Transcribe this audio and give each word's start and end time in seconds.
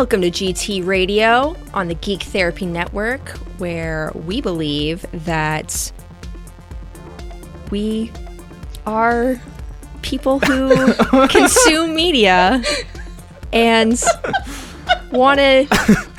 Welcome 0.00 0.22
to 0.22 0.30
GT 0.30 0.86
Radio 0.86 1.54
on 1.74 1.88
the 1.88 1.94
Geek 1.94 2.22
Therapy 2.22 2.64
Network, 2.64 3.28
where 3.58 4.10
we 4.14 4.40
believe 4.40 5.04
that 5.12 5.92
we 7.70 8.10
are 8.86 9.38
people 10.00 10.38
who 10.38 10.94
consume 11.28 11.94
media 11.94 12.62
and 13.52 14.02
want 15.12 15.38
to 15.38 15.66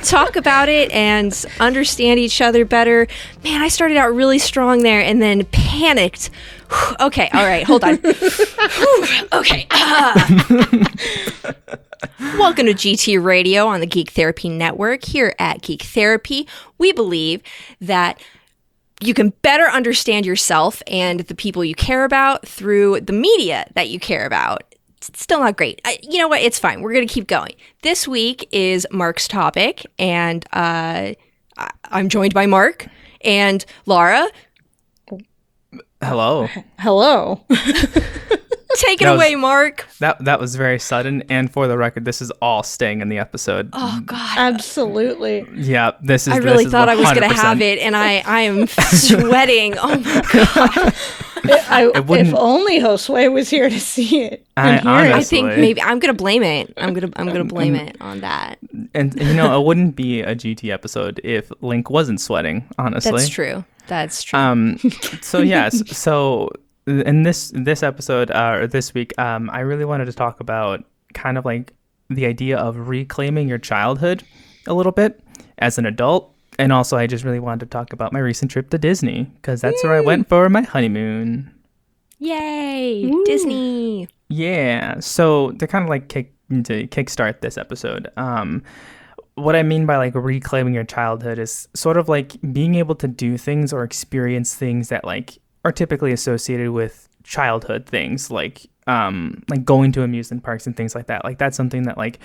talk 0.04 0.36
about 0.36 0.68
it 0.68 0.92
and 0.92 1.44
understand 1.58 2.20
each 2.20 2.40
other 2.40 2.64
better. 2.64 3.08
Man, 3.42 3.62
I 3.62 3.66
started 3.66 3.96
out 3.96 4.14
really 4.14 4.38
strong 4.38 4.84
there 4.84 5.00
and 5.00 5.20
then 5.20 5.44
panicked. 5.46 6.30
okay, 7.00 7.28
all 7.32 7.44
right, 7.44 7.64
hold 7.64 7.82
on. 7.82 7.94
okay. 9.32 9.66
Ah. 9.72 10.88
Welcome 12.38 12.66
to 12.66 12.74
GT 12.74 13.22
Radio 13.22 13.66
on 13.66 13.80
the 13.80 13.86
Geek 13.86 14.10
Therapy 14.10 14.48
Network. 14.48 15.04
Here 15.04 15.34
at 15.38 15.62
Geek 15.62 15.82
Therapy, 15.82 16.48
we 16.78 16.92
believe 16.92 17.42
that 17.80 18.20
you 19.00 19.14
can 19.14 19.30
better 19.42 19.64
understand 19.64 20.26
yourself 20.26 20.82
and 20.86 21.20
the 21.20 21.34
people 21.34 21.64
you 21.64 21.74
care 21.74 22.04
about 22.04 22.46
through 22.46 23.00
the 23.00 23.12
media 23.12 23.66
that 23.74 23.88
you 23.88 23.98
care 24.00 24.26
about. 24.26 24.62
It's 24.96 25.20
still 25.20 25.40
not 25.40 25.56
great. 25.56 25.80
I, 25.84 25.98
you 26.02 26.18
know 26.18 26.28
what? 26.28 26.40
It's 26.40 26.58
fine. 26.58 26.80
We're 26.82 26.92
going 26.92 27.06
to 27.06 27.12
keep 27.12 27.26
going. 27.26 27.54
This 27.82 28.06
week 28.06 28.48
is 28.52 28.86
Mark's 28.92 29.26
topic, 29.26 29.84
and 29.98 30.44
uh, 30.52 31.12
I- 31.56 31.70
I'm 31.86 32.08
joined 32.08 32.34
by 32.34 32.46
Mark 32.46 32.86
and 33.22 33.64
Laura. 33.86 34.28
Hello. 36.00 36.48
Hello. 36.78 37.44
Take 38.76 39.00
it 39.00 39.04
That 39.04 39.12
was- 39.12 39.20
away, 39.20 39.34
Mark. 39.36 39.86
That 40.00 40.24
that 40.24 40.40
was 40.40 40.56
very 40.56 40.78
sudden. 40.78 41.22
And 41.28 41.52
for 41.52 41.66
the 41.68 41.76
record, 41.76 42.04
this 42.04 42.22
is 42.22 42.30
all 42.42 42.62
staying 42.62 43.00
in 43.00 43.08
the 43.08 43.18
episode. 43.18 43.70
Oh 43.72 44.00
God. 44.04 44.38
Absolutely. 44.38 45.46
Yeah, 45.54 45.92
this 46.02 46.26
is. 46.26 46.32
I 46.34 46.36
really 46.38 46.58
this 46.58 46.66
is 46.66 46.72
thought 46.72 46.88
I 46.88 46.94
was 46.94 47.10
going 47.12 47.28
to 47.28 47.34
have 47.36 47.60
it, 47.60 47.78
and 47.80 47.96
I, 47.96 48.22
I 48.26 48.40
am 48.42 48.66
sweating. 48.66 49.76
Oh 49.78 49.98
my 49.98 50.22
god! 50.32 50.94
I, 51.68 51.88
wouldn't- 52.00 52.28
if 52.28 52.34
only 52.34 52.80
Josue 52.80 53.32
was 53.32 53.50
here 53.50 53.68
to 53.68 53.80
see 53.80 54.22
it. 54.22 54.46
I- 54.56 54.70
and 54.70 54.80
hear 54.82 55.14
I 55.16 55.22
think 55.22 55.48
maybe 55.58 55.82
I'm 55.82 55.98
going 55.98 56.14
to 56.14 56.18
blame 56.22 56.42
it. 56.42 56.72
I'm 56.76 56.94
gonna 56.94 57.10
I'm 57.16 57.26
gonna 57.26 57.44
blame 57.44 57.74
it 57.74 57.96
on 58.00 58.20
that. 58.20 58.58
And 58.94 59.14
you 59.20 59.34
know, 59.34 59.60
it 59.60 59.64
wouldn't 59.66 59.96
be 59.96 60.20
a 60.22 60.34
GT 60.34 60.70
episode 60.72 61.20
if 61.24 61.50
Link 61.60 61.90
wasn't 61.90 62.20
sweating. 62.20 62.66
Honestly, 62.78 63.10
That's 63.12 63.28
true. 63.28 63.64
That's 63.88 64.22
true. 64.22 64.38
Um, 64.38 64.78
so 65.20 65.40
yes, 65.40 65.82
so 65.96 66.50
in 66.86 67.22
this 67.22 67.52
this 67.54 67.82
episode 67.82 68.30
uh, 68.30 68.58
or 68.60 68.66
this 68.66 68.94
week, 68.94 69.16
um, 69.18 69.50
I 69.50 69.60
really 69.60 69.84
wanted 69.84 70.06
to 70.06 70.12
talk 70.12 70.40
about 70.40 70.84
kind 71.14 71.38
of 71.38 71.44
like 71.44 71.72
the 72.08 72.26
idea 72.26 72.58
of 72.58 72.88
reclaiming 72.88 73.48
your 73.48 73.58
childhood 73.58 74.22
a 74.66 74.74
little 74.74 74.92
bit 74.92 75.20
as 75.58 75.78
an 75.78 75.86
adult, 75.86 76.34
and 76.58 76.72
also 76.72 76.96
I 76.96 77.06
just 77.06 77.24
really 77.24 77.40
wanted 77.40 77.60
to 77.60 77.66
talk 77.66 77.92
about 77.92 78.12
my 78.12 78.18
recent 78.18 78.50
trip 78.50 78.70
to 78.70 78.78
Disney 78.78 79.24
because 79.36 79.60
that's 79.60 79.82
where 79.84 79.94
I 79.94 80.00
went 80.00 80.28
for 80.28 80.48
my 80.48 80.62
honeymoon. 80.62 81.52
Yay! 82.18 83.10
Disney. 83.24 84.08
Yeah. 84.28 85.00
So 85.00 85.50
to 85.52 85.66
kind 85.66 85.82
of 85.84 85.90
like 85.90 86.08
kick 86.08 86.32
to 86.50 86.86
kickstart 86.88 87.40
this 87.40 87.58
episode, 87.58 88.10
um, 88.16 88.62
what 89.34 89.56
I 89.56 89.62
mean 89.62 89.86
by 89.86 89.96
like 89.96 90.14
reclaiming 90.14 90.74
your 90.74 90.84
childhood 90.84 91.38
is 91.38 91.68
sort 91.74 91.96
of 91.96 92.08
like 92.08 92.36
being 92.52 92.74
able 92.74 92.94
to 92.96 93.08
do 93.08 93.38
things 93.38 93.72
or 93.72 93.82
experience 93.82 94.54
things 94.54 94.88
that 94.88 95.04
like 95.04 95.38
are 95.64 95.72
typically 95.72 96.12
associated 96.12 96.70
with 96.70 97.08
childhood 97.24 97.86
things, 97.86 98.30
like 98.30 98.66
um, 98.86 99.42
like 99.48 99.64
going 99.64 99.92
to 99.92 100.02
amusement 100.02 100.42
parks 100.42 100.66
and 100.66 100.76
things 100.76 100.94
like 100.94 101.06
that. 101.06 101.24
Like 101.24 101.38
that's 101.38 101.56
something 101.56 101.84
that 101.84 101.96
like 101.96 102.18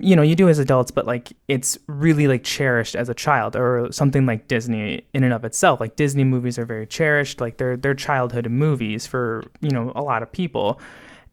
you 0.00 0.14
know 0.14 0.22
you 0.22 0.36
do 0.36 0.48
as 0.48 0.60
adults 0.60 0.92
but 0.92 1.06
like 1.06 1.32
it's 1.48 1.76
really 1.88 2.28
like 2.28 2.44
cherished 2.44 2.94
as 2.94 3.08
a 3.08 3.14
child 3.14 3.56
or 3.56 3.90
something 3.90 4.26
like 4.26 4.46
disney 4.46 5.04
in 5.12 5.24
and 5.24 5.32
of 5.32 5.44
itself. 5.44 5.80
Like 5.80 5.96
disney 5.96 6.24
movies 6.24 6.58
are 6.58 6.64
very 6.64 6.86
cherished. 6.86 7.40
Like 7.40 7.56
they're 7.56 7.76
they're 7.76 7.94
childhood 7.94 8.48
movies 8.48 9.06
for 9.06 9.42
you 9.60 9.70
know 9.70 9.92
a 9.94 10.02
lot 10.02 10.22
of 10.22 10.30
people. 10.30 10.80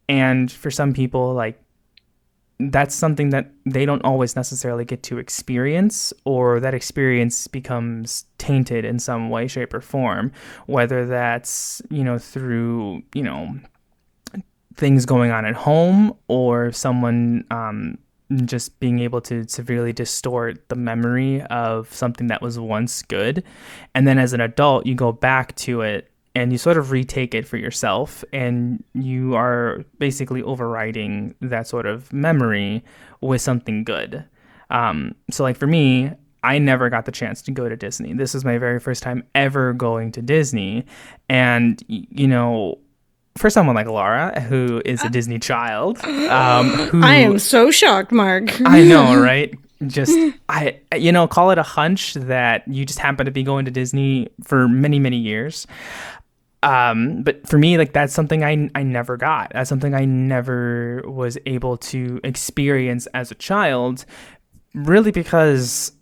And 0.08 0.50
for 0.50 0.70
some 0.70 0.92
people 0.92 1.34
like 1.34 1.60
that's 2.58 2.94
something 2.94 3.30
that 3.30 3.52
they 3.66 3.84
don't 3.84 4.02
always 4.02 4.34
necessarily 4.34 4.84
get 4.84 5.02
to 5.02 5.18
experience 5.18 6.12
or 6.24 6.58
that 6.60 6.72
experience 6.72 7.46
becomes 7.46 8.24
tainted 8.38 8.84
in 8.84 8.98
some 8.98 9.28
way 9.28 9.46
shape 9.46 9.74
or 9.74 9.80
form 9.80 10.32
whether 10.66 11.04
that's 11.04 11.82
you 11.90 12.02
know 12.02 12.18
through 12.18 13.02
you 13.14 13.22
know 13.22 13.54
things 14.76 15.06
going 15.06 15.30
on 15.30 15.44
at 15.44 15.54
home 15.54 16.14
or 16.28 16.70
someone 16.72 17.44
um, 17.50 17.98
just 18.44 18.78
being 18.80 18.98
able 18.98 19.20
to 19.22 19.46
severely 19.48 19.92
distort 19.92 20.68
the 20.68 20.76
memory 20.76 21.42
of 21.42 21.92
something 21.92 22.26
that 22.26 22.42
was 22.42 22.58
once 22.58 23.02
good. 23.02 23.44
And 23.94 24.06
then 24.06 24.18
as 24.18 24.32
an 24.32 24.40
adult, 24.40 24.86
you 24.86 24.94
go 24.94 25.12
back 25.12 25.54
to 25.56 25.82
it 25.82 26.10
and 26.36 26.52
you 26.52 26.58
sort 26.58 26.76
of 26.76 26.90
retake 26.90 27.34
it 27.34 27.48
for 27.48 27.56
yourself 27.56 28.22
and 28.30 28.84
you 28.92 29.34
are 29.34 29.82
basically 29.98 30.42
overriding 30.42 31.34
that 31.40 31.66
sort 31.66 31.86
of 31.86 32.12
memory 32.12 32.84
with 33.22 33.40
something 33.40 33.84
good. 33.84 34.22
Um, 34.68 35.14
so, 35.30 35.42
like 35.42 35.56
for 35.56 35.66
me, 35.66 36.10
I 36.42 36.58
never 36.58 36.90
got 36.90 37.06
the 37.06 37.12
chance 37.12 37.40
to 37.42 37.50
go 37.52 37.70
to 37.70 37.74
Disney. 37.74 38.12
This 38.12 38.34
was 38.34 38.44
my 38.44 38.58
very 38.58 38.78
first 38.80 39.02
time 39.02 39.24
ever 39.34 39.72
going 39.72 40.12
to 40.12 40.20
Disney. 40.20 40.84
And, 41.30 41.82
you 41.88 42.28
know, 42.28 42.80
for 43.38 43.48
someone 43.48 43.74
like 43.74 43.86
Laura, 43.86 44.38
who 44.42 44.82
is 44.84 45.02
a 45.02 45.08
Disney 45.08 45.38
child, 45.38 45.98
um, 46.04 46.68
who 46.68 47.02
I 47.02 47.14
am 47.14 47.38
so 47.38 47.70
shocked, 47.70 48.12
Mark. 48.12 48.60
I 48.66 48.82
know, 48.82 49.18
right? 49.20 49.54
Just 49.86 50.16
I 50.48 50.80
you 50.96 51.12
know, 51.12 51.28
call 51.28 51.50
it 51.50 51.58
a 51.58 51.62
hunch 51.62 52.14
that 52.14 52.66
you 52.66 52.86
just 52.86 52.98
happen 52.98 53.26
to 53.26 53.32
be 53.32 53.42
going 53.42 53.66
to 53.66 53.70
Disney 53.70 54.28
for 54.42 54.68
many, 54.68 54.98
many 54.98 55.18
years. 55.18 55.66
Um, 56.66 57.22
but 57.22 57.46
for 57.46 57.58
me, 57.58 57.78
like 57.78 57.92
that's 57.92 58.12
something 58.12 58.42
I 58.42 58.68
I 58.74 58.82
never 58.82 59.16
got. 59.16 59.52
That's 59.54 59.68
something 59.68 59.94
I 59.94 60.04
never 60.04 61.00
was 61.06 61.38
able 61.46 61.76
to 61.78 62.20
experience 62.24 63.06
as 63.14 63.30
a 63.30 63.36
child, 63.36 64.04
really 64.74 65.12
because 65.12 65.92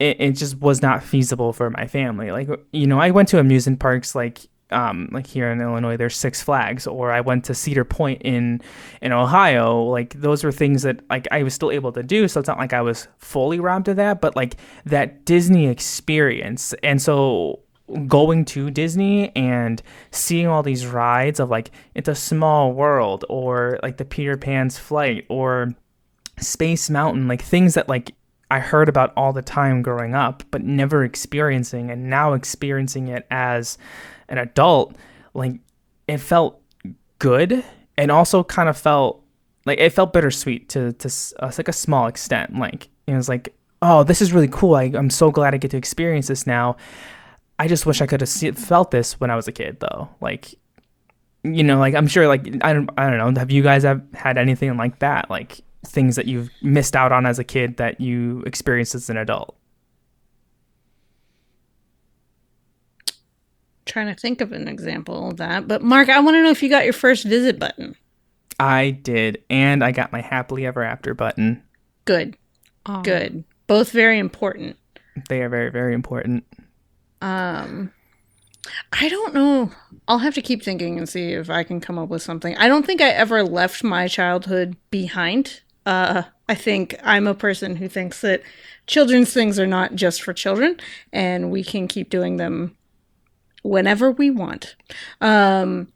it, 0.00 0.20
it 0.20 0.32
just 0.32 0.58
was 0.58 0.82
not 0.82 1.04
feasible 1.04 1.52
for 1.52 1.70
my 1.70 1.86
family. 1.86 2.32
Like 2.32 2.48
you 2.72 2.88
know, 2.88 2.98
I 2.98 3.12
went 3.12 3.28
to 3.28 3.38
amusement 3.38 3.78
parks 3.78 4.16
like 4.16 4.40
um 4.70 5.08
like 5.12 5.26
here 5.26 5.50
in 5.50 5.60
Illinois 5.60 5.96
there's 5.96 6.16
Six 6.16 6.42
Flags 6.42 6.86
or 6.86 7.12
I 7.12 7.20
went 7.20 7.44
to 7.44 7.54
Cedar 7.54 7.84
Point 7.84 8.20
in 8.22 8.60
in 9.00 9.12
Ohio 9.12 9.82
like 9.84 10.12
those 10.14 10.44
were 10.44 10.52
things 10.52 10.82
that 10.82 11.00
like 11.08 11.26
I 11.30 11.42
was 11.42 11.54
still 11.54 11.70
able 11.70 11.90
to 11.92 12.02
do 12.02 12.28
so 12.28 12.40
it's 12.40 12.48
not 12.48 12.58
like 12.58 12.74
I 12.74 12.82
was 12.82 13.08
fully 13.16 13.60
robbed 13.60 13.88
of 13.88 13.96
that 13.96 14.20
but 14.20 14.36
like 14.36 14.56
that 14.84 15.24
Disney 15.24 15.68
experience 15.68 16.74
and 16.82 17.00
so 17.00 17.60
going 18.06 18.44
to 18.46 18.70
Disney 18.70 19.34
and 19.34 19.82
seeing 20.10 20.46
all 20.46 20.62
these 20.62 20.86
rides 20.86 21.40
of 21.40 21.50
like 21.50 21.70
it's 21.94 22.08
a 22.08 22.14
small 22.14 22.72
world 22.72 23.24
or 23.28 23.78
like 23.82 23.96
the 23.96 24.04
Peter 24.04 24.36
Pan's 24.36 24.78
flight 24.78 25.24
or 25.28 25.74
Space 26.38 26.90
Mountain, 26.90 27.28
like 27.28 27.42
things 27.42 27.74
that 27.74 27.88
like 27.88 28.14
I 28.50 28.60
heard 28.60 28.88
about 28.88 29.12
all 29.16 29.32
the 29.32 29.42
time 29.42 29.82
growing 29.82 30.14
up, 30.14 30.42
but 30.50 30.62
never 30.62 31.04
experiencing, 31.04 31.90
and 31.90 32.08
now 32.08 32.32
experiencing 32.32 33.08
it 33.08 33.26
as 33.30 33.76
an 34.28 34.38
adult, 34.38 34.96
like 35.34 35.54
it 36.06 36.18
felt 36.18 36.60
good, 37.18 37.64
and 37.96 38.10
also 38.10 38.42
kind 38.44 38.68
of 38.68 38.76
felt 38.76 39.22
like 39.66 39.78
it 39.78 39.90
felt 39.90 40.12
bittersweet 40.12 40.68
to 40.70 40.92
to 40.94 41.08
uh, 41.40 41.52
like 41.58 41.68
a 41.68 41.72
small 41.72 42.06
extent. 42.06 42.58
Like 42.58 42.88
it 43.06 43.14
was 43.14 43.28
like, 43.28 43.54
oh, 43.82 44.02
this 44.02 44.22
is 44.22 44.32
really 44.32 44.48
cool. 44.48 44.74
I, 44.74 44.84
I'm 44.94 45.10
so 45.10 45.30
glad 45.30 45.54
I 45.54 45.58
get 45.58 45.70
to 45.72 45.76
experience 45.76 46.28
this 46.28 46.46
now. 46.46 46.76
I 47.58 47.68
just 47.68 47.86
wish 47.86 48.00
I 48.00 48.06
could 48.06 48.20
have 48.20 48.28
see, 48.28 48.50
felt 48.52 48.90
this 48.90 49.18
when 49.18 49.30
I 49.30 49.36
was 49.36 49.48
a 49.48 49.52
kid, 49.52 49.78
though. 49.80 50.08
Like, 50.20 50.54
you 51.42 51.64
know, 51.64 51.78
like 51.78 51.94
I'm 51.94 52.06
sure, 52.06 52.28
like 52.28 52.46
I 52.62 52.72
don't, 52.72 52.90
I 52.96 53.10
don't 53.10 53.18
know. 53.34 53.40
Have 53.40 53.50
you 53.50 53.62
guys 53.62 53.82
have 53.82 54.02
had 54.14 54.38
anything 54.38 54.76
like 54.76 55.00
that? 55.00 55.28
Like 55.30 55.60
things 55.86 56.16
that 56.16 56.26
you've 56.26 56.50
missed 56.62 56.94
out 56.94 57.12
on 57.12 57.26
as 57.26 57.38
a 57.38 57.44
kid 57.44 57.76
that 57.78 58.00
you 58.00 58.42
experienced 58.46 58.94
as 58.94 59.10
an 59.10 59.16
adult? 59.16 59.56
Trying 63.86 64.14
to 64.14 64.20
think 64.20 64.40
of 64.40 64.52
an 64.52 64.68
example 64.68 65.30
of 65.30 65.38
that. 65.38 65.66
But 65.66 65.82
Mark, 65.82 66.08
I 66.10 66.20
want 66.20 66.34
to 66.34 66.42
know 66.42 66.50
if 66.50 66.62
you 66.62 66.68
got 66.68 66.84
your 66.84 66.92
first 66.92 67.24
visit 67.24 67.58
button. 67.58 67.96
I 68.60 68.90
did, 68.90 69.42
and 69.48 69.82
I 69.82 69.92
got 69.92 70.12
my 70.12 70.20
happily 70.20 70.66
ever 70.66 70.82
after 70.82 71.14
button. 71.14 71.62
Good. 72.04 72.36
Oh. 72.86 73.02
Good. 73.02 73.44
Both 73.66 73.92
very 73.92 74.18
important. 74.18 74.76
They 75.28 75.42
are 75.42 75.48
very, 75.48 75.70
very 75.70 75.94
important. 75.94 76.44
Um 77.20 77.92
I 78.92 79.08
don't 79.08 79.34
know. 79.34 79.70
I'll 80.06 80.18
have 80.18 80.34
to 80.34 80.42
keep 80.42 80.62
thinking 80.62 80.98
and 80.98 81.08
see 81.08 81.32
if 81.32 81.48
I 81.48 81.62
can 81.62 81.80
come 81.80 81.98
up 81.98 82.08
with 82.08 82.22
something. 82.22 82.56
I 82.56 82.68
don't 82.68 82.84
think 82.84 83.00
I 83.00 83.08
ever 83.08 83.42
left 83.42 83.82
my 83.82 84.08
childhood 84.08 84.76
behind. 84.90 85.60
Uh 85.86 86.24
I 86.48 86.54
think 86.54 86.96
I'm 87.02 87.26
a 87.26 87.34
person 87.34 87.76
who 87.76 87.88
thinks 87.88 88.20
that 88.22 88.42
children's 88.86 89.32
things 89.32 89.58
are 89.58 89.66
not 89.66 89.94
just 89.94 90.22
for 90.22 90.32
children 90.32 90.78
and 91.12 91.50
we 91.50 91.62
can 91.62 91.88
keep 91.88 92.10
doing 92.10 92.36
them 92.36 92.76
whenever 93.62 94.10
we 94.10 94.30
want. 94.30 94.76
Um 95.20 95.92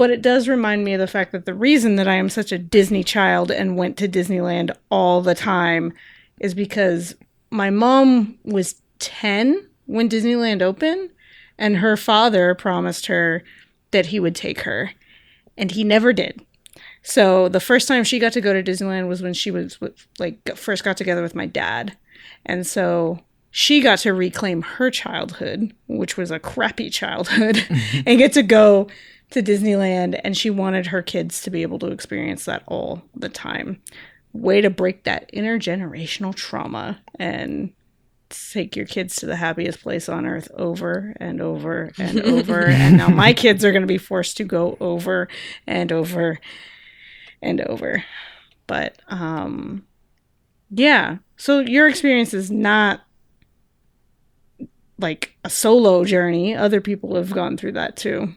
but 0.00 0.10
it 0.10 0.22
does 0.22 0.48
remind 0.48 0.82
me 0.82 0.94
of 0.94 0.98
the 0.98 1.06
fact 1.06 1.30
that 1.32 1.44
the 1.44 1.52
reason 1.52 1.96
that 1.96 2.08
I 2.08 2.14
am 2.14 2.30
such 2.30 2.52
a 2.52 2.58
Disney 2.58 3.04
child 3.04 3.50
and 3.50 3.76
went 3.76 3.98
to 3.98 4.08
Disneyland 4.08 4.74
all 4.90 5.20
the 5.20 5.34
time 5.34 5.92
is 6.40 6.54
because 6.54 7.14
my 7.50 7.68
mom 7.68 8.38
was 8.42 8.80
10 9.00 9.68
when 9.90 10.08
Disneyland 10.08 10.62
opened, 10.62 11.10
and 11.58 11.78
her 11.78 11.96
father 11.96 12.54
promised 12.54 13.06
her 13.06 13.42
that 13.90 14.06
he 14.06 14.20
would 14.20 14.36
take 14.36 14.60
her, 14.60 14.92
and 15.58 15.72
he 15.72 15.82
never 15.82 16.12
did. 16.12 16.40
So 17.02 17.48
the 17.48 17.60
first 17.60 17.88
time 17.88 18.04
she 18.04 18.20
got 18.20 18.32
to 18.34 18.40
go 18.40 18.52
to 18.52 18.62
Disneyland 18.62 19.08
was 19.08 19.20
when 19.20 19.34
she 19.34 19.50
was 19.50 19.80
with, 19.80 20.06
like 20.18 20.56
first 20.56 20.84
got 20.84 20.96
together 20.96 21.22
with 21.22 21.34
my 21.34 21.46
dad, 21.46 21.96
and 22.46 22.64
so 22.64 23.18
she 23.50 23.80
got 23.80 23.98
to 24.00 24.14
reclaim 24.14 24.62
her 24.62 24.90
childhood, 24.90 25.74
which 25.88 26.16
was 26.16 26.30
a 26.30 26.38
crappy 26.38 26.88
childhood, 26.88 27.66
and 28.06 28.18
get 28.18 28.32
to 28.34 28.44
go 28.44 28.86
to 29.30 29.42
Disneyland. 29.42 30.20
And 30.22 30.36
she 30.36 30.50
wanted 30.50 30.86
her 30.86 31.02
kids 31.02 31.42
to 31.42 31.50
be 31.50 31.62
able 31.62 31.80
to 31.80 31.88
experience 31.88 32.44
that 32.44 32.62
all 32.68 33.02
the 33.16 33.28
time. 33.28 33.82
Way 34.32 34.60
to 34.60 34.70
break 34.70 35.02
that 35.02 35.32
intergenerational 35.32 36.32
trauma 36.32 37.00
and 37.18 37.72
take 38.30 38.76
your 38.76 38.86
kids 38.86 39.16
to 39.16 39.26
the 39.26 39.36
happiest 39.36 39.82
place 39.82 40.08
on 40.08 40.24
earth 40.26 40.48
over 40.54 41.14
and 41.18 41.40
over 41.40 41.92
and 41.98 42.20
over. 42.24 42.66
and 42.66 42.96
now 42.96 43.08
my 43.08 43.32
kids 43.32 43.64
are 43.64 43.72
going 43.72 43.82
to 43.82 43.88
be 43.88 43.98
forced 43.98 44.36
to 44.38 44.44
go 44.44 44.76
over 44.80 45.28
and 45.66 45.92
over 45.92 46.38
and 47.42 47.60
over. 47.62 48.04
But 48.66 48.98
um 49.08 49.84
yeah. 50.70 51.18
So 51.36 51.60
your 51.60 51.88
experience 51.88 52.32
is 52.32 52.50
not 52.50 53.00
like 54.98 55.34
a 55.44 55.50
solo 55.50 56.04
journey. 56.04 56.54
Other 56.54 56.80
people 56.80 57.16
have 57.16 57.32
gone 57.32 57.56
through 57.56 57.72
that 57.72 57.96
too. 57.96 58.34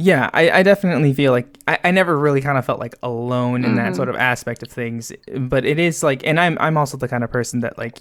Yeah, 0.00 0.30
I, 0.32 0.50
I 0.50 0.62
definitely 0.62 1.12
feel 1.12 1.32
like 1.32 1.58
I, 1.66 1.78
I 1.82 1.90
never 1.90 2.16
really 2.16 2.40
kind 2.40 2.56
of 2.56 2.64
felt 2.64 2.78
like 2.78 2.94
alone 3.02 3.64
in 3.64 3.74
that 3.74 3.96
sort 3.96 4.08
of 4.08 4.14
aspect 4.14 4.62
of 4.62 4.70
things. 4.70 5.10
But 5.36 5.64
it 5.64 5.80
is 5.80 6.04
like, 6.04 6.24
and 6.24 6.38
I'm 6.38 6.56
I'm 6.60 6.76
also 6.76 6.96
the 6.96 7.08
kind 7.08 7.24
of 7.24 7.32
person 7.32 7.60
that 7.60 7.76
like 7.76 7.98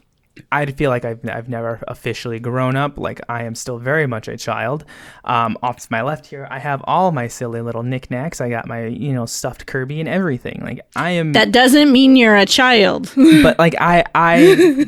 I 0.51 0.65
feel 0.67 0.89
like 0.89 1.05
I've, 1.05 1.19
I've 1.29 1.49
never 1.49 1.83
officially 1.87 2.39
grown 2.39 2.75
up. 2.75 2.97
Like 2.97 3.21
I 3.29 3.43
am 3.43 3.55
still 3.55 3.77
very 3.77 4.07
much 4.07 4.27
a 4.27 4.37
child. 4.37 4.85
Um, 5.23 5.57
off 5.61 5.77
to 5.77 5.87
my 5.91 6.01
left 6.01 6.25
here, 6.25 6.47
I 6.49 6.59
have 6.59 6.81
all 6.85 7.11
my 7.11 7.27
silly 7.27 7.61
little 7.61 7.83
knickknacks. 7.83 8.41
I 8.41 8.49
got 8.49 8.67
my 8.67 8.85
you 8.85 9.13
know 9.13 9.25
stuffed 9.25 9.65
Kirby 9.65 9.99
and 9.99 10.09
everything. 10.09 10.59
Like 10.63 10.81
I 10.95 11.11
am. 11.11 11.33
That 11.33 11.51
doesn't 11.51 11.91
mean 11.91 12.15
you're 12.15 12.35
a 12.35 12.45
child. 12.45 13.11
but 13.43 13.57
like 13.59 13.75
I 13.79 14.03
I 14.15 14.37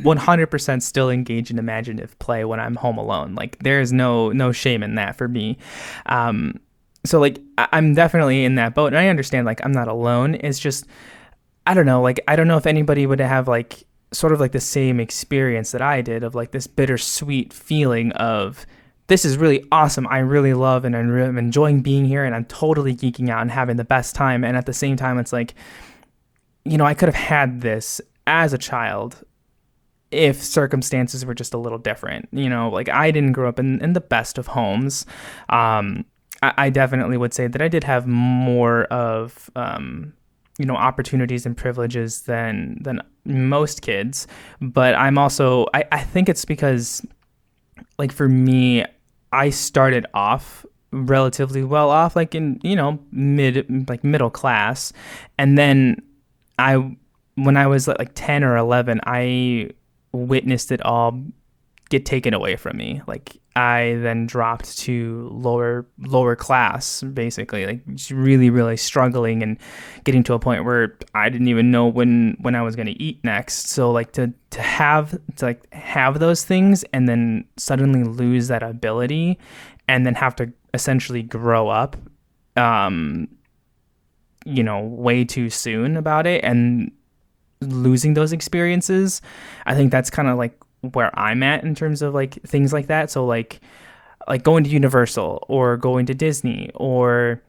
100% 0.03 0.81
still 0.81 1.09
engage 1.09 1.51
in 1.51 1.59
imaginative 1.59 2.17
play 2.19 2.45
when 2.45 2.59
I'm 2.59 2.75
home 2.75 2.97
alone. 2.97 3.35
Like 3.35 3.59
there 3.59 3.81
is 3.81 3.91
no 3.91 4.31
no 4.31 4.51
shame 4.51 4.83
in 4.83 4.95
that 4.95 5.15
for 5.17 5.27
me. 5.27 5.57
Um, 6.05 6.59
so 7.05 7.19
like 7.19 7.39
I- 7.57 7.67
I'm 7.71 7.93
definitely 7.93 8.43
in 8.43 8.55
that 8.55 8.75
boat, 8.75 8.87
and 8.87 8.97
I 8.97 9.07
understand 9.07 9.45
like 9.45 9.61
I'm 9.63 9.71
not 9.71 9.87
alone. 9.87 10.35
It's 10.35 10.59
just 10.59 10.85
I 11.65 11.73
don't 11.73 11.85
know. 11.85 12.01
Like 12.01 12.19
I 12.27 12.35
don't 12.35 12.47
know 12.47 12.57
if 12.57 12.65
anybody 12.65 13.05
would 13.05 13.19
have 13.19 13.47
like 13.47 13.83
sort 14.11 14.33
of 14.33 14.39
like 14.39 14.51
the 14.51 14.59
same 14.59 14.99
experience 14.99 15.71
that 15.71 15.81
I 15.81 16.01
did 16.01 16.23
of 16.23 16.35
like 16.35 16.51
this 16.51 16.67
bittersweet 16.67 17.53
feeling 17.53 18.11
of 18.13 18.65
this 19.07 19.25
is 19.25 19.37
really 19.37 19.65
awesome. 19.71 20.07
I 20.07 20.19
really 20.19 20.53
love 20.53 20.85
and 20.85 20.95
I'm 20.95 21.37
enjoying 21.37 21.81
being 21.81 22.05
here 22.05 22.23
and 22.23 22.35
I'm 22.35 22.45
totally 22.45 22.95
geeking 22.95 23.29
out 23.29 23.41
and 23.41 23.51
having 23.51 23.75
the 23.75 23.83
best 23.83 24.15
time. 24.15 24.43
And 24.43 24.55
at 24.55 24.67
the 24.67 24.73
same 24.73 24.95
time, 24.95 25.17
it's 25.17 25.33
like, 25.33 25.55
you 26.63 26.77
know, 26.77 26.85
I 26.85 26.93
could 26.93 27.09
have 27.09 27.15
had 27.15 27.61
this 27.61 27.99
as 28.27 28.53
a 28.53 28.57
child 28.57 29.23
if 30.11 30.43
circumstances 30.43 31.25
were 31.25 31.33
just 31.33 31.55
a 31.55 31.57
little 31.57 31.79
different. 31.79 32.29
You 32.31 32.49
know, 32.49 32.69
like 32.69 32.87
I 32.87 33.09
didn't 33.09 33.31
grow 33.33 33.49
up 33.49 33.59
in, 33.59 33.81
in 33.81 33.93
the 33.93 34.01
best 34.01 34.37
of 34.37 34.47
homes. 34.47 35.07
Um, 35.49 36.05
I, 36.43 36.53
I 36.57 36.69
definitely 36.69 37.17
would 37.17 37.33
say 37.33 37.47
that 37.47 37.61
I 37.61 37.67
did 37.67 37.83
have 37.83 38.05
more 38.05 38.83
of, 38.85 39.49
um, 39.55 40.13
you 40.59 40.65
know 40.65 40.75
opportunities 40.75 41.45
and 41.45 41.57
privileges 41.57 42.21
than 42.23 42.77
than 42.81 43.01
most 43.25 43.81
kids. 43.81 44.27
But 44.61 44.93
i'm 44.93 45.17
also 45.17 45.65
I, 45.73 45.85
I 45.91 46.03
think 46.03 46.29
it's 46.29 46.45
because 46.45 47.03
like 47.97 48.11
for 48.11 48.29
me 48.29 48.85
i 49.31 49.49
started 49.49 50.05
off 50.13 50.65
relatively 50.91 51.63
well 51.63 51.89
off 51.89 52.15
like 52.15 52.35
in 52.35 52.59
you 52.63 52.75
know 52.75 52.99
mid 53.11 53.89
like 53.89 54.03
middle 54.03 54.29
class. 54.29 54.93
And 55.37 55.57
then 55.57 56.01
i 56.59 56.95
when 57.35 57.55
i 57.57 57.65
was 57.65 57.87
like 57.87 58.11
10 58.15 58.43
or 58.43 58.57
11 58.57 58.99
i 59.05 59.69
witnessed 60.11 60.71
it 60.71 60.81
all 60.83 61.23
get 61.89 62.05
taken 62.05 62.33
away 62.33 62.55
from 62.55 62.77
me 62.77 63.01
like 63.07 63.39
I 63.59 63.97
then 64.01 64.25
dropped 64.25 64.77
to 64.79 65.27
lower 65.33 65.85
lower 65.97 66.35
class, 66.35 67.03
basically, 67.03 67.65
like 67.65 67.81
really 68.09 68.49
really 68.49 68.77
struggling 68.77 69.43
and 69.43 69.57
getting 70.05 70.23
to 70.23 70.33
a 70.33 70.39
point 70.39 70.63
where 70.63 70.97
I 71.13 71.27
didn't 71.27 71.49
even 71.49 71.69
know 71.69 71.85
when 71.85 72.37
when 72.39 72.55
I 72.55 72.61
was 72.61 72.77
gonna 72.77 72.95
eat 72.95 73.21
next. 73.25 73.69
So 73.69 73.91
like 73.91 74.13
to 74.13 74.33
to 74.51 74.61
have 74.61 75.11
to 75.37 75.45
like 75.45 75.73
have 75.73 76.19
those 76.19 76.45
things 76.45 76.85
and 76.93 77.09
then 77.09 77.43
suddenly 77.57 78.03
lose 78.05 78.47
that 78.47 78.63
ability, 78.63 79.37
and 79.89 80.05
then 80.05 80.15
have 80.15 80.37
to 80.37 80.53
essentially 80.73 81.23
grow 81.23 81.67
up, 81.67 81.97
um, 82.55 83.27
you 84.45 84.63
know, 84.63 84.79
way 84.79 85.25
too 85.25 85.49
soon 85.49 85.97
about 85.97 86.25
it 86.25 86.43
and 86.45 86.91
losing 87.59 88.13
those 88.13 88.31
experiences. 88.31 89.21
I 89.65 89.75
think 89.75 89.91
that's 89.91 90.09
kind 90.09 90.29
of 90.29 90.37
like 90.37 90.57
where 90.81 91.17
I'm 91.17 91.43
at 91.43 91.63
in 91.63 91.75
terms 91.75 92.01
of 92.01 92.13
like 92.13 92.41
things 92.43 92.73
like 92.73 92.87
that. 92.87 93.11
So 93.11 93.25
like 93.25 93.61
like 94.27 94.43
going 94.43 94.63
to 94.63 94.69
Universal 94.69 95.45
or 95.47 95.77
going 95.77 96.05
to 96.05 96.13
Disney 96.13 96.69
or 96.75 97.41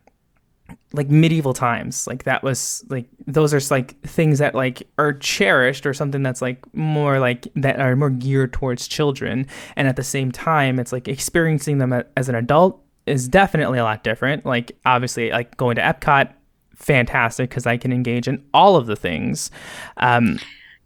like 0.92 1.08
medieval 1.08 1.52
times 1.52 2.06
like 2.06 2.24
that 2.24 2.42
was 2.42 2.84
like 2.88 3.06
those 3.26 3.52
are 3.52 3.74
like 3.74 4.00
things 4.02 4.38
that 4.38 4.54
like 4.54 4.86
are 4.98 5.12
cherished 5.12 5.84
or 5.84 5.92
something 5.92 6.22
that's 6.22 6.40
like 6.40 6.62
more 6.74 7.18
like 7.18 7.48
that 7.56 7.80
are 7.80 7.96
more 7.96 8.10
geared 8.10 8.52
towards 8.52 8.88
children. 8.88 9.46
And 9.76 9.88
at 9.88 9.96
the 9.96 10.02
same 10.02 10.32
time 10.32 10.78
it's 10.78 10.92
like 10.92 11.08
experiencing 11.08 11.78
them 11.78 11.92
as 12.16 12.28
an 12.28 12.34
adult 12.34 12.80
is 13.06 13.28
definitely 13.28 13.78
a 13.78 13.84
lot 13.84 14.04
different. 14.04 14.46
Like 14.46 14.72
obviously 14.84 15.30
like 15.30 15.56
going 15.56 15.76
to 15.76 15.82
epcot 15.82 16.32
fantastic 16.76 17.50
because 17.50 17.66
i 17.66 17.76
can 17.76 17.92
engage 17.92 18.26
in 18.26 18.42
all 18.54 18.76
of 18.76 18.86
the 18.86 18.96
things. 18.96 19.50
Um 19.98 20.38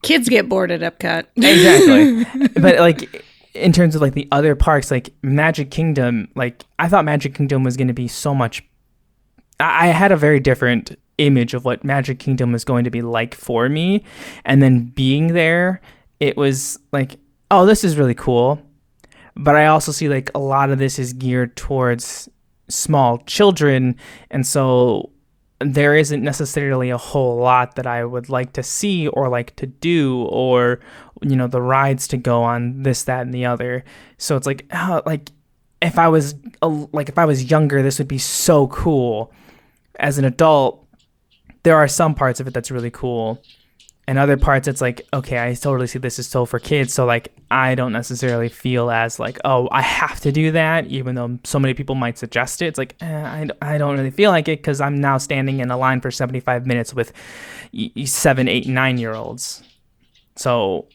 Kids 0.05 0.29
get 0.29 0.49
bored 0.49 0.71
at 0.71 0.81
Epcot. 0.81 1.27
exactly. 1.37 2.51
But 2.61 2.79
like 2.79 3.25
in 3.55 3.73
terms 3.73 3.95
of 3.95 4.03
like 4.03 4.15
the 4.15 4.29
other 4.33 4.55
parks 4.57 4.91
like 4.91 5.11
magic 5.23 5.71
kingdom 5.71 6.29
like 6.35 6.65
i 6.81 6.89
thought 6.89 7.05
magic 7.05 7.37
kingdom 7.37 7.63
was 7.63 7.77
going 7.77 7.87
to 7.87 7.95
be 7.95 8.09
so 8.09 8.35
much 8.35 8.65
i 9.61 9.85
I 9.85 9.87
had 9.93 10.11
a 10.11 10.17
very 10.17 10.41
different 10.41 10.97
image 11.19 11.55
of 11.55 11.65
what 11.65 11.85
magic 11.85 12.19
kingdom 12.19 12.51
was 12.51 12.65
going 12.65 12.83
to 12.85 12.91
be 12.91 13.03
like 13.03 13.35
for 13.35 13.69
me. 13.69 14.03
And 14.45 14.63
then 14.63 14.87
being 14.87 15.29
there 15.29 15.81
it 16.21 16.37
was 16.37 16.79
like 16.93 17.17
oh 17.51 17.67
this 17.67 17.85
is 17.85 17.97
really 17.97 18.15
cool. 18.15 18.61
But 19.37 19.55
i 19.57 19.67
also 19.67 19.93
see 19.93 20.09
like 20.09 20.31
a 20.35 20.39
lot 20.39 20.71
of 20.71 20.79
this 20.79 20.99
is 20.99 21.13
geared 21.13 21.57
towards 21.57 22.29
small 22.69 23.19
children. 23.19 23.97
And 24.31 24.47
so 24.47 25.11
there 25.61 25.97
isn't 25.97 26.23
necessarily 26.23 26.91
a 26.91 26.99
whole 26.99 27.37
lot 27.37 27.77
that 27.77 27.87
I 27.87 28.05
would 28.05 28.29
like 28.29 28.53
to 28.55 28.63
see 28.63 29.09
or 29.09 29.29
like 29.29 29.55
to 29.57 29.67
do 29.67 30.25
or 30.25 30.81
you 31.23 31.37
know 31.37 31.47
the 31.47 31.63
rides 31.63 32.09
to 32.09 32.17
go 32.17 32.43
on 32.43 32.83
this 32.83 33.05
that 33.05 33.23
and 33.23 33.33
the 33.33 33.47
other. 33.47 33.85
So 34.19 34.37
it's 34.37 34.47
like 34.47 34.67
oh, 34.73 35.03
like 35.07 35.31
if 35.81 35.99
I 35.99 36.09
was 36.09 36.35
a, 36.63 36.69
like 36.69 37.09
if 37.09 37.19
I 37.19 37.25
was 37.25 37.51
younger 37.51 37.83
this 37.83 37.99
would 37.99 38.09
be 38.09 38.19
so 38.19 38.69
cool. 38.69 39.33
As 39.99 40.19
an 40.19 40.25
adult 40.25 40.87
there 41.63 41.77
are 41.77 41.89
some 41.89 42.15
parts 42.15 42.41
of 42.41 42.47
it 42.47 42.55
that's 42.55 42.71
really 42.71 42.91
cool 42.91 43.43
and 44.07 44.19
other 44.19 44.37
parts 44.37 44.69
it's 44.69 44.81
like 44.81 45.07
okay 45.13 45.39
i 45.43 45.55
totally 45.55 45.87
see 45.87 45.99
this 45.99 46.19
is 46.19 46.27
so 46.27 46.45
for 46.45 46.59
kids. 46.59 46.93
So 46.93 47.05
like 47.07 47.33
i 47.51 47.75
don't 47.75 47.93
necessarily 47.93 48.49
feel 48.49 48.91
as 48.91 49.19
like 49.19 49.39
oh 49.45 49.69
i 49.71 49.81
have 49.83 50.21
to 50.21 50.33
do 50.33 50.51
that 50.53 50.87
even 50.87 51.15
though 51.15 51.39
so 51.45 51.59
many 51.59 51.75
people 51.75 51.95
might 51.95 52.19
suggest 52.19 52.61
it. 52.63 52.67
It's 52.67 52.79
like 52.79 52.97
eh, 53.01 53.07
I, 53.07 53.49
I 53.63 53.79
don't 53.79 53.97
really 53.97 54.11
feel 54.11 54.31
like 54.31 54.49
it 54.49 54.59
because 54.59 54.81
i'm 54.81 55.01
now 55.01 55.19
standing 55.19 55.61
in 55.61 55.71
a 55.71 55.77
line 55.77 56.01
for 56.01 56.11
75 56.11 56.67
minutes 56.67 56.93
with 56.95 57.13
seven 58.05 58.49
eight 58.49 58.67
nine 58.67 58.99
year 58.99 59.15
olds 59.15 59.63
so 60.37 60.87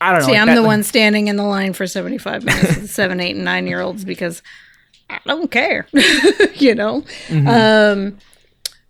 i 0.00 0.10
don't 0.10 0.20
know. 0.20 0.26
See, 0.26 0.32
like 0.32 0.40
I'm 0.40 0.46
that- 0.48 0.54
the 0.56 0.62
one 0.62 0.82
standing 0.82 1.28
in 1.28 1.36
the 1.36 1.44
line 1.44 1.72
for 1.72 1.86
75 1.86 2.44
minutes 2.44 2.76
with 2.76 2.90
seven, 3.00 3.20
eight, 3.20 3.36
and 3.36 3.44
nine 3.44 3.66
year 3.66 3.80
olds 3.80 4.04
because 4.04 4.42
I 5.08 5.20
don't 5.26 5.50
care, 5.50 5.86
you 6.54 6.74
know? 6.74 7.04
Um, 7.30 8.18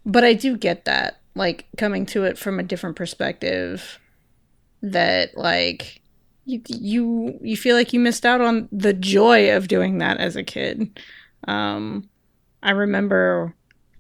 but 0.07 0.25
I 0.25 0.33
do 0.35 0.57
get 0.57 0.85
that, 0.87 1.21
like, 1.35 1.67
coming 1.77 2.07
to 2.07 2.25
it 2.25 2.39
from 2.39 2.59
a 2.59 2.65
different 2.65 2.97
perspective 2.97 3.99
that, 4.83 5.37
like, 5.37 6.01
you, 6.47 6.61
you 6.69 7.39
you 7.43 7.57
feel 7.57 7.75
like 7.75 7.93
you 7.93 8.01
missed 8.01 8.27
out 8.27 8.43
on 8.43 8.69
the 8.71 8.93
joy 8.93 9.57
of 9.57 9.69
doing 9.69 9.99
that 9.99 10.19
as 10.19 10.37
a 10.37 10.43
kid. 10.43 11.01
Um, 11.49 12.11
I 12.63 12.73
remember 12.73 13.55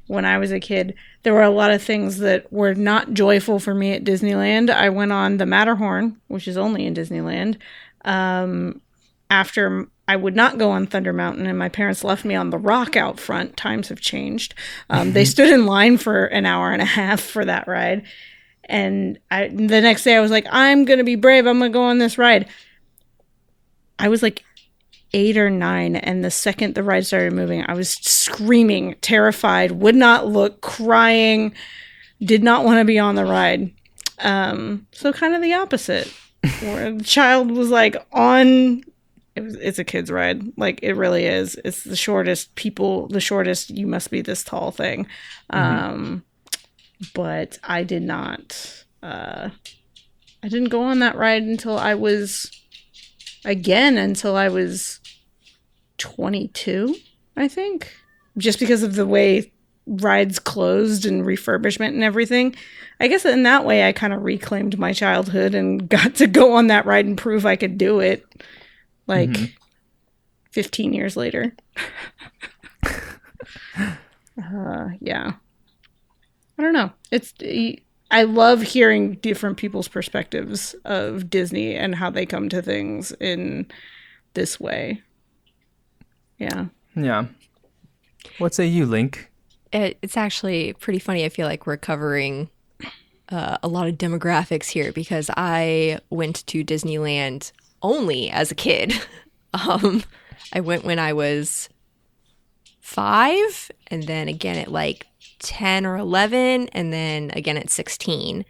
when 0.08 0.26
I 0.26 0.36
was 0.36 0.52
a 0.52 0.60
kid, 0.60 0.94
there 1.22 1.32
were 1.32 1.42
a 1.42 1.48
lot 1.50 1.70
of 1.70 1.82
things 1.82 2.18
that 2.18 2.52
were 2.52 2.74
not 2.74 3.14
joyful 3.14 3.58
for 3.58 3.74
me 3.74 3.92
at 3.92 4.04
Disneyland. 4.04 4.68
I 4.68 4.90
went 4.90 5.12
on 5.12 5.38
the 5.38 5.46
Matterhorn, 5.46 6.20
which 6.28 6.46
is 6.46 6.58
only 6.58 6.84
in 6.84 6.94
Disneyland. 6.94 7.56
Um, 8.04 8.82
after 9.30 9.88
I 10.06 10.16
would 10.16 10.36
not 10.36 10.58
go 10.58 10.70
on 10.70 10.86
Thunder 10.86 11.12
Mountain, 11.12 11.46
and 11.46 11.58
my 11.58 11.68
parents 11.68 12.04
left 12.04 12.24
me 12.24 12.34
on 12.34 12.50
the 12.50 12.58
rock 12.58 12.94
out 12.94 13.18
front. 13.18 13.56
Times 13.56 13.88
have 13.88 14.00
changed. 14.00 14.54
Um, 14.90 15.12
they 15.12 15.24
stood 15.24 15.48
in 15.48 15.64
line 15.66 15.96
for 15.96 16.26
an 16.26 16.44
hour 16.44 16.72
and 16.72 16.82
a 16.82 16.86
half 16.86 17.20
for 17.20 17.44
that 17.44 17.66
ride. 17.66 18.04
And 18.64 19.18
I, 19.30 19.48
the 19.48 19.80
next 19.80 20.04
day 20.04 20.16
I 20.16 20.20
was 20.20 20.30
like, 20.30 20.46
I'm 20.50 20.84
going 20.84 20.98
to 20.98 21.04
be 21.04 21.16
brave. 21.16 21.46
I'm 21.46 21.58
going 21.58 21.72
to 21.72 21.76
go 21.76 21.84
on 21.84 21.98
this 21.98 22.18
ride. 22.18 22.48
I 23.98 24.08
was 24.08 24.22
like 24.22 24.44
eight 25.14 25.38
or 25.38 25.48
nine. 25.48 25.96
And 25.96 26.24
the 26.24 26.30
second 26.30 26.74
the 26.74 26.82
ride 26.82 27.06
started 27.06 27.32
moving, 27.32 27.64
I 27.66 27.74
was 27.74 27.90
screaming, 27.90 28.96
terrified, 29.00 29.70
would 29.72 29.94
not 29.94 30.26
look, 30.26 30.60
crying, 30.60 31.54
did 32.20 32.42
not 32.42 32.64
want 32.64 32.78
to 32.78 32.84
be 32.84 32.98
on 32.98 33.14
the 33.14 33.24
ride. 33.24 33.72
Um, 34.18 34.86
so 34.92 35.12
kind 35.12 35.34
of 35.34 35.40
the 35.40 35.54
opposite. 35.54 36.12
Where 36.60 36.92
the 36.92 37.04
child 37.04 37.50
was 37.50 37.70
like 37.70 37.96
on 38.12 38.82
it 39.36 39.42
was, 39.42 39.56
it's 39.56 39.78
a 39.78 39.84
kid's 39.84 40.10
ride. 40.10 40.56
Like 40.56 40.80
it 40.82 40.94
really 40.94 41.26
is. 41.26 41.58
It's 41.64 41.84
the 41.84 41.96
shortest 41.96 42.54
people, 42.54 43.08
the 43.08 43.20
shortest 43.20 43.70
you 43.70 43.86
must 43.86 44.10
be 44.10 44.20
this 44.20 44.44
tall 44.44 44.70
thing. 44.70 45.06
Um, 45.50 46.24
but 47.14 47.58
I 47.64 47.82
did 47.82 48.02
not. 48.02 48.84
Uh, 49.02 49.50
I 50.42 50.48
didn't 50.48 50.68
go 50.68 50.82
on 50.82 51.00
that 51.00 51.16
ride 51.16 51.42
until 51.42 51.78
I 51.78 51.94
was 51.94 52.50
again 53.44 53.98
until 53.98 54.36
I 54.36 54.48
was 54.48 55.00
22, 55.98 56.94
I 57.36 57.48
think. 57.48 57.92
Just 58.36 58.58
because 58.58 58.82
of 58.82 58.94
the 58.94 59.06
way 59.06 59.52
rides 59.86 60.38
closed 60.38 61.04
and 61.06 61.24
refurbishment 61.24 61.88
and 61.88 62.02
everything. 62.02 62.54
I 63.00 63.08
guess 63.08 63.24
in 63.24 63.42
that 63.42 63.64
way 63.64 63.86
I 63.86 63.92
kind 63.92 64.12
of 64.12 64.22
reclaimed 64.22 64.78
my 64.78 64.92
childhood 64.92 65.54
and 65.54 65.88
got 65.88 66.14
to 66.16 66.26
go 66.26 66.54
on 66.54 66.68
that 66.68 66.86
ride 66.86 67.04
and 67.04 67.18
prove 67.18 67.44
I 67.44 67.56
could 67.56 67.76
do 67.76 68.00
it 68.00 68.24
like 69.06 69.30
Mm-hmm. 69.30 69.44
15 70.52 70.92
years 70.92 71.16
later. 71.16 71.52
uh, 73.76 74.88
yeah. 75.00 75.32
I 76.56 76.62
don't 76.62 76.72
know. 76.72 76.92
It's 77.10 77.34
I 78.10 78.22
love 78.22 78.62
hearing 78.62 79.14
different 79.16 79.56
people's 79.56 79.88
perspectives 79.88 80.74
of 80.84 81.28
Disney 81.28 81.74
and 81.74 81.96
how 81.96 82.08
they 82.10 82.24
come 82.24 82.48
to 82.50 82.62
things 82.62 83.10
in 83.18 83.66
this 84.34 84.60
way. 84.60 85.02
Yeah. 86.38 86.66
Yeah. 86.94 87.26
What 88.38 88.54
say 88.54 88.66
you, 88.66 88.86
Link? 88.86 89.32
It, 89.72 89.98
it's 90.02 90.16
actually 90.16 90.74
pretty 90.74 91.00
funny. 91.00 91.24
I 91.24 91.30
feel 91.30 91.48
like 91.48 91.66
we're 91.66 91.76
covering 91.76 92.48
uh, 93.28 93.58
a 93.60 93.66
lot 93.68 93.88
of 93.88 93.96
demographics 93.96 94.66
here 94.66 94.92
because 94.92 95.30
I 95.36 95.98
went 96.10 96.46
to 96.46 96.64
Disneyland 96.64 97.50
only 97.84 98.30
as 98.30 98.50
a 98.50 98.56
kid. 98.56 98.94
Um, 99.68 100.02
I 100.52 100.58
went 100.58 100.84
when 100.84 100.98
I 100.98 101.12
was 101.12 101.68
five, 102.80 103.70
and 103.86 104.02
then 104.02 104.26
again 104.26 104.56
at 104.56 104.66
like 104.66 105.06
10 105.38 105.86
or 105.86 105.96
11, 105.96 106.70
and 106.72 106.92
then 106.92 107.30
again 107.34 107.56
at 107.56 107.70
16. 107.70 108.44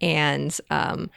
And 0.00 0.60
um, 0.68 1.08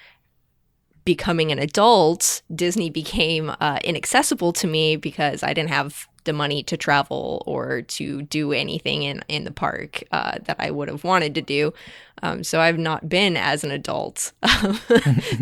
becoming 1.06 1.52
an 1.52 1.60
adult, 1.60 2.42
Disney 2.54 2.90
became 2.90 3.52
uh, 3.60 3.80
inaccessible 3.84 4.54
to 4.54 4.68
me 4.68 4.96
because 4.96 5.44
I 5.44 5.54
didn't 5.54 5.70
have 5.70 6.08
the 6.24 6.34
money 6.34 6.64
to 6.64 6.78
travel 6.78 7.44
or 7.46 7.82
to 7.82 8.22
do 8.24 8.54
anything 8.54 9.04
in, 9.04 9.24
in 9.28 9.44
the 9.44 9.52
park 9.52 10.04
uh, 10.12 10.38
that 10.44 10.56
I 10.60 10.72
would 10.72 10.88
have 10.88 11.04
wanted 11.04 11.36
to 11.36 11.42
do. 11.42 11.74
Um, 12.22 12.44
so 12.44 12.62
I've 12.62 12.78
not 12.78 13.10
been 13.10 13.36
as 13.36 13.64
an 13.64 13.72
adult. 13.72 14.32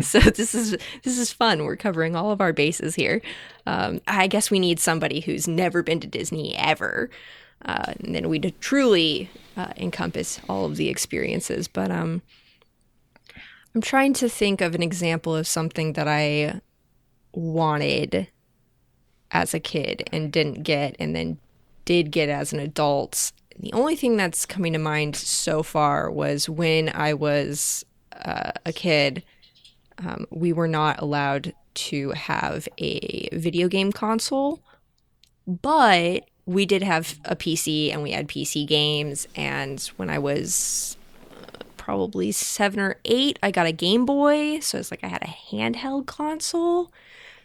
so 0.00 0.18
this 0.18 0.54
is 0.54 0.76
this 1.04 1.18
is 1.18 1.32
fun. 1.32 1.64
We're 1.64 1.76
covering 1.76 2.16
all 2.16 2.32
of 2.32 2.40
our 2.40 2.52
bases 2.52 2.96
here. 2.96 3.22
Um, 3.66 4.00
I 4.08 4.26
guess 4.26 4.50
we 4.50 4.58
need 4.58 4.80
somebody 4.80 5.20
who's 5.20 5.46
never 5.46 5.82
been 5.84 6.00
to 6.00 6.08
Disney 6.08 6.56
ever, 6.56 7.08
uh, 7.64 7.94
and 8.00 8.14
then 8.14 8.28
we'd 8.28 8.52
truly 8.60 9.30
uh, 9.56 9.72
encompass 9.76 10.40
all 10.48 10.64
of 10.64 10.76
the 10.76 10.88
experiences. 10.88 11.68
But 11.68 11.92
um, 11.92 12.22
I'm 13.74 13.80
trying 13.80 14.12
to 14.14 14.28
think 14.28 14.60
of 14.60 14.74
an 14.74 14.82
example 14.82 15.34
of 15.34 15.46
something 15.46 15.94
that 15.94 16.06
I 16.06 16.60
wanted 17.32 18.28
as 19.30 19.54
a 19.54 19.60
kid 19.60 20.08
and 20.12 20.30
didn't 20.30 20.62
get, 20.62 20.94
and 20.98 21.16
then 21.16 21.38
did 21.86 22.10
get 22.10 22.28
as 22.28 22.52
an 22.52 22.60
adult. 22.60 23.32
The 23.58 23.72
only 23.72 23.96
thing 23.96 24.16
that's 24.16 24.44
coming 24.44 24.74
to 24.74 24.78
mind 24.78 25.16
so 25.16 25.62
far 25.62 26.10
was 26.10 26.48
when 26.48 26.90
I 26.90 27.14
was 27.14 27.84
uh, 28.24 28.52
a 28.66 28.72
kid, 28.72 29.22
um, 29.98 30.26
we 30.30 30.52
were 30.52 30.68
not 30.68 31.00
allowed 31.00 31.54
to 31.74 32.10
have 32.10 32.68
a 32.76 33.28
video 33.32 33.68
game 33.68 33.90
console, 33.90 34.60
but 35.46 36.28
we 36.44 36.66
did 36.66 36.82
have 36.82 37.18
a 37.24 37.36
PC 37.36 37.90
and 37.92 38.02
we 38.02 38.12
had 38.12 38.28
PC 38.28 38.66
games. 38.66 39.26
And 39.34 39.80
when 39.96 40.10
I 40.10 40.18
was 40.18 40.96
probably 41.82 42.30
seven 42.30 42.78
or 42.78 43.00
eight, 43.04 43.40
I 43.42 43.50
got 43.50 43.66
a 43.66 43.72
Game 43.72 44.06
Boy. 44.06 44.60
So 44.60 44.78
it's 44.78 44.92
like 44.92 45.02
I 45.02 45.08
had 45.08 45.22
a 45.22 45.50
handheld 45.50 46.06
console. 46.06 46.92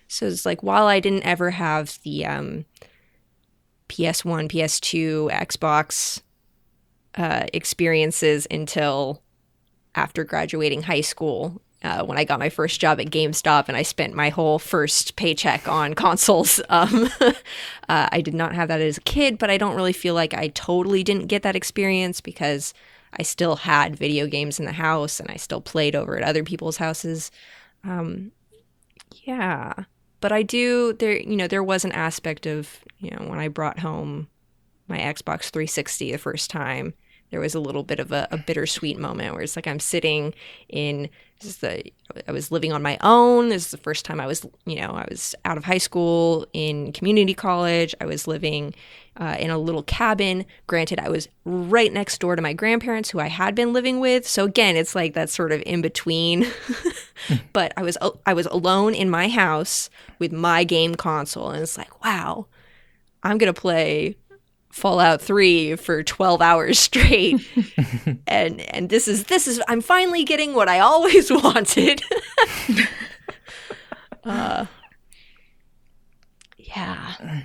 So 0.07 0.27
it's 0.27 0.45
like 0.45 0.61
while 0.61 0.85
I 0.85 0.99
didn't 0.99 1.25
ever 1.25 1.49
have 1.49 1.97
the 2.03 2.23
um, 2.23 2.65
PS1, 3.89 4.51
PS2, 4.51 5.31
Xbox 5.31 6.21
uh, 7.15 7.47
experiences 7.51 8.45
until 8.51 9.23
after 9.95 10.23
graduating 10.23 10.83
high 10.83 11.01
school. 11.01 11.59
Uh, 11.83 12.03
when 12.03 12.17
I 12.17 12.23
got 12.23 12.39
my 12.39 12.49
first 12.49 12.81
job 12.81 12.99
at 12.99 13.07
GameStop 13.07 13.67
and 13.67 13.77
I 13.77 13.83
spent 13.83 14.13
my 14.13 14.29
whole 14.29 14.59
first 14.59 15.15
paycheck 15.15 15.67
on 15.67 15.93
consoles. 15.95 16.61
Um, 16.69 17.09
uh, 17.21 18.09
I 18.11 18.21
did 18.21 18.33
not 18.33 18.53
have 18.53 18.67
that 18.67 18.81
as 18.81 18.97
a 18.97 19.01
kid, 19.01 19.37
but 19.37 19.49
I 19.49 19.57
don't 19.57 19.75
really 19.75 19.93
feel 19.93 20.13
like 20.13 20.33
I 20.33 20.49
totally 20.49 21.03
didn't 21.03 21.27
get 21.27 21.43
that 21.43 21.55
experience 21.55 22.19
because 22.19 22.73
I 23.13 23.23
still 23.23 23.55
had 23.55 23.95
video 23.95 24.27
games 24.27 24.59
in 24.59 24.65
the 24.65 24.71
house 24.71 25.19
and 25.19 25.29
I 25.29 25.35
still 25.37 25.61
played 25.61 25.95
over 25.95 26.17
at 26.17 26.23
other 26.23 26.43
people's 26.43 26.77
houses. 26.77 27.31
Um, 27.83 28.31
yeah, 29.23 29.73
but 30.19 30.31
I 30.31 30.43
do 30.43 30.93
there. 30.93 31.17
You 31.17 31.35
know, 31.35 31.47
there 31.47 31.63
was 31.63 31.85
an 31.85 31.91
aspect 31.91 32.45
of 32.45 32.79
you 32.99 33.11
know 33.11 33.27
when 33.27 33.39
I 33.39 33.47
brought 33.47 33.79
home 33.79 34.27
my 34.87 34.97
Xbox 34.97 35.49
360 35.49 36.11
the 36.11 36.17
first 36.17 36.49
time. 36.49 36.93
There 37.29 37.39
was 37.39 37.55
a 37.55 37.59
little 37.59 37.83
bit 37.83 37.99
of 37.99 38.11
a, 38.11 38.27
a 38.31 38.37
bittersweet 38.37 38.97
moment 38.97 39.33
where 39.33 39.43
it's 39.43 39.55
like 39.55 39.67
I'm 39.67 39.79
sitting 39.79 40.33
in 40.69 41.09
this 41.39 41.49
is 41.51 41.57
the 41.57 41.83
I 42.27 42.31
was 42.31 42.51
living 42.51 42.71
on 42.71 42.81
my 42.81 42.97
own. 43.01 43.49
This 43.49 43.65
is 43.65 43.71
the 43.71 43.77
first 43.77 44.05
time 44.05 44.19
I 44.19 44.25
was 44.25 44.45
you 44.65 44.77
know 44.81 44.91
I 44.91 45.05
was 45.09 45.35
out 45.45 45.57
of 45.57 45.65
high 45.65 45.77
school 45.77 46.47
in 46.53 46.91
community 46.93 47.33
college. 47.33 47.93
I 48.01 48.05
was 48.05 48.27
living 48.27 48.73
uh, 49.17 49.35
in 49.39 49.49
a 49.49 49.57
little 49.57 49.83
cabin. 49.83 50.45
Granted, 50.67 50.99
I 50.99 51.09
was 51.09 51.27
right 51.45 51.91
next 51.91 52.19
door 52.19 52.35
to 52.35 52.41
my 52.41 52.53
grandparents 52.53 53.09
who 53.09 53.19
I 53.19 53.27
had 53.27 53.55
been 53.55 53.73
living 53.73 53.99
with. 53.99 54.27
So 54.27 54.45
again, 54.45 54.75
it's 54.75 54.95
like 54.95 55.13
that 55.13 55.29
sort 55.29 55.51
of 55.51 55.61
in 55.65 55.81
between. 55.81 56.47
but 57.53 57.73
I 57.77 57.83
was 57.83 57.97
I 58.25 58.33
was 58.33 58.47
alone 58.47 58.95
in 58.95 59.09
my 59.09 59.27
house 59.27 59.89
with 60.17 60.31
my 60.31 60.63
game 60.63 60.95
console, 60.95 61.51
and 61.51 61.61
it's 61.61 61.77
like 61.77 62.03
wow, 62.03 62.47
I'm 63.21 63.37
gonna 63.37 63.53
play 63.53 64.17
Fallout 64.71 65.21
3 65.21 65.75
for 65.75 66.03
12 66.03 66.41
hours 66.41 66.79
straight. 66.87 67.45
and 68.27 68.61
and 68.61 68.89
this 68.89 69.07
is 69.07 69.25
this 69.25 69.47
is 69.47 69.61
I'm 69.67 69.81
finally 69.81 70.23
getting 70.23 70.53
what 70.53 70.69
I 70.69 70.79
always 70.79 71.31
wanted. 71.43 72.01
uh 74.23 74.65
yeah. 76.57 77.41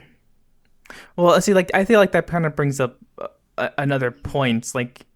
Well, 1.17 1.41
see, 1.41 1.55
like 1.55 1.71
I 1.75 1.85
feel 1.85 2.01
like 2.01 2.13
that 2.13 2.27
kind 2.27 2.47
of 2.47 2.57
brings 2.57 2.81
up 2.81 2.99
uh, 3.57 3.69
another 3.79 4.11
point. 4.11 4.75
Like 4.75 5.07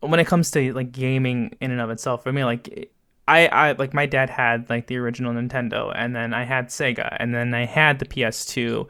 when 0.00 0.18
it 0.18 0.26
comes 0.26 0.50
to 0.52 0.72
like 0.72 0.92
gaming 0.92 1.56
in 1.60 1.70
and 1.70 1.80
of 1.80 1.90
itself, 1.90 2.26
I 2.26 2.32
mean, 2.32 2.44
like 2.44 2.90
I, 3.28 3.46
I 3.46 3.72
like 3.72 3.94
my 3.94 4.06
dad 4.06 4.30
had 4.30 4.68
like 4.68 4.88
the 4.88 4.96
original 4.96 5.32
Nintendo, 5.32 5.92
and 5.94 6.14
then 6.14 6.34
I 6.34 6.44
had 6.44 6.68
Sega, 6.68 7.16
and 7.20 7.34
then 7.34 7.54
I 7.54 7.66
had 7.66 7.98
the 7.98 8.06
PS2, 8.06 8.88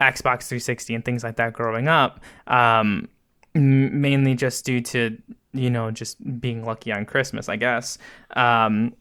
Xbox 0.00 0.48
360, 0.48 0.94
and 0.94 1.04
things 1.04 1.24
like 1.24 1.36
that 1.36 1.52
growing 1.52 1.88
up. 1.88 2.20
Um, 2.46 3.08
mainly 3.54 4.34
just 4.34 4.64
due 4.64 4.80
to 4.82 5.16
you 5.52 5.70
know 5.70 5.90
just 5.90 6.40
being 6.40 6.64
lucky 6.64 6.92
on 6.92 7.06
Christmas, 7.06 7.48
I 7.48 7.56
guess. 7.56 7.98
Um, 8.34 8.94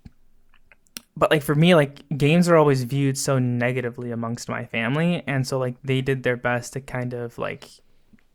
but 1.17 1.31
like 1.31 1.41
for 1.41 1.55
me 1.55 1.75
like 1.75 2.03
games 2.17 2.49
are 2.49 2.55
always 2.55 2.83
viewed 2.83 3.17
so 3.17 3.39
negatively 3.39 4.11
amongst 4.11 4.49
my 4.49 4.65
family 4.65 5.23
and 5.27 5.47
so 5.47 5.57
like 5.57 5.75
they 5.83 6.01
did 6.01 6.23
their 6.23 6.37
best 6.37 6.73
to 6.73 6.81
kind 6.81 7.13
of 7.13 7.37
like 7.37 7.69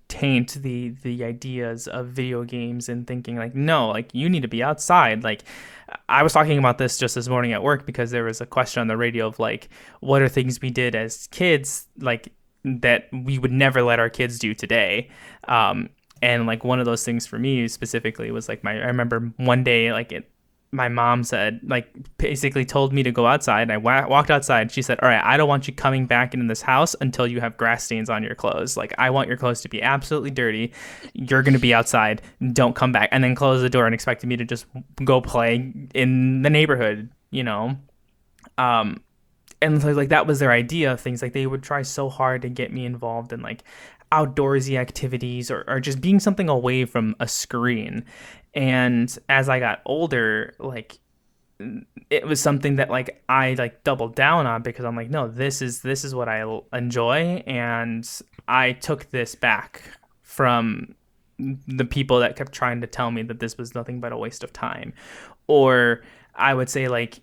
taint 0.08 0.54
the 0.62 0.88
the 1.02 1.22
ideas 1.22 1.86
of 1.86 2.08
video 2.08 2.42
games 2.42 2.88
and 2.88 3.06
thinking 3.06 3.36
like 3.36 3.54
no 3.54 3.88
like 3.88 4.12
you 4.12 4.28
need 4.28 4.42
to 4.42 4.48
be 4.48 4.62
outside 4.62 5.22
like 5.22 5.44
i 6.08 6.22
was 6.22 6.32
talking 6.32 6.58
about 6.58 6.78
this 6.78 6.98
just 6.98 7.14
this 7.14 7.28
morning 7.28 7.52
at 7.52 7.62
work 7.62 7.86
because 7.86 8.10
there 8.10 8.24
was 8.24 8.40
a 8.40 8.46
question 8.46 8.80
on 8.80 8.88
the 8.88 8.96
radio 8.96 9.28
of 9.28 9.38
like 9.38 9.68
what 10.00 10.20
are 10.20 10.28
things 10.28 10.60
we 10.60 10.70
did 10.70 10.96
as 10.96 11.28
kids 11.28 11.86
like 12.00 12.32
that 12.64 13.08
we 13.12 13.38
would 13.38 13.52
never 13.52 13.82
let 13.82 13.98
our 13.98 14.10
kids 14.10 14.38
do 14.38 14.54
today 14.54 15.08
um 15.48 15.88
and 16.22 16.46
like 16.46 16.64
one 16.64 16.78
of 16.78 16.84
those 16.84 17.04
things 17.04 17.26
for 17.26 17.38
me 17.38 17.66
specifically 17.68 18.30
was 18.30 18.48
like 18.48 18.62
my 18.62 18.72
i 18.72 18.86
remember 18.86 19.32
one 19.36 19.64
day 19.64 19.92
like 19.92 20.12
it 20.12 20.30
my 20.72 20.88
mom 20.88 21.24
said, 21.24 21.60
like, 21.64 21.88
basically 22.16 22.64
told 22.64 22.92
me 22.92 23.02
to 23.02 23.10
go 23.10 23.26
outside. 23.26 23.62
And 23.62 23.72
I 23.72 23.76
wa- 23.76 24.06
walked 24.06 24.30
outside. 24.30 24.70
She 24.70 24.82
said, 24.82 25.00
All 25.00 25.08
right, 25.08 25.22
I 25.22 25.36
don't 25.36 25.48
want 25.48 25.66
you 25.66 25.74
coming 25.74 26.06
back 26.06 26.32
into 26.32 26.46
this 26.46 26.62
house 26.62 26.94
until 27.00 27.26
you 27.26 27.40
have 27.40 27.56
grass 27.56 27.84
stains 27.84 28.08
on 28.08 28.22
your 28.22 28.36
clothes. 28.36 28.76
Like, 28.76 28.94
I 28.96 29.10
want 29.10 29.28
your 29.28 29.36
clothes 29.36 29.60
to 29.62 29.68
be 29.68 29.82
absolutely 29.82 30.30
dirty. 30.30 30.72
You're 31.12 31.42
going 31.42 31.54
to 31.54 31.60
be 31.60 31.74
outside. 31.74 32.22
Don't 32.52 32.76
come 32.76 32.92
back. 32.92 33.08
And 33.10 33.24
then 33.24 33.34
close 33.34 33.62
the 33.62 33.70
door 33.70 33.86
and 33.86 33.94
expected 33.94 34.28
me 34.28 34.36
to 34.36 34.44
just 34.44 34.66
go 35.04 35.20
play 35.20 35.72
in 35.94 36.42
the 36.42 36.50
neighborhood, 36.50 37.10
you 37.30 37.42
know? 37.42 37.76
Um, 38.56 39.02
and 39.62 39.80
so, 39.82 39.92
like, 39.92 40.08
that 40.08 40.26
was 40.26 40.38
their 40.38 40.52
idea 40.52 40.92
of 40.92 41.00
things. 41.00 41.22
Like, 41.22 41.32
they 41.32 41.46
would 41.46 41.62
try 41.62 41.82
so 41.82 42.08
hard 42.08 42.42
to 42.42 42.48
get 42.48 42.72
me 42.72 42.84
involved 42.86 43.32
in, 43.32 43.42
like, 43.42 43.62
outdoorsy 44.12 44.78
activities 44.78 45.50
or, 45.50 45.64
or 45.68 45.80
just 45.80 46.00
being 46.00 46.18
something 46.18 46.48
away 46.48 46.84
from 46.84 47.14
a 47.20 47.28
screen 47.28 48.04
and 48.54 49.18
as 49.28 49.48
i 49.48 49.60
got 49.60 49.80
older 49.86 50.54
like 50.58 50.98
mm, 51.60 51.84
it 52.10 52.26
was 52.26 52.40
something 52.40 52.76
that 52.76 52.90
like 52.90 53.22
i 53.28 53.54
like 53.54 53.84
doubled 53.84 54.16
down 54.16 54.46
on 54.46 54.62
because 54.62 54.84
i'm 54.84 54.96
like 54.96 55.10
no 55.10 55.28
this 55.28 55.62
is 55.62 55.82
this 55.82 56.04
is 56.04 56.14
what 56.14 56.28
i 56.28 56.44
enjoy 56.72 57.42
and 57.46 58.20
i 58.48 58.72
took 58.72 59.08
this 59.10 59.36
back 59.36 59.82
from 60.22 60.94
the 61.38 61.84
people 61.84 62.18
that 62.18 62.36
kept 62.36 62.52
trying 62.52 62.80
to 62.80 62.86
tell 62.86 63.10
me 63.10 63.22
that 63.22 63.38
this 63.38 63.56
was 63.56 63.74
nothing 63.74 64.00
but 64.00 64.12
a 64.12 64.16
waste 64.16 64.42
of 64.42 64.52
time 64.52 64.92
or 65.46 66.02
i 66.34 66.52
would 66.52 66.68
say 66.68 66.88
like 66.88 67.20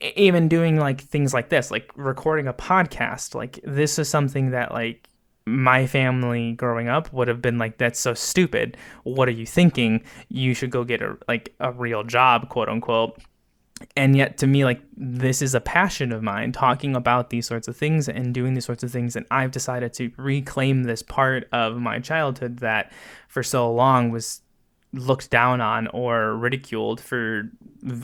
even 0.00 0.48
doing 0.48 0.78
like 0.78 1.00
things 1.00 1.32
like 1.32 1.48
this 1.48 1.70
like 1.70 1.90
recording 1.96 2.46
a 2.46 2.52
podcast 2.52 3.34
like 3.34 3.60
this 3.64 3.98
is 3.98 4.08
something 4.08 4.50
that 4.50 4.72
like 4.72 5.08
my 5.46 5.86
family 5.86 6.52
growing 6.52 6.88
up 6.88 7.12
would 7.12 7.28
have 7.28 7.40
been 7.40 7.56
like 7.56 7.78
that's 7.78 8.00
so 8.00 8.14
stupid. 8.14 8.76
What 9.04 9.28
are 9.28 9.32
you 9.32 9.46
thinking? 9.46 10.02
You 10.28 10.54
should 10.54 10.70
go 10.70 10.84
get 10.84 11.00
a 11.00 11.16
like 11.28 11.54
a 11.60 11.72
real 11.72 12.02
job 12.02 12.48
quote 12.48 12.68
unquote. 12.68 13.18
And 13.94 14.16
yet 14.16 14.38
to 14.38 14.46
me 14.46 14.64
like 14.64 14.82
this 14.96 15.40
is 15.40 15.54
a 15.54 15.60
passion 15.60 16.10
of 16.10 16.22
mine 16.22 16.50
talking 16.50 16.96
about 16.96 17.30
these 17.30 17.46
sorts 17.46 17.68
of 17.68 17.76
things 17.76 18.08
and 18.08 18.34
doing 18.34 18.54
these 18.54 18.64
sorts 18.64 18.82
of 18.82 18.90
things. 18.90 19.14
And 19.14 19.24
i've 19.30 19.52
decided 19.52 19.92
to 19.94 20.10
reclaim 20.16 20.82
this 20.82 21.02
part 21.02 21.48
of 21.52 21.76
my 21.76 22.00
childhood 22.00 22.58
that 22.58 22.92
for 23.28 23.42
so 23.42 23.72
long 23.72 24.10
was 24.10 24.40
looked 24.92 25.30
down 25.30 25.60
on 25.60 25.88
or 25.88 26.36
ridiculed 26.36 27.00
for 27.00 27.50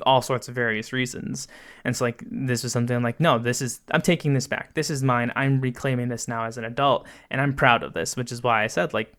all 0.05 0.23
sorts 0.23 0.49
of 0.49 0.55
various 0.55 0.93
reasons. 0.93 1.49
And 1.85 1.97
so 1.97 2.05
like 2.05 2.23
this 2.31 2.63
was 2.63 2.73
something 2.73 3.03
like, 3.03 3.19
no, 3.21 3.39
this 3.39 3.63
is 3.63 3.81
I'm 3.91 4.03
taking 4.03 4.35
this 4.35 4.47
back. 4.47 4.75
This 4.75 4.91
is 4.91 5.03
mine. 5.03 5.33
I'm 5.37 5.61
reclaiming 5.61 6.09
this 6.09 6.29
now 6.29 6.45
as 6.45 6.59
an 6.59 6.65
adult 6.65 7.07
and 7.31 7.41
I'm 7.41 7.55
proud 7.55 7.83
of 7.83 7.95
this, 7.95 8.17
which 8.17 8.33
is 8.33 8.43
why 8.43 8.63
I 8.63 8.67
said 8.67 8.93
like 8.93 9.13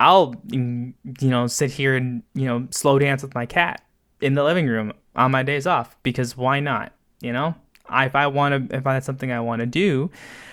I'll 0.00 0.34
mm, 0.34 0.94
you 1.20 1.28
know 1.28 1.46
sit 1.46 1.70
here 1.70 1.94
and 1.94 2.22
you 2.34 2.46
know 2.46 2.66
slow 2.70 2.98
dance 2.98 3.22
with 3.22 3.34
my 3.34 3.46
cat 3.46 3.82
in 4.20 4.34
the 4.34 4.44
living 4.44 4.66
room 4.66 4.92
on 5.16 5.30
my 5.30 5.42
days 5.42 5.66
off 5.66 5.96
because 6.02 6.36
why 6.36 6.60
not, 6.60 6.92
you 7.20 7.32
know? 7.32 7.54
I, 7.90 8.06
if 8.06 8.14
I 8.14 8.26
want 8.26 8.70
to 8.70 8.76
if 8.76 8.84
that's 8.84 9.06
something 9.06 9.30
I 9.32 9.40
want 9.40 9.60
to 9.60 9.66
do, 9.66 10.10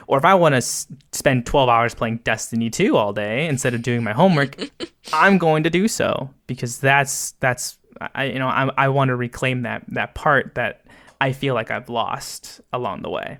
or 0.08 0.18
if 0.18 0.26
I 0.26 0.36
want 0.36 0.54
to 0.54 0.58
s- 0.58 0.88
spend 1.12 1.46
12 1.46 1.70
hours 1.70 1.94
playing 1.94 2.18
Destiny 2.24 2.70
2 2.70 2.96
all 2.98 3.14
day 3.14 3.48
instead 3.48 3.74
of 3.74 3.82
doing 3.82 4.04
my 4.04 4.14
homework, 4.14 4.58
I'm 5.14 5.38
going 5.38 5.64
to 5.64 5.70
do 5.70 5.88
so 5.88 6.30
because 6.48 6.80
that's 6.80 7.32
that's 7.40 7.78
I 8.16 8.26
you 8.26 8.40
know 8.40 8.48
I 8.48 8.70
I 8.78 8.90
want 8.90 9.10
to 9.10 9.16
reclaim 9.16 9.64
that 9.64 9.84
that 9.90 10.16
part 10.16 10.56
that 10.56 10.86
I 11.20 11.32
feel 11.32 11.54
like 11.54 11.72
I've 11.72 11.90
lost 11.90 12.62
along 12.72 13.02
the 13.02 13.10
way. 13.10 13.40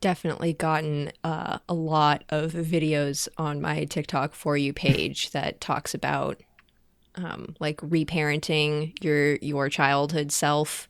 Definitely 0.00 0.52
gotten 0.52 1.12
uh, 1.22 1.58
a 1.68 1.74
lot 1.74 2.24
of 2.28 2.52
videos 2.52 3.28
on 3.38 3.60
my 3.60 3.84
TikTok 3.84 4.34
for 4.34 4.56
you 4.56 4.72
page 4.72 5.30
that 5.32 5.60
talks 5.60 5.94
about 5.94 6.42
um, 7.14 7.54
like 7.60 7.76
reparenting 7.78 8.92
your 9.02 9.36
your 9.36 9.68
childhood 9.68 10.32
self 10.32 10.88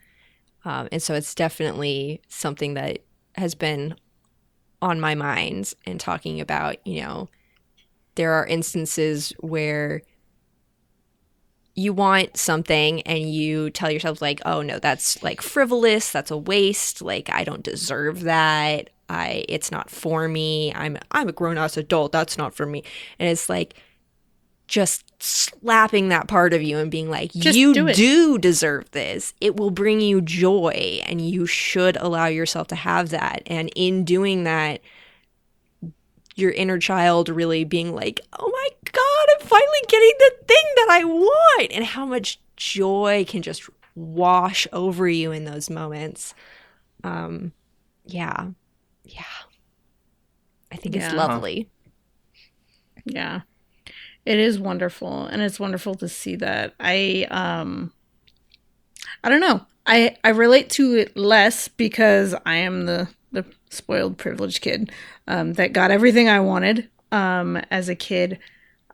um, 0.64 0.88
and 0.92 1.02
so 1.02 1.14
it's 1.14 1.34
definitely 1.34 2.20
something 2.28 2.74
that 2.74 3.00
has 3.36 3.54
been 3.54 3.94
on 4.80 5.00
my 5.00 5.14
mind 5.14 5.72
and 5.86 5.98
talking 5.98 6.40
about, 6.40 6.84
you 6.86 7.02
know, 7.02 7.28
there 8.14 8.32
are 8.32 8.46
instances 8.46 9.32
where 9.40 10.02
you 11.74 11.92
want 11.92 12.36
something 12.36 13.00
and 13.02 13.32
you 13.32 13.70
tell 13.70 13.90
yourself 13.90 14.20
like 14.20 14.42
oh 14.44 14.60
no 14.60 14.78
that's 14.78 15.22
like 15.22 15.40
frivolous 15.40 16.12
that's 16.12 16.30
a 16.30 16.36
waste 16.36 17.00
like 17.00 17.30
i 17.32 17.44
don't 17.44 17.62
deserve 17.62 18.24
that 18.24 18.90
i 19.08 19.42
it's 19.48 19.70
not 19.70 19.88
for 19.88 20.28
me 20.28 20.70
i'm 20.74 20.98
i'm 21.12 21.30
a 21.30 21.32
grown 21.32 21.56
ass 21.56 21.78
adult 21.78 22.12
that's 22.12 22.36
not 22.36 22.52
for 22.54 22.66
me. 22.66 22.84
And 23.18 23.30
it's 23.30 23.48
like 23.48 23.74
just 24.66 25.11
slapping 25.22 26.08
that 26.08 26.26
part 26.26 26.52
of 26.52 26.62
you 26.62 26.78
and 26.78 26.90
being 26.90 27.08
like, 27.08 27.32
Just 27.32 27.56
you 27.56 27.72
do 27.72 27.92
do, 27.92 28.38
deserve 28.38 28.90
this. 28.90 29.34
It 29.40 29.56
will 29.56 29.70
bring 29.70 30.00
you 30.00 30.20
joy, 30.20 31.00
and 31.06 31.20
you 31.20 31.46
should 31.46 31.96
allow 31.96 32.26
yourself 32.26 32.68
to 32.68 32.74
have 32.74 33.10
that. 33.10 33.42
And 33.46 33.70
in 33.76 34.04
doing 34.04 34.44
that, 34.44 34.80
your 36.34 36.50
inner 36.50 36.78
child 36.78 37.28
really 37.28 37.64
being 37.64 37.94
like, 37.94 38.20
oh 38.38 38.50
my 38.50 38.68
God, 38.90 39.26
I'm 39.40 39.46
finally 39.46 39.80
getting 39.88 40.12
the 40.18 40.32
thing 40.46 40.64
that 40.76 40.88
I 40.90 41.04
want. 41.04 41.72
And 41.72 41.84
how 41.84 42.06
much 42.06 42.40
joy 42.56 43.24
can 43.28 43.42
just 43.42 43.68
wash 43.94 44.66
over 44.72 45.08
you 45.08 45.30
in 45.32 45.44
those 45.44 45.68
moments. 45.68 46.34
Um, 47.04 47.52
yeah. 48.06 48.48
Yeah. 49.04 49.22
I 50.70 50.76
think 50.76 50.96
it's 50.96 51.12
lovely. 51.12 51.68
Yeah. 53.04 53.42
It 54.24 54.38
is 54.38 54.58
wonderful 54.58 55.26
and 55.26 55.42
it's 55.42 55.58
wonderful 55.58 55.94
to 55.96 56.08
see 56.08 56.36
that. 56.36 56.74
I 56.78 57.26
um 57.30 57.92
I 59.24 59.28
don't 59.28 59.40
know. 59.40 59.62
I 59.86 60.16
I 60.22 60.30
relate 60.30 60.70
to 60.70 60.94
it 60.94 61.16
less 61.16 61.68
because 61.68 62.34
I 62.46 62.56
am 62.56 62.86
the 62.86 63.08
the 63.32 63.44
spoiled 63.70 64.18
privileged 64.18 64.60
kid 64.60 64.92
um 65.26 65.54
that 65.54 65.72
got 65.72 65.90
everything 65.90 66.28
I 66.28 66.40
wanted 66.40 66.88
um 67.10 67.56
as 67.70 67.88
a 67.88 67.96
kid. 67.96 68.38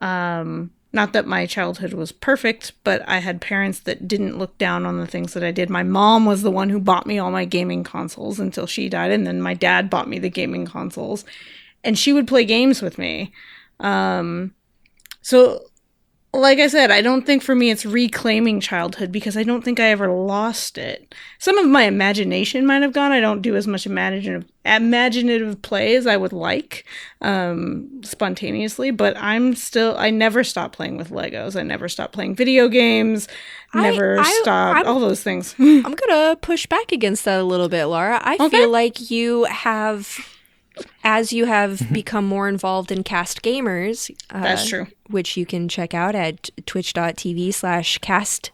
Um 0.00 0.70
not 0.90 1.12
that 1.12 1.26
my 1.26 1.44
childhood 1.44 1.92
was 1.92 2.12
perfect, 2.12 2.72
but 2.82 3.06
I 3.06 3.18
had 3.18 3.42
parents 3.42 3.80
that 3.80 4.08
didn't 4.08 4.38
look 4.38 4.56
down 4.56 4.86
on 4.86 4.98
the 4.98 5.06
things 5.06 5.34
that 5.34 5.44
I 5.44 5.50
did. 5.50 5.68
My 5.68 5.82
mom 5.82 6.24
was 6.24 6.40
the 6.40 6.50
one 6.50 6.70
who 6.70 6.80
bought 6.80 7.06
me 7.06 7.18
all 7.18 7.30
my 7.30 7.44
gaming 7.44 7.84
consoles 7.84 8.40
until 8.40 8.66
she 8.66 8.88
died 8.88 9.10
and 9.10 9.26
then 9.26 9.42
my 9.42 9.52
dad 9.52 9.90
bought 9.90 10.08
me 10.08 10.18
the 10.18 10.30
gaming 10.30 10.64
consoles 10.64 11.26
and 11.84 11.98
she 11.98 12.14
would 12.14 12.26
play 12.26 12.46
games 12.46 12.80
with 12.80 12.96
me. 12.96 13.30
Um 13.80 14.54
so, 15.20 15.60
like 16.34 16.58
I 16.58 16.66
said, 16.68 16.90
I 16.90 17.00
don't 17.00 17.24
think 17.24 17.42
for 17.42 17.54
me 17.54 17.70
it's 17.70 17.86
reclaiming 17.86 18.60
childhood 18.60 19.10
because 19.10 19.34
I 19.36 19.42
don't 19.44 19.64
think 19.64 19.80
I 19.80 19.86
ever 19.88 20.08
lost 20.12 20.76
it. 20.76 21.14
Some 21.38 21.56
of 21.56 21.66
my 21.66 21.84
imagination 21.84 22.66
might 22.66 22.82
have 22.82 22.92
gone. 22.92 23.12
I 23.12 23.20
don't 23.20 23.40
do 23.40 23.56
as 23.56 23.66
much 23.66 23.86
imaginative 23.86 24.44
imaginative 24.66 25.62
play 25.62 25.96
as 25.96 26.06
I 26.06 26.18
would 26.18 26.34
like 26.34 26.84
um, 27.22 27.88
spontaneously, 28.04 28.90
but 28.90 29.16
I'm 29.16 29.54
still. 29.54 29.96
I 29.98 30.10
never 30.10 30.44
stopped 30.44 30.76
playing 30.76 30.98
with 30.98 31.08
Legos. 31.10 31.58
I 31.58 31.62
never 31.62 31.88
stopped 31.88 32.12
playing 32.12 32.34
video 32.36 32.68
games. 32.68 33.26
I- 33.72 33.90
Never 33.90 34.18
I- 34.20 34.38
stopped. 34.42 34.76
I'm- 34.76 34.86
all 34.86 35.00
those 35.00 35.22
things. 35.22 35.54
I'm 35.58 35.82
gonna 35.82 36.36
push 36.36 36.66
back 36.66 36.92
against 36.92 37.24
that 37.24 37.40
a 37.40 37.44
little 37.44 37.68
bit, 37.70 37.86
Laura. 37.86 38.20
I 38.22 38.34
Okay. 38.34 38.48
feel 38.50 38.68
like 38.70 39.10
you 39.10 39.44
have, 39.44 40.18
as 41.04 41.32
you 41.32 41.46
have 41.46 41.92
become 41.92 42.26
more 42.26 42.48
involved 42.48 42.92
in 42.92 43.02
Cast 43.02 43.42
Gamers. 43.42 44.10
Uh, 44.30 44.42
That's 44.42 44.68
true. 44.68 44.86
Which 45.08 45.36
you 45.36 45.46
can 45.46 45.68
check 45.68 45.94
out 45.94 46.14
at 46.14 46.50
twitch.tv 46.66 47.54
slash 47.54 47.98
cast 47.98 48.50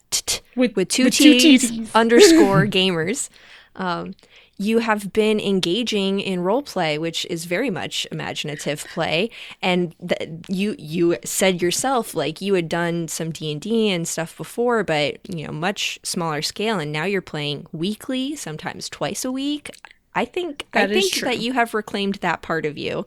With, 0.56 0.76
with 0.76 0.88
two 0.88 1.04
with 1.04 1.14
two 1.14 1.38
T's 1.38 1.70
Ts. 1.70 1.90
underscore 1.94 2.66
gamers. 2.66 3.28
Um, 3.76 4.14
you 4.56 4.78
have 4.78 5.12
been 5.12 5.40
engaging 5.40 6.20
in 6.20 6.40
role 6.40 6.62
play, 6.62 6.96
which 6.96 7.26
is 7.26 7.44
very 7.44 7.70
much 7.70 8.06
imaginative 8.12 8.84
play, 8.94 9.30
and 9.60 9.94
th- 10.06 10.30
you 10.48 10.76
you 10.78 11.16
said 11.24 11.60
yourself 11.60 12.14
like 12.14 12.40
you 12.40 12.54
had 12.54 12.68
done 12.68 13.08
some 13.08 13.32
D 13.32 13.50
and 13.50 13.60
D 13.60 13.90
and 13.90 14.06
stuff 14.06 14.36
before, 14.36 14.84
but 14.84 15.18
you 15.28 15.44
know 15.46 15.52
much 15.52 15.98
smaller 16.04 16.40
scale, 16.40 16.78
and 16.78 16.92
now 16.92 17.04
you're 17.04 17.20
playing 17.20 17.66
weekly, 17.72 18.36
sometimes 18.36 18.88
twice 18.88 19.24
a 19.24 19.32
week. 19.32 19.70
I 20.14 20.24
think 20.24 20.66
I 20.72 20.86
think 20.86 21.12
true. 21.12 21.28
that 21.28 21.38
you 21.38 21.52
have 21.52 21.74
reclaimed 21.74 22.16
that 22.16 22.42
part 22.42 22.66
of 22.66 22.78
you. 22.78 23.06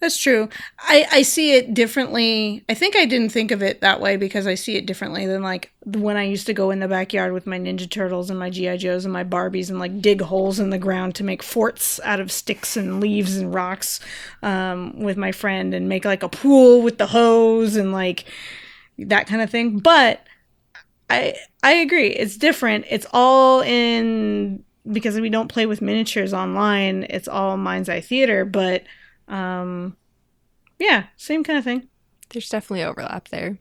That's 0.00 0.18
true. 0.18 0.50
I, 0.80 1.06
I 1.10 1.22
see 1.22 1.54
it 1.54 1.72
differently. 1.72 2.62
I 2.68 2.74
think 2.74 2.94
I 2.94 3.06
didn't 3.06 3.30
think 3.30 3.50
of 3.50 3.62
it 3.62 3.80
that 3.80 4.02
way 4.02 4.16
because 4.16 4.46
I 4.46 4.54
see 4.54 4.76
it 4.76 4.84
differently 4.84 5.24
than 5.24 5.42
like 5.42 5.72
when 5.86 6.18
I 6.18 6.24
used 6.24 6.46
to 6.46 6.52
go 6.52 6.70
in 6.70 6.80
the 6.80 6.88
backyard 6.88 7.32
with 7.32 7.46
my 7.46 7.58
Ninja 7.58 7.88
Turtles 7.88 8.28
and 8.28 8.38
my 8.38 8.50
G.I. 8.50 8.76
Joes 8.76 9.06
and 9.06 9.12
my 9.14 9.24
Barbies 9.24 9.70
and 9.70 9.78
like 9.78 10.02
dig 10.02 10.20
holes 10.20 10.60
in 10.60 10.68
the 10.68 10.78
ground 10.78 11.14
to 11.14 11.24
make 11.24 11.42
forts 11.42 12.00
out 12.04 12.20
of 12.20 12.30
sticks 12.30 12.76
and 12.76 13.00
leaves 13.00 13.36
and 13.36 13.54
rocks 13.54 13.98
um, 14.42 14.98
with 15.00 15.16
my 15.16 15.32
friend 15.32 15.72
and 15.72 15.88
make 15.88 16.04
like 16.04 16.22
a 16.22 16.28
pool 16.28 16.82
with 16.82 16.98
the 16.98 17.06
hose 17.06 17.76
and 17.76 17.92
like 17.92 18.26
that 18.98 19.26
kind 19.26 19.40
of 19.40 19.48
thing. 19.48 19.78
But 19.78 20.26
I 21.08 21.34
I 21.62 21.72
agree. 21.74 22.08
It's 22.08 22.36
different. 22.36 22.84
It's 22.90 23.06
all 23.12 23.62
in 23.62 24.64
because 24.90 25.18
we 25.20 25.28
don't 25.30 25.48
play 25.48 25.66
with 25.66 25.80
miniatures 25.80 26.34
online. 26.34 27.06
It's 27.10 27.28
all 27.28 27.56
mind's 27.56 27.88
eye 27.88 28.00
theater, 28.00 28.44
but 28.44 28.84
um 29.28 29.96
yeah, 30.78 31.04
same 31.16 31.44
kind 31.44 31.58
of 31.58 31.64
thing. 31.64 31.88
There's 32.30 32.48
definitely 32.48 32.84
overlap 32.84 33.28
there. 33.28 33.58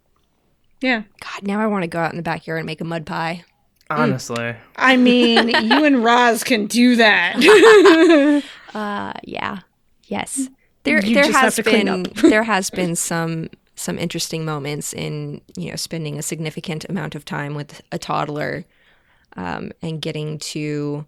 Yeah. 0.82 1.04
God, 1.22 1.44
now 1.44 1.60
I 1.62 1.68
want 1.68 1.84
to 1.84 1.88
go 1.88 2.00
out 2.00 2.12
in 2.12 2.18
the 2.18 2.24
backyard 2.24 2.60
and 2.60 2.66
make 2.66 2.82
a 2.82 2.86
mud 2.86 3.06
pie. 3.06 3.46
Honestly. 3.90 4.56
I 4.76 4.98
mean, 4.98 5.50
you 5.64 5.86
and 5.86 6.04
Roz 6.04 6.44
can 6.44 6.66
do 6.68 6.96
that. 6.98 8.44
Uh, 8.74 9.14
yeah, 9.24 9.60
yes. 10.06 10.50
There, 10.82 11.00
You 11.06 11.14
there 11.14 11.26
just 11.26 11.36
have 11.36 11.44
has 11.44 11.56
to 11.58 11.64
clean 11.64 11.86
been 11.86 12.08
up. 12.08 12.14
there 12.24 12.42
has 12.42 12.72
been 12.72 12.96
some 12.96 13.50
some 13.76 14.00
interesting 14.00 14.46
moments 14.46 14.94
in 14.94 15.42
you 15.56 15.70
know 15.70 15.76
spending 15.76 16.18
a 16.18 16.24
significant 16.24 16.84
amount 16.90 17.14
of 17.14 17.24
time 17.24 17.54
with 17.54 17.82
a 17.92 18.00
toddler, 18.00 18.66
um, 19.36 19.72
and 19.82 20.02
getting 20.02 20.38
to 20.40 21.06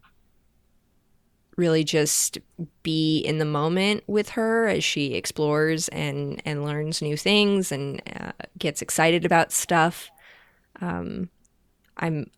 really 1.58 1.84
just 1.84 2.38
be 2.84 3.20
in 3.20 3.38
the 3.38 3.46
moment 3.46 4.04
with 4.08 4.30
her 4.30 4.68
as 4.68 4.84
she 4.84 5.14
explores 5.14 5.88
and 5.90 6.42
and 6.46 6.66
learns 6.66 7.02
new 7.02 7.16
things 7.16 7.72
and 7.72 8.02
uh, 8.20 8.32
gets 8.58 8.82
excited 8.82 9.26
about 9.26 9.52
stuff. 9.52 10.10
Um, 10.82 11.30
I'm 11.98 12.30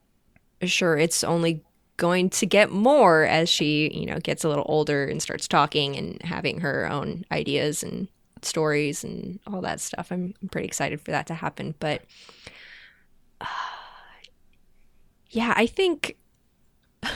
sure 0.61 0.97
it's 0.97 1.23
only 1.23 1.63
going 1.97 2.29
to 2.29 2.45
get 2.45 2.71
more 2.71 3.23
as 3.23 3.49
she, 3.49 3.91
you 3.91 4.05
know, 4.05 4.19
gets 4.19 4.43
a 4.43 4.49
little 4.49 4.65
older 4.67 5.05
and 5.05 5.21
starts 5.21 5.47
talking 5.47 5.97
and 5.97 6.21
having 6.21 6.59
her 6.59 6.89
own 6.89 7.25
ideas 7.31 7.81
and 7.81 8.07
stories 8.43 9.03
and 9.03 9.39
all 9.47 9.61
that 9.61 9.81
stuff. 9.81 10.11
I'm, 10.11 10.35
I'm 10.41 10.49
pretty 10.49 10.67
excited 10.67 11.01
for 11.01 11.09
that 11.11 11.25
to 11.27 11.33
happen. 11.33 11.73
But 11.79 12.03
uh, 13.41 13.45
yeah, 15.37 15.53
I 15.55 15.67
think 15.67 16.17
I 17.03 17.11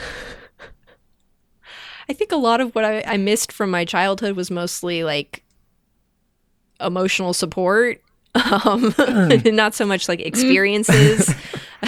think 2.12 2.30
a 2.30 2.36
lot 2.36 2.60
of 2.60 2.72
what 2.76 2.84
I, 2.84 3.02
I 3.04 3.16
missed 3.16 3.50
from 3.50 3.68
my 3.68 3.84
childhood 3.84 4.36
was 4.36 4.48
mostly 4.48 5.02
like 5.02 5.42
emotional 6.80 7.34
support. 7.34 8.00
Um, 8.34 8.94
not 9.44 9.74
so 9.74 9.84
much 9.84 10.08
like 10.08 10.20
experiences. 10.20 11.34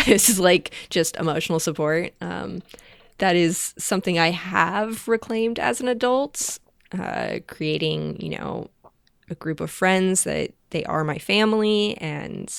this 0.04 0.28
is 0.28 0.38
like 0.38 0.74
just 0.90 1.16
emotional 1.16 1.58
support. 1.58 2.12
Um, 2.20 2.60
that 3.16 3.34
is 3.34 3.72
something 3.78 4.18
I 4.18 4.30
have 4.30 5.08
reclaimed 5.08 5.58
as 5.58 5.80
an 5.80 5.88
adult, 5.88 6.58
uh, 6.92 7.38
creating, 7.46 8.20
you 8.20 8.36
know, 8.36 8.68
a 9.30 9.34
group 9.34 9.60
of 9.60 9.70
friends 9.70 10.24
that 10.24 10.50
they 10.68 10.84
are 10.84 11.02
my 11.02 11.16
family 11.16 11.96
and 11.96 12.52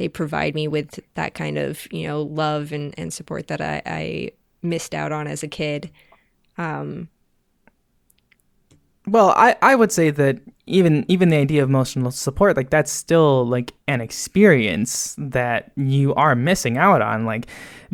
they 0.00 0.08
provide 0.08 0.54
me 0.54 0.66
with 0.66 0.98
that 1.12 1.34
kind 1.34 1.58
of, 1.58 1.86
you 1.92 2.08
know, 2.08 2.22
love 2.22 2.72
and, 2.72 2.94
and 2.96 3.12
support 3.12 3.48
that 3.48 3.60
I, 3.60 3.82
I 3.84 4.30
missed 4.62 4.94
out 4.94 5.12
on 5.12 5.26
as 5.26 5.42
a 5.42 5.48
kid. 5.48 5.90
Um, 6.56 7.10
Well, 9.06 9.34
I, 9.36 9.56
I 9.60 9.74
would 9.74 9.92
say 9.92 10.10
that 10.10 10.40
even 10.66 11.04
even 11.08 11.28
the 11.28 11.36
idea 11.36 11.62
of 11.62 11.68
emotional 11.68 12.10
support, 12.10 12.56
like 12.56 12.70
that's 12.70 12.90
still 12.90 13.46
like 13.46 13.74
an 13.88 14.00
experience 14.00 15.16
that 15.18 15.72
you 15.76 16.14
are 16.14 16.34
missing 16.34 16.78
out 16.78 17.02
on. 17.02 17.26
Like 17.26 17.46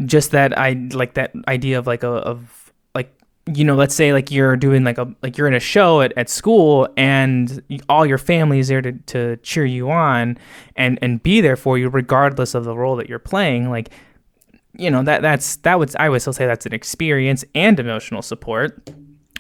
just 0.05 0.31
that 0.31 0.57
I 0.57 0.73
like 0.93 1.15
that 1.15 1.33
idea 1.49 1.79
of 1.79 1.89
like 1.89 2.05
a 2.05 2.09
of 2.09 2.73
like 2.95 3.11
you 3.55 3.65
know, 3.65 3.77
let's 3.77 3.95
say 3.95 4.13
like 4.13 4.31
you're 4.31 4.57
doing 4.57 4.83
like 4.83 4.99
a 4.99 5.13
like 5.23 5.39
you're 5.39 5.47
in 5.47 5.55
a 5.55 5.61
show 5.61 6.01
at, 6.01 6.13
at 6.17 6.29
school 6.29 6.89
and 6.97 7.63
all 7.89 8.05
your 8.05 8.19
family 8.19 8.59
is 8.59 8.69
there 8.69 8.83
to, 8.83 8.93
to 8.93 9.37
cheer 9.39 9.65
you 9.65 9.91
on 9.91 10.37
and 10.75 10.99
and 11.01 11.23
be 11.23 11.41
there 11.41 11.57
for 11.57 11.79
you 11.79 11.89
regardless 11.89 12.55
of 12.55 12.65
the 12.65 12.77
role 12.77 12.97
that 12.97 13.09
you're 13.09 13.19
playing. 13.21 13.71
Like 13.71 13.91
you 14.77 14.91
know 14.91 15.03
that 15.05 15.23
that's 15.23 15.57
that 15.57 15.79
would 15.79 15.95
I 15.97 16.09
would 16.09 16.21
still 16.21 16.33
say 16.33 16.47
that's 16.47 16.67
an 16.67 16.75
experience 16.75 17.45
and 17.55 17.79
emotional 17.79 18.23
support 18.23 18.91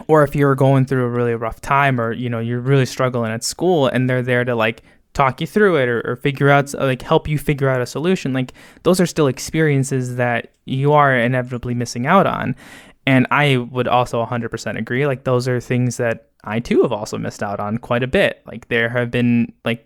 or 0.08 0.22
if 0.22 0.34
you're 0.34 0.54
going 0.54 0.86
through 0.86 1.04
a 1.04 1.08
really 1.08 1.34
rough 1.34 1.60
time 1.60 2.00
or 2.00 2.12
you 2.12 2.28
know 2.28 2.38
you're 2.38 2.60
really 2.60 2.86
struggling 2.86 3.32
at 3.32 3.42
school 3.42 3.86
and 3.88 4.08
they're 4.08 4.22
there 4.22 4.44
to 4.44 4.54
like 4.54 4.82
talk 5.14 5.40
you 5.40 5.46
through 5.46 5.76
it 5.76 5.88
or, 5.88 6.02
or 6.06 6.16
figure 6.16 6.50
out 6.50 6.72
like 6.74 7.00
help 7.02 7.26
you 7.26 7.38
figure 7.38 7.68
out 7.68 7.80
a 7.80 7.86
solution 7.86 8.32
like 8.32 8.52
those 8.82 9.00
are 9.00 9.06
still 9.06 9.26
experiences 9.26 10.16
that 10.16 10.52
you 10.66 10.92
are 10.92 11.16
inevitably 11.16 11.74
missing 11.74 12.06
out 12.06 12.26
on 12.26 12.54
and 13.06 13.26
i 13.30 13.56
would 13.56 13.88
also 13.88 14.24
100% 14.24 14.78
agree 14.78 15.06
like 15.06 15.24
those 15.24 15.48
are 15.48 15.60
things 15.60 15.96
that 15.96 16.28
i 16.44 16.60
too 16.60 16.82
have 16.82 16.92
also 16.92 17.16
missed 17.18 17.42
out 17.42 17.60
on 17.60 17.78
quite 17.78 18.02
a 18.02 18.06
bit 18.08 18.42
like 18.46 18.68
there 18.68 18.88
have 18.88 19.10
been 19.10 19.52
like 19.64 19.84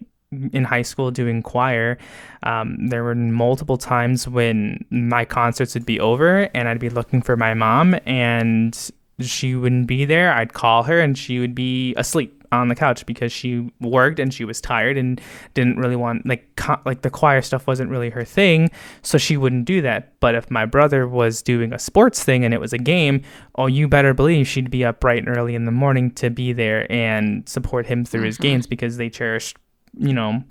in 0.53 0.63
high 0.63 0.83
school 0.83 1.11
doing 1.11 1.43
choir 1.43 1.99
um, 2.45 2.89
there 2.89 3.03
were 3.03 3.17
multiple 3.17 3.77
times 3.77 4.29
when 4.29 4.85
my 4.91 5.25
concerts 5.25 5.75
would 5.75 5.87
be 5.87 5.99
over 5.99 6.49
and 6.55 6.69
i'd 6.69 6.79
be 6.79 6.91
looking 6.91 7.21
for 7.21 7.37
my 7.37 7.53
mom 7.53 7.97
and 8.07 8.93
she 9.23 9.55
wouldn't 9.55 9.87
be 9.87 10.05
there. 10.05 10.33
I'd 10.33 10.53
call 10.53 10.85
her 10.85 11.01
and 11.01 11.17
she 11.17 11.39
would 11.39 11.55
be 11.55 11.95
asleep 11.97 12.40
on 12.53 12.69
the 12.69 12.75
couch 12.75 13.07
because 13.07 13.33
she 13.33 13.71
worked 13.81 14.19
and 14.19 14.35
she 14.35 14.45
was 14.45 14.61
tired 14.61 14.97
and 14.97 15.21
didn't 15.55 15.77
really 15.77 15.97
want 15.97 16.27
like 16.27 16.55
co- 16.57 16.81
like 16.85 17.03
the 17.03 17.11
choir 17.11 17.43
stuff 17.43 17.67
wasn't 17.67 17.91
really 17.91 18.11
her 18.11 18.25
thing, 18.25 18.71
so 19.03 19.19
she 19.19 19.37
wouldn't 19.37 19.65
do 19.65 19.81
that. 19.83 20.19
But 20.21 20.35
if 20.35 20.51
my 20.51 20.67
brother 20.67 21.07
was 21.07 21.43
doing 21.43 21.73
a 21.73 21.79
sports 21.79 22.25
thing 22.25 22.45
and 22.45 22.53
it 22.53 22.61
was 22.61 22.73
a 22.73 22.79
game, 22.79 23.23
oh, 23.57 23.67
you 23.67 23.89
better 23.89 24.15
believe 24.15 24.49
she'd 24.49 24.71
be 24.71 24.85
up 24.85 25.01
bright 25.01 25.27
and 25.27 25.37
early 25.37 25.55
in 25.55 25.65
the 25.65 25.73
morning 25.73 26.11
to 26.13 26.31
be 26.31 26.53
there 26.53 26.91
and 26.91 27.49
support 27.49 27.87
him 27.87 28.05
through 28.05 28.23
his 28.23 28.37
mm-hmm. 28.37 28.43
games 28.43 28.67
because 28.67 28.97
they 28.97 29.09
cherished, 29.09 29.57
you 29.97 30.13
know, 30.13 30.43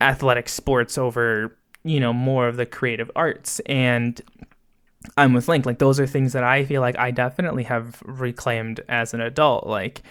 athletic 0.00 0.48
sports 0.48 0.96
over 0.96 1.56
you 1.84 2.00
know 2.00 2.12
more 2.12 2.48
of 2.48 2.56
the 2.56 2.66
creative 2.66 3.10
arts 3.16 3.60
and 3.66 4.20
I'm 5.16 5.32
with 5.32 5.48
Link. 5.48 5.66
Like 5.66 5.78
those 5.78 6.00
are 6.00 6.06
things 6.06 6.32
that 6.32 6.44
I 6.44 6.64
feel 6.64 6.80
like 6.80 6.98
I 6.98 7.10
definitely 7.10 7.64
have 7.64 8.02
reclaimed 8.04 8.80
as 8.88 9.14
an 9.14 9.20
adult. 9.20 9.66
Like, 9.66 10.02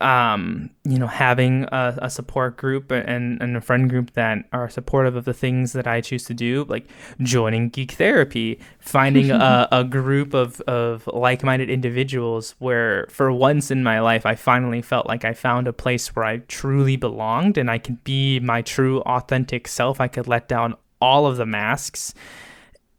um, 0.00 0.70
you 0.84 0.98
know, 0.98 1.06
having 1.06 1.64
a, 1.72 1.98
a 2.02 2.10
support 2.10 2.56
group 2.56 2.90
and, 2.90 3.40
and 3.40 3.56
a 3.56 3.60
friend 3.60 3.88
group 3.88 4.12
that 4.12 4.44
are 4.52 4.68
supportive 4.68 5.16
of 5.16 5.24
the 5.24 5.34
things 5.34 5.72
that 5.72 5.86
I 5.86 6.00
choose 6.00 6.24
to 6.24 6.34
do, 6.34 6.64
like 6.68 6.86
joining 7.20 7.68
geek 7.68 7.92
therapy, 7.92 8.60
finding 8.78 9.30
a, 9.30 9.68
a 9.72 9.84
group 9.84 10.34
of, 10.34 10.60
of 10.62 11.06
like 11.06 11.42
minded 11.42 11.70
individuals 11.70 12.54
where 12.58 13.06
for 13.10 13.32
once 13.32 13.70
in 13.70 13.82
my 13.82 14.00
life 14.00 14.26
I 14.26 14.34
finally 14.34 14.82
felt 14.82 15.06
like 15.06 15.24
I 15.24 15.32
found 15.32 15.66
a 15.66 15.72
place 15.72 16.14
where 16.14 16.24
I 16.24 16.38
truly 16.38 16.96
belonged 16.96 17.58
and 17.58 17.70
I 17.70 17.78
could 17.78 18.04
be 18.04 18.40
my 18.40 18.62
true 18.62 19.00
authentic 19.02 19.68
self. 19.68 20.00
I 20.00 20.08
could 20.08 20.28
let 20.28 20.48
down 20.48 20.76
all 21.00 21.26
of 21.26 21.36
the 21.36 21.46
masks 21.46 22.14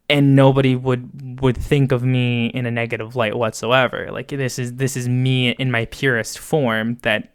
and 0.09 0.35
nobody 0.35 0.75
would 0.75 1.41
would 1.41 1.57
think 1.57 1.91
of 1.91 2.03
me 2.03 2.47
in 2.47 2.65
a 2.65 2.71
negative 2.71 3.15
light 3.15 3.35
whatsoever. 3.35 4.07
Like 4.11 4.29
this 4.29 4.57
is 4.57 4.75
this 4.75 4.95
is 4.95 5.07
me 5.09 5.49
in 5.51 5.71
my 5.71 5.85
purest 5.85 6.39
form 6.39 6.97
that 7.01 7.33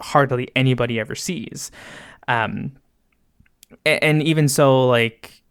hardly 0.00 0.50
anybody 0.56 0.98
ever 0.98 1.14
sees. 1.14 1.70
Um 2.26 2.72
a- 3.86 4.02
and 4.02 4.22
even 4.22 4.48
so 4.48 4.86
like 4.88 5.42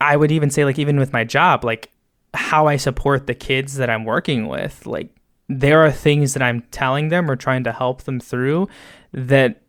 i 0.00 0.16
would 0.16 0.32
even 0.32 0.50
say 0.50 0.64
like 0.64 0.78
even 0.78 0.98
with 0.98 1.12
my 1.12 1.22
job 1.24 1.64
like 1.64 1.90
how 2.34 2.66
i 2.66 2.76
support 2.76 3.26
the 3.26 3.34
kids 3.34 3.76
that 3.76 3.88
i'm 3.90 4.04
working 4.04 4.48
with 4.48 4.86
like 4.86 5.14
there 5.48 5.84
are 5.84 5.92
things 5.92 6.32
that 6.34 6.42
i'm 6.42 6.62
telling 6.70 7.08
them 7.08 7.30
or 7.30 7.36
trying 7.36 7.62
to 7.62 7.72
help 7.72 8.02
them 8.02 8.18
through 8.18 8.66
that 9.12 9.62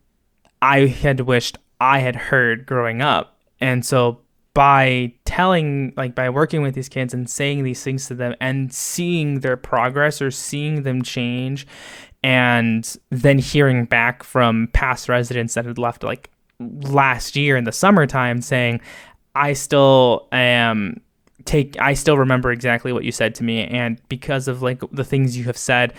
i 0.62 0.88
had 0.88 1.20
wished 1.22 1.58
i 1.80 2.00
had 2.00 2.16
heard 2.16 2.66
growing 2.66 3.02
up. 3.02 3.38
And 3.60 3.86
so 3.86 4.21
by 4.54 5.14
telling 5.26 5.94
like 5.96 6.14
by 6.14 6.30
working 6.30 6.62
with 6.62 6.76
these 6.76 6.90
kids 6.90 7.14
and 7.14 7.30
saying 7.30 7.64
these 7.64 7.84
things 7.84 8.08
to 8.08 8.14
them 8.16 8.36
and 8.42 8.74
seeing 8.74 9.40
their 9.40 9.56
progress 9.56 10.22
or 10.22 10.30
seeing 10.30 10.84
them 10.84 11.02
change 11.02 11.66
and 12.24 12.98
then 13.10 13.40
hearing 13.40 13.86
back 13.86 14.24
from 14.24 14.68
past 14.74 15.08
residents 15.08 15.54
that 15.54 15.66
had 15.66 15.78
left 15.78 16.04
like 16.04 16.30
last 16.60 17.36
year 17.36 17.56
in 17.56 17.64
the 17.64 17.72
summertime 17.72 18.42
saying 18.42 18.82
i 19.36 19.54
still 19.54 20.28
am 20.34 21.00
take 21.46 21.80
i 21.80 21.94
still 21.94 22.18
remember 22.18 22.52
exactly 22.52 22.92
what 22.92 23.06
you 23.06 23.12
said 23.12 23.34
to 23.34 23.44
me 23.44 23.64
and 23.66 24.02
because 24.10 24.48
of 24.48 24.62
like 24.62 24.82
the 24.92 25.04
things 25.04 25.38
you 25.38 25.46
have 25.46 25.58
said 25.58 25.94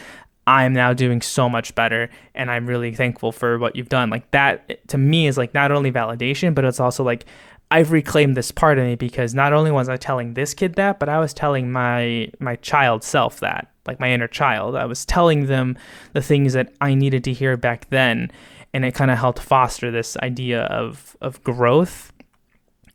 i'm 0.46 0.72
now 0.72 0.92
doing 0.92 1.22
so 1.22 1.48
much 1.48 1.74
better 1.74 2.10
and 2.34 2.50
i'm 2.50 2.66
really 2.66 2.94
thankful 2.94 3.32
for 3.32 3.58
what 3.58 3.76
you've 3.76 3.88
done. 3.88 4.10
Like 4.10 4.30
that 4.32 4.86
to 4.88 4.98
me 4.98 5.26
is 5.26 5.38
like 5.38 5.54
not 5.54 5.72
only 5.72 5.90
validation 5.90 6.54
but 6.54 6.64
it's 6.64 6.80
also 6.80 7.02
like 7.02 7.24
I've 7.72 7.90
reclaimed 7.90 8.36
this 8.36 8.50
part 8.50 8.78
of 8.78 8.84
me 8.84 8.96
because 8.96 9.32
not 9.32 9.54
only 9.54 9.70
was 9.70 9.88
I 9.88 9.96
telling 9.96 10.34
this 10.34 10.52
kid 10.52 10.74
that, 10.74 10.98
but 10.98 11.08
I 11.08 11.18
was 11.18 11.32
telling 11.32 11.72
my 11.72 12.30
my 12.38 12.56
child 12.56 13.02
self 13.02 13.40
that, 13.40 13.72
like 13.86 13.98
my 13.98 14.10
inner 14.10 14.28
child. 14.28 14.76
I 14.76 14.84
was 14.84 15.06
telling 15.06 15.46
them 15.46 15.78
the 16.12 16.20
things 16.20 16.52
that 16.52 16.74
I 16.82 16.92
needed 16.92 17.24
to 17.24 17.32
hear 17.32 17.56
back 17.56 17.88
then, 17.88 18.30
and 18.74 18.84
it 18.84 18.94
kind 18.94 19.10
of 19.10 19.16
helped 19.16 19.38
foster 19.38 19.90
this 19.90 20.18
idea 20.18 20.64
of 20.64 21.16
of 21.22 21.42
growth 21.44 22.12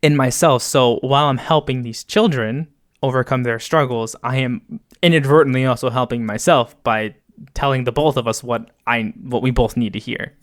in 0.04 0.16
myself. 0.16 0.62
So 0.62 1.00
while 1.02 1.26
I'm 1.26 1.40
helping 1.40 1.82
these 1.82 2.04
children 2.04 2.68
overcome 3.02 3.42
their 3.42 3.58
struggles, 3.58 4.16
I 4.22 4.38
am 4.38 4.80
inadvertently 5.02 5.66
also 5.66 5.90
helping 5.90 6.24
myself 6.24 6.76
by 6.84 7.16
telling 7.56 7.86
the 7.86 7.92
both 7.92 8.16
of 8.16 8.28
us 8.28 8.44
what 8.44 8.70
I 8.86 9.12
what 9.24 9.42
we 9.42 9.50
both 9.50 9.76
need 9.76 9.94
to 9.94 10.00
hear. 10.00 10.34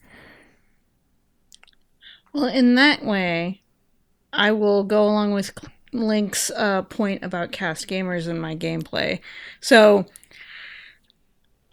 Well, 2.32 2.46
in 2.46 2.74
that 2.74 3.04
way, 3.04 3.60
I 4.34 4.52
will 4.52 4.84
go 4.84 5.04
along 5.04 5.32
with 5.32 5.52
Link's 5.92 6.50
uh, 6.50 6.82
point 6.82 7.22
about 7.22 7.52
cast 7.52 7.88
gamers 7.88 8.28
in 8.28 8.38
my 8.38 8.56
gameplay. 8.56 9.20
So, 9.60 10.06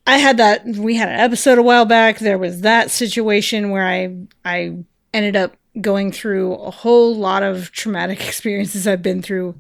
I 0.06 0.18
had 0.18 0.38
that. 0.38 0.66
We 0.66 0.96
had 0.96 1.10
an 1.10 1.20
episode 1.20 1.58
a 1.58 1.64
while 1.64 1.86
back. 1.86 2.20
There 2.20 2.38
was 2.38 2.62
that 2.62 2.92
situation 2.92 3.70
where 3.70 3.88
I 3.88 4.16
I 4.44 4.78
ended 5.14 5.36
up 5.36 5.56
going 5.80 6.12
through 6.12 6.56
a 6.56 6.72
whole 6.72 7.16
lot 7.16 7.44
of 7.44 7.72
traumatic 7.72 8.20
experiences 8.28 8.88
I've 8.88 9.02
been 9.02 9.22
through. 9.22 9.56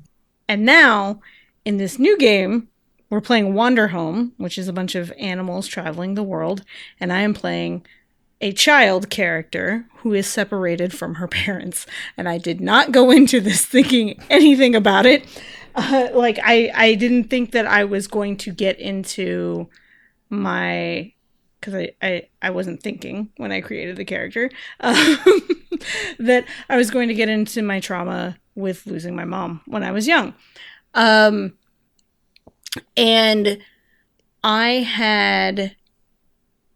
And 0.47 0.65
now 0.65 1.21
in 1.63 1.77
this 1.77 1.99
new 1.99 2.17
game, 2.17 2.67
we're 3.09 3.21
playing 3.21 3.53
Wanderhome, 3.53 4.31
which 4.37 4.57
is 4.57 4.67
a 4.67 4.73
bunch 4.73 4.95
of 4.95 5.11
animals 5.17 5.67
traveling 5.67 6.15
the 6.15 6.23
world, 6.23 6.63
and 6.99 7.11
I 7.11 7.21
am 7.21 7.33
playing 7.33 7.85
a 8.41 8.51
child 8.51 9.09
character 9.09 9.85
who 9.97 10.13
is 10.13 10.27
separated 10.27 10.93
from 10.93 11.15
her 11.15 11.27
parents. 11.27 11.85
And 12.17 12.27
I 12.27 12.37
did 12.37 12.59
not 12.59 12.91
go 12.91 13.11
into 13.11 13.39
this 13.39 13.65
thinking 13.65 14.21
anything 14.29 14.75
about 14.75 15.05
it. 15.05 15.25
Uh, 15.73 16.09
like 16.13 16.37
I, 16.43 16.71
I 16.75 16.95
didn't 16.95 17.25
think 17.25 17.51
that 17.51 17.65
I 17.65 17.85
was 17.85 18.07
going 18.07 18.35
to 18.37 18.51
get 18.51 18.79
into 18.79 19.69
my 20.29 21.13
because 21.59 21.75
I, 21.75 21.91
I, 22.01 22.27
I 22.41 22.49
wasn't 22.49 22.81
thinking 22.81 23.29
when 23.37 23.51
I 23.51 23.61
created 23.61 23.95
the 23.95 24.03
character 24.03 24.49
um, 24.79 24.95
that 26.19 26.45
I 26.67 26.75
was 26.75 26.89
going 26.89 27.07
to 27.09 27.13
get 27.13 27.29
into 27.29 27.61
my 27.61 27.79
trauma 27.79 28.37
with 28.55 28.87
losing 28.87 29.15
my 29.15 29.25
mom 29.25 29.61
when 29.65 29.83
I 29.83 29.91
was 29.91 30.07
young. 30.07 30.33
Um, 30.95 31.53
and 32.97 33.59
I 34.43 34.69
had 34.69 35.75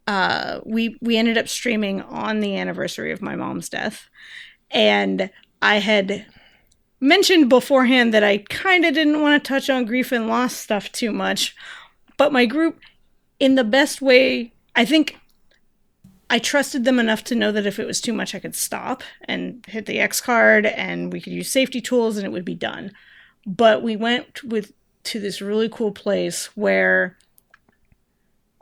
uh, 0.07 0.59
we 0.65 0.97
we 1.01 1.17
ended 1.17 1.37
up 1.37 1.47
streaming 1.47 2.01
on 2.01 2.39
the 2.39 2.55
anniversary 2.57 3.11
of 3.11 3.21
my 3.21 3.35
mom's 3.35 3.69
death, 3.69 4.09
and 4.69 5.29
I 5.61 5.77
had 5.77 6.25
mentioned 6.99 7.49
beforehand 7.49 8.13
that 8.13 8.23
I 8.23 8.39
kind 8.49 8.85
of 8.85 8.93
didn't 8.93 9.21
want 9.21 9.43
to 9.43 9.47
touch 9.47 9.69
on 9.69 9.85
grief 9.85 10.11
and 10.11 10.27
loss 10.27 10.55
stuff 10.55 10.91
too 10.91 11.11
much, 11.11 11.55
but 12.17 12.31
my 12.31 12.45
group, 12.45 12.79
in 13.39 13.55
the 13.55 13.63
best 13.63 14.01
way, 14.01 14.53
I 14.75 14.85
think. 14.85 15.17
I 16.27 16.39
trusted 16.39 16.85
them 16.85 16.97
enough 16.97 17.23
to 17.25 17.35
know 17.35 17.51
that 17.51 17.67
if 17.67 17.77
it 17.77 17.85
was 17.85 18.01
too 18.01 18.11
much, 18.11 18.33
I 18.33 18.39
could 18.39 18.55
stop 18.55 19.03
and 19.25 19.63
hit 19.67 19.85
the 19.85 19.99
X 19.99 20.19
card, 20.19 20.65
and 20.65 21.13
we 21.13 21.21
could 21.21 21.31
use 21.31 21.51
safety 21.51 21.79
tools, 21.79 22.17
and 22.17 22.25
it 22.25 22.31
would 22.31 22.43
be 22.43 22.55
done. 22.55 22.93
But 23.45 23.83
we 23.83 23.95
went 23.95 24.43
with 24.43 24.73
to 25.03 25.19
this 25.19 25.39
really 25.39 25.69
cool 25.69 25.91
place 25.91 26.47
where 26.55 27.15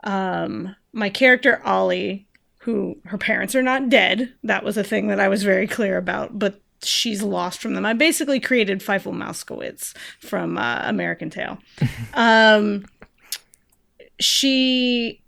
um, 0.04 0.76
my 0.94 1.10
character 1.10 1.60
Ollie, 1.64 2.26
who 2.58 2.96
her 3.06 3.18
parents 3.18 3.54
are 3.54 3.62
not 3.62 3.90
dead, 3.90 4.32
that 4.42 4.64
was 4.64 4.76
a 4.76 4.84
thing 4.84 5.08
that 5.08 5.20
I 5.20 5.28
was 5.28 5.42
very 5.42 5.66
clear 5.66 5.98
about, 5.98 6.38
but 6.38 6.60
she's 6.82 7.22
lost 7.22 7.60
from 7.60 7.74
them. 7.74 7.84
I 7.84 7.92
basically 7.92 8.40
created 8.40 8.80
Fievel 8.80 9.12
Mousekewitz 9.12 9.94
from 10.20 10.56
uh, 10.56 10.82
American 10.84 11.30
Tail. 11.30 11.58
um, 12.14 12.86
she 14.20 15.20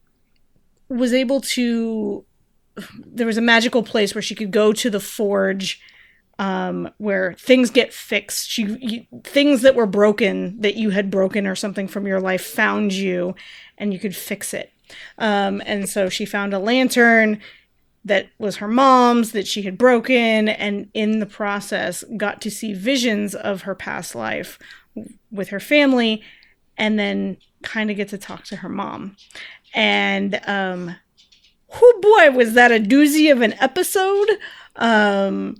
was 0.89 1.13
able 1.13 1.41
to. 1.41 2.25
There 3.05 3.27
was 3.27 3.39
a 3.39 3.43
magical 3.43 3.83
place 3.83 4.15
where 4.15 4.23
she 4.23 4.35
could 4.35 4.51
go 4.51 4.73
to 4.73 4.91
the 4.91 5.01
forge 5.01 5.81
um, 6.39 6.91
where 6.99 7.35
things 7.35 7.71
get 7.71 7.93
fixed. 7.93 8.49
She, 8.49 8.65
you, 8.81 9.07
things 9.25 9.63
that 9.63 9.75
were 9.75 9.87
broken 9.87 10.61
that 10.61 10.77
you 10.77 10.91
had 10.91 11.11
broken 11.11 11.47
or 11.47 11.55
something 11.55 11.89
from 11.89 12.07
your 12.07 12.21
life 12.21 12.45
found 12.45 12.93
you, 12.93 13.35
and 13.79 13.93
you 13.93 13.99
could 13.99 14.15
fix 14.15 14.53
it. 14.53 14.73
Um, 15.19 15.63
and 15.67 15.89
so 15.89 16.09
she 16.09 16.25
found 16.25 16.55
a 16.55 16.59
lantern 16.59 17.41
that 18.05 18.29
was 18.39 18.57
her 18.57 18.69
mom's 18.69 19.33
that 19.33 19.49
she 19.49 19.63
had 19.63 19.77
broken, 19.77 20.49
and 20.49 20.89
in 20.95 21.19
the 21.19 21.27
process, 21.27 22.05
got 22.17 22.41
to 22.43 22.51
see 22.51 22.73
visions 22.73 23.35
of 23.35 23.63
her 23.63 23.75
past 23.75 24.15
life 24.15 24.59
with 25.31 25.49
her 25.49 25.61
family, 25.61 26.23
and 26.79 26.99
then 26.99 27.37
kind 27.63 27.91
of 27.91 27.97
get 27.97 28.09
to 28.09 28.19
talk 28.19 28.45
to 28.45 28.57
her 28.57 28.69
mom. 28.69 29.17
And 29.75 30.41
um, 30.47 30.95
oh 31.73 31.99
boy, 32.01 32.37
was 32.37 32.55
that 32.55 32.71
a 32.71 32.79
doozy 32.79 33.31
of 33.33 33.43
an 33.43 33.55
episode! 33.55 34.29
Um, 34.77 35.57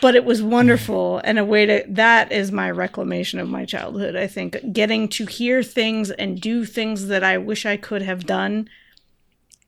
but 0.00 0.14
it 0.16 0.24
was 0.24 0.42
wonderful 0.42 1.20
and 1.24 1.38
a 1.38 1.44
way 1.44 1.64
to 1.64 1.84
that 1.88 2.32
is 2.32 2.50
my 2.50 2.70
reclamation 2.70 3.38
of 3.38 3.48
my 3.48 3.64
childhood 3.64 4.16
i 4.16 4.26
think. 4.26 4.56
Getting 4.72 5.08
to 5.10 5.26
hear 5.26 5.62
things 5.62 6.10
and 6.10 6.40
do 6.40 6.64
things 6.64 7.06
that 7.06 7.22
i 7.22 7.38
wish 7.38 7.64
i 7.64 7.76
could 7.76 8.02
have 8.02 8.26
done 8.26 8.68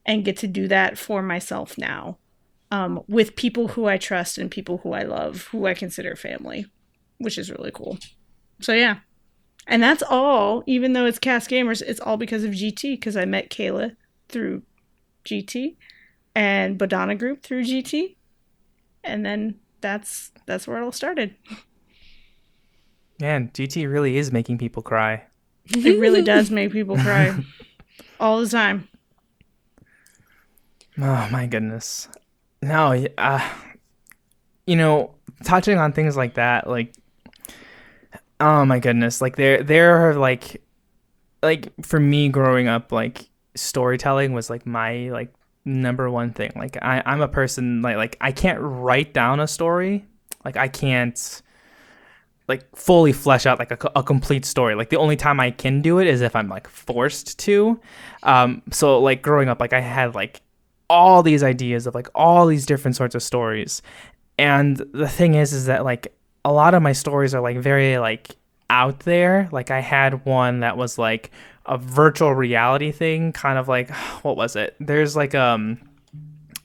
and 0.05 0.25
get 0.25 0.37
to 0.39 0.47
do 0.49 0.69
that 0.69 0.99
for 0.99 1.23
myself 1.23 1.79
now 1.79 2.19
um, 2.71 3.03
with 3.07 3.37
people 3.37 3.69
who 3.69 3.87
i 3.87 3.97
trust 3.97 4.39
and 4.39 4.51
people 4.51 4.79
who 4.79 4.93
i 4.93 5.03
love 5.03 5.49
who 5.53 5.67
i 5.67 5.75
consider 5.75 6.17
family 6.17 6.67
which 7.19 7.39
is 7.39 7.51
really 7.51 7.71
cool. 7.73 7.99
So 8.61 8.73
yeah. 8.73 8.99
And 9.67 9.83
that's 9.83 10.03
all 10.09 10.63
even 10.67 10.93
though 10.93 11.07
it's 11.07 11.19
cast 11.19 11.51
gamers 11.51 11.83
it's 11.83 12.01
all 12.01 12.17
because 12.17 12.45
of 12.45 12.53
gt 12.53 12.83
because 12.83 13.17
i 13.17 13.25
met 13.25 13.51
kayla 13.51 13.97
through 14.29 14.63
gt 15.25 15.77
and 16.37 16.79
badana 16.79 17.19
group 17.19 17.43
through 17.43 17.65
gt 17.65 18.15
and 19.03 19.27
then 19.27 19.59
that's 19.81 20.33
that's 20.47 20.67
where 20.67 20.79
it 20.79 20.85
all 20.85 20.93
started. 20.93 21.35
Man, 23.21 23.51
GT 23.51 23.91
really 23.91 24.17
is 24.17 24.31
making 24.31 24.59
people 24.59 24.83
cry. 24.83 25.25
It 25.69 25.99
really 25.99 26.23
does 26.23 26.51
make 26.51 26.73
people 26.73 26.97
cry 26.97 27.35
all 28.21 28.41
the 28.41 28.49
time. 28.49 28.89
Oh 30.99 31.29
my 31.31 31.47
goodness. 31.47 32.09
No, 32.63 33.07
uh, 33.19 33.51
you 34.67 34.77
know, 34.77 35.15
touching 35.45 35.79
on 35.79 35.93
things 35.93 36.17
like 36.17 36.35
that, 36.35 36.69
like, 36.69 36.95
oh 38.41 38.65
my 38.65 38.79
goodness, 38.79 39.21
like 39.21 39.37
there, 39.37 39.63
there 39.63 40.09
are 40.09 40.15
like, 40.15 40.63
like 41.43 41.73
for 41.85 42.01
me 42.01 42.29
growing 42.29 42.69
up, 42.69 42.93
like 42.93 43.29
storytelling 43.55 44.33
was 44.33 44.51
like 44.51 44.67
my 44.67 45.11
like 45.11 45.33
number 45.67 46.09
one 46.09 46.33
thing. 46.33 46.53
Like 46.57 46.79
I, 46.81 47.03
I'm 47.05 47.21
a 47.21 47.29
person 47.29 47.83
like 47.83 47.97
like 47.97 48.17
I 48.21 48.33
can't 48.33 48.59
write 48.61 49.13
down 49.13 49.41
a 49.41 49.47
story. 49.47 50.07
Like 50.45 50.57
I 50.57 50.69
can't 50.69 51.43
like 52.49 52.65
fully 52.77 53.13
flesh 53.13 53.45
out 53.45 53.59
like 53.59 53.73
a, 53.73 53.91
a 53.97 54.03
complete 54.03 54.45
story. 54.45 54.75
Like 54.75 54.91
the 54.91 54.97
only 54.97 55.17
time 55.17 55.41
I 55.41 55.51
can 55.51 55.83
do 55.83 55.99
it 55.99 56.07
is 56.07 56.21
if 56.21 56.37
I'm 56.37 56.49
like 56.49 56.69
forced 56.69 57.39
to. 57.41 57.81
Um, 58.23 58.63
so 58.71 59.01
like 59.01 59.23
growing 59.23 59.49
up, 59.49 59.61
like 59.61 59.73
I 59.73 59.81
had 59.81 60.15
like 60.15 60.41
all 60.89 61.23
these 61.23 61.43
ideas 61.43 61.87
of 61.87 61.95
like 61.95 62.09
all 62.15 62.47
these 62.47 62.65
different 62.65 62.97
sorts 62.97 63.15
of 63.15 63.23
stories, 63.23 63.83
and 64.39 64.77
the 64.93 65.09
thing 65.09 65.35
is, 65.35 65.53
is 65.53 65.67
that 65.67 65.85
like 65.85 66.15
a 66.45 66.53
lot 66.53 66.75
of 66.75 66.83
my 66.83 66.93
stories 66.93 67.35
are 67.35 67.41
like 67.41 67.59
very 67.59 67.99
like 67.99 68.37
out 68.71 69.01
there. 69.01 69.49
Like 69.53 69.71
I 69.71 69.81
had 69.81 70.25
one 70.25 70.61
that 70.61 70.77
was 70.77 70.99
like 70.99 71.31
a 71.65 71.79
virtual 71.79 72.35
reality 72.35 72.93
thing, 72.93 73.33
kind 73.33 73.59
of 73.59 73.69
like 73.69 73.91
what 74.23 74.37
was 74.37 74.57
it? 74.57 74.77
There's 74.81 75.17
like 75.17 75.35
um 75.35 75.79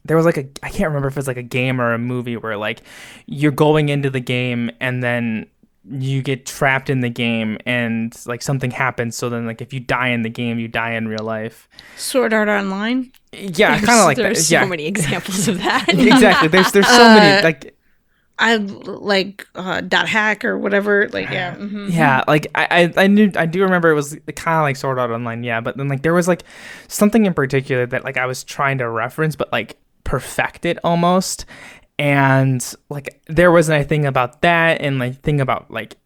there 0.06 0.18
was 0.18 0.26
like 0.26 0.38
a 0.38 0.48
I 0.64 0.70
can't 0.70 0.90
remember 0.90 1.08
if 1.08 1.18
it's 1.18 1.28
like 1.28 1.38
a 1.38 1.44
game 1.44 1.80
or 1.80 1.94
a 1.94 2.00
movie 2.00 2.38
where 2.38 2.58
like 2.58 2.82
you're 3.26 3.52
going 3.52 3.90
into 3.90 4.10
the 4.10 4.20
game 4.20 4.72
and 4.80 5.04
then 5.04 5.48
you 5.90 6.22
get 6.22 6.46
trapped 6.46 6.90
in 6.90 7.02
the 7.02 7.10
game 7.10 7.58
and 7.66 8.16
like 8.28 8.44
something 8.44 8.70
happens 8.70 9.16
so 9.16 9.30
then 9.30 9.48
like 9.48 9.62
if 9.62 9.74
you 9.74 9.80
die 9.80 10.10
in 10.10 10.22
the 10.22 10.30
game 10.30 10.60
you 10.60 10.68
die 10.68 10.92
in 10.92 11.08
real 11.08 11.24
life 11.24 11.68
sword 11.98 12.34
art 12.34 12.48
online 12.48 13.12
yeah 13.34 13.80
kind 13.80 14.00
of 14.00 14.06
like 14.06 14.16
there's 14.16 14.38
that. 14.38 14.44
so 14.44 14.56
yeah 14.56 14.66
many 14.66 14.86
examples 14.94 15.48
of 15.48 15.58
that 15.58 15.90
exactly 15.90 16.48
there's 16.48 16.72
there's 16.72 16.88
so 16.88 17.04
many 17.16 17.32
Uh, 17.40 17.44
like 17.44 17.76
I 18.42 18.56
like 18.56 19.48
uh, 19.54 19.82
dot 19.82 20.10
hack 20.10 20.44
or 20.44 20.58
whatever. 20.58 21.08
Like 21.10 21.30
yeah, 21.30 21.56
mhm. 21.56 21.94
Yeah, 21.94 22.24
like 22.28 22.48
I, 22.56 22.92
I, 22.98 23.04
I 23.04 23.08
knew 23.08 23.32
I 23.36 23.46
do 23.46 23.62
remember 23.62 23.92
it 23.92 23.94
was 23.94 24.18
kind 24.36 24.58
of 24.58 24.64
like 24.64 24.76
Sword 24.76 24.98
Art 24.98 25.12
Online, 25.12 25.44
yeah. 25.44 25.62
But 25.62 25.78
then 25.78 25.88
like 25.88 26.02
there 26.02 26.14
was 26.14 26.28
like 26.28 26.44
something 26.88 27.26
in 27.26 27.36
particular 27.36 27.86
that 27.86 28.04
like 28.04 28.18
I 28.18 28.26
was 28.26 28.44
trying 28.44 28.80
to 28.80 28.90
reference, 28.90 29.36
but 29.36 29.52
like 29.52 29.78
perfect 30.04 30.66
it 30.66 30.80
almost. 30.84 31.46
And 32.00 32.74
like 32.90 33.22
there 33.28 33.52
was 33.52 33.70
a 33.70 33.84
thing 33.84 34.06
about 34.06 34.42
that, 34.42 34.82
and 34.82 34.98
like 34.98 35.22
thing 35.22 35.40
about 35.40 35.70
like 35.70 35.98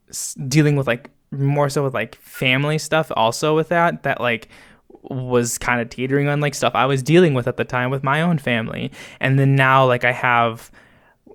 dealing 0.48 0.76
with 0.76 0.88
like 0.88 1.10
more 1.32 1.70
so 1.70 1.86
with 1.86 1.94
like 1.94 2.16
family 2.16 2.78
stuff 2.78 3.12
also 3.16 3.56
with 3.56 3.70
that 3.70 4.04
that 4.04 4.20
like 4.22 4.50
was 5.04 5.58
kind 5.58 5.82
of 5.82 5.90
teetering 5.90 6.28
on 6.28 6.40
like 6.42 6.54
stuff 6.56 6.74
I 6.76 6.86
was 6.86 7.02
dealing 7.02 7.34
with 7.34 7.48
at 7.48 7.58
the 7.58 7.64
time 7.64 7.92
with 7.92 8.04
my 8.04 8.22
own 8.22 8.40
family. 8.40 8.92
And 9.22 9.40
then 9.40 9.56
now 9.56 9.86
like 9.86 10.04
I 10.04 10.12
have 10.12 10.70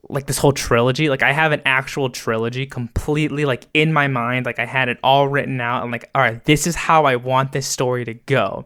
like 0.08 0.26
this 0.26 0.38
whole 0.38 0.52
trilogy. 0.52 1.08
Like 1.08 1.22
I 1.22 1.32
have 1.32 1.52
an 1.52 1.62
actual 1.64 2.10
trilogy 2.10 2.66
completely 2.66 3.44
like 3.44 3.66
in 3.74 3.92
my 3.92 4.08
mind. 4.08 4.46
Like 4.46 4.58
I 4.58 4.66
had 4.66 4.88
it 4.88 4.98
all 5.02 5.28
written 5.28 5.60
out 5.60 5.82
and 5.82 5.92
like, 5.92 6.08
all 6.14 6.22
right, 6.22 6.42
this 6.44 6.66
is 6.66 6.74
how 6.74 7.04
I 7.04 7.16
want 7.16 7.52
this 7.52 7.66
story 7.66 8.04
to 8.04 8.14
go. 8.14 8.64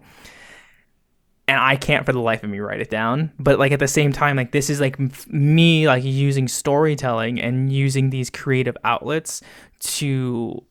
And 1.46 1.60
I 1.60 1.76
can't 1.76 2.06
for 2.06 2.12
the 2.12 2.20
life 2.20 2.42
of 2.42 2.50
me 2.50 2.58
write 2.60 2.80
it 2.80 2.88
down. 2.88 3.32
But 3.38 3.58
like 3.58 3.72
at 3.72 3.78
the 3.78 3.88
same 3.88 4.12
time, 4.12 4.36
like 4.36 4.52
this 4.52 4.70
is 4.70 4.80
like 4.80 4.98
me 5.28 5.86
like 5.86 6.04
using 6.04 6.48
storytelling 6.48 7.40
and 7.40 7.70
using 7.72 8.10
these 8.10 8.30
creative 8.30 8.76
outlets 8.84 9.42
to 9.80 10.64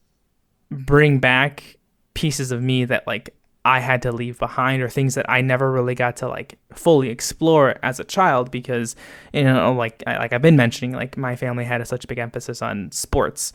bring 0.71 1.19
back 1.19 1.78
pieces 2.15 2.52
of 2.52 2.62
me 2.62 2.86
that 2.86 3.06
like 3.06 3.36
I 3.65 3.80
had 3.80 4.02
to 4.02 4.12
leave 4.12 4.39
behind 4.39 4.84
or 4.84 4.89
things 4.89 5.15
that 5.15 5.30
I 5.30 5.41
never 5.41 5.71
really 5.71 5.95
got 5.95 6.17
to 6.17 6.28
like 6.28 6.58
fully 6.73 7.10
explore 7.10 7.76
as 7.82 7.99
a 7.99 8.04
child 8.04 8.52
because 8.52 8.95
you 9.32 9.43
know 9.43 9.73
like 9.73 10.04
like 10.06 10.34
I've 10.34 10.41
been 10.41 10.58
mentioning 10.58 10.91
like 10.93 11.17
my 11.17 11.36
family 11.36 11.63
had 11.63 11.80
a, 11.80 11.86
such 11.86 12.04
a 12.04 12.08
big 12.08 12.17
emphasis 12.17 12.62
on 12.62 12.91
sports 12.91 13.54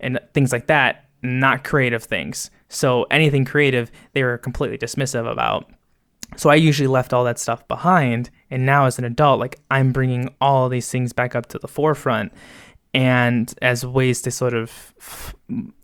and 0.00 0.18
things 0.32 0.52
like 0.52 0.66
that 0.68 1.10
not 1.22 1.64
creative 1.64 2.04
things. 2.04 2.50
So 2.68 3.04
anything 3.10 3.44
creative 3.44 3.90
they 4.12 4.22
were 4.22 4.38
completely 4.38 4.78
dismissive 4.78 5.30
about. 5.30 5.70
So 6.36 6.48
I 6.48 6.54
usually 6.54 6.86
left 6.86 7.12
all 7.12 7.24
that 7.24 7.40
stuff 7.40 7.66
behind, 7.66 8.30
and 8.50 8.64
now 8.64 8.86
as 8.86 8.98
an 8.98 9.04
adult, 9.04 9.40
like 9.40 9.58
I'm 9.68 9.90
bringing 9.90 10.32
all 10.40 10.68
these 10.68 10.88
things 10.88 11.12
back 11.12 11.34
up 11.34 11.46
to 11.46 11.58
the 11.58 11.66
forefront, 11.66 12.32
and 12.92 13.54
as 13.62 13.86
ways 13.86 14.20
to 14.22 14.30
sort 14.30 14.54
of, 14.54 14.94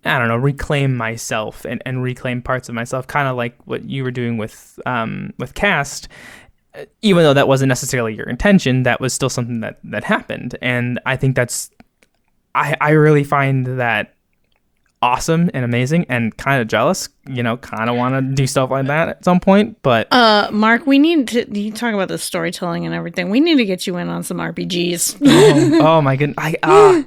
I 0.04 0.18
don't 0.18 0.28
know, 0.28 0.36
reclaim 0.36 0.96
myself 0.96 1.64
and, 1.64 1.80
and 1.86 2.02
reclaim 2.02 2.42
parts 2.42 2.68
of 2.68 2.74
myself, 2.74 3.06
kind 3.06 3.28
of 3.28 3.36
like 3.36 3.56
what 3.66 3.84
you 3.84 4.02
were 4.02 4.10
doing 4.10 4.36
with 4.36 4.80
um, 4.86 5.32
with 5.38 5.54
cast. 5.54 6.08
Even 7.00 7.22
though 7.22 7.32
that 7.32 7.48
wasn't 7.48 7.68
necessarily 7.68 8.14
your 8.14 8.28
intention, 8.28 8.82
that 8.82 9.00
was 9.00 9.14
still 9.14 9.30
something 9.30 9.60
that 9.60 9.78
that 9.84 10.04
happened, 10.04 10.56
and 10.60 11.00
I 11.06 11.16
think 11.16 11.36
that's, 11.36 11.70
I 12.54 12.76
I 12.80 12.90
really 12.90 13.24
find 13.24 13.78
that 13.78 14.15
awesome 15.02 15.50
and 15.52 15.64
amazing 15.64 16.06
and 16.08 16.36
kind 16.38 16.60
of 16.60 16.68
jealous 16.68 17.08
you 17.28 17.42
know 17.42 17.56
kind 17.58 17.90
of 17.90 17.96
want 17.96 18.14
to 18.14 18.34
do 18.34 18.46
stuff 18.46 18.70
like 18.70 18.86
that 18.86 19.08
at 19.08 19.24
some 19.24 19.38
point 19.38 19.76
but 19.82 20.10
uh 20.12 20.48
mark 20.50 20.86
we 20.86 20.98
need 20.98 21.28
to 21.28 21.58
you 21.58 21.70
talk 21.70 21.92
about 21.92 22.08
the 22.08 22.18
storytelling 22.18 22.86
and 22.86 22.94
everything. 22.94 23.28
We 23.28 23.40
need 23.40 23.56
to 23.56 23.64
get 23.64 23.86
you 23.86 23.96
in 23.98 24.08
on 24.08 24.22
some 24.22 24.38
rpgs 24.38 25.20
oh, 25.24 25.80
oh, 25.86 26.02
my 26.02 26.16
goodness 26.16 26.36
i 26.38 26.56
uh 26.62 27.02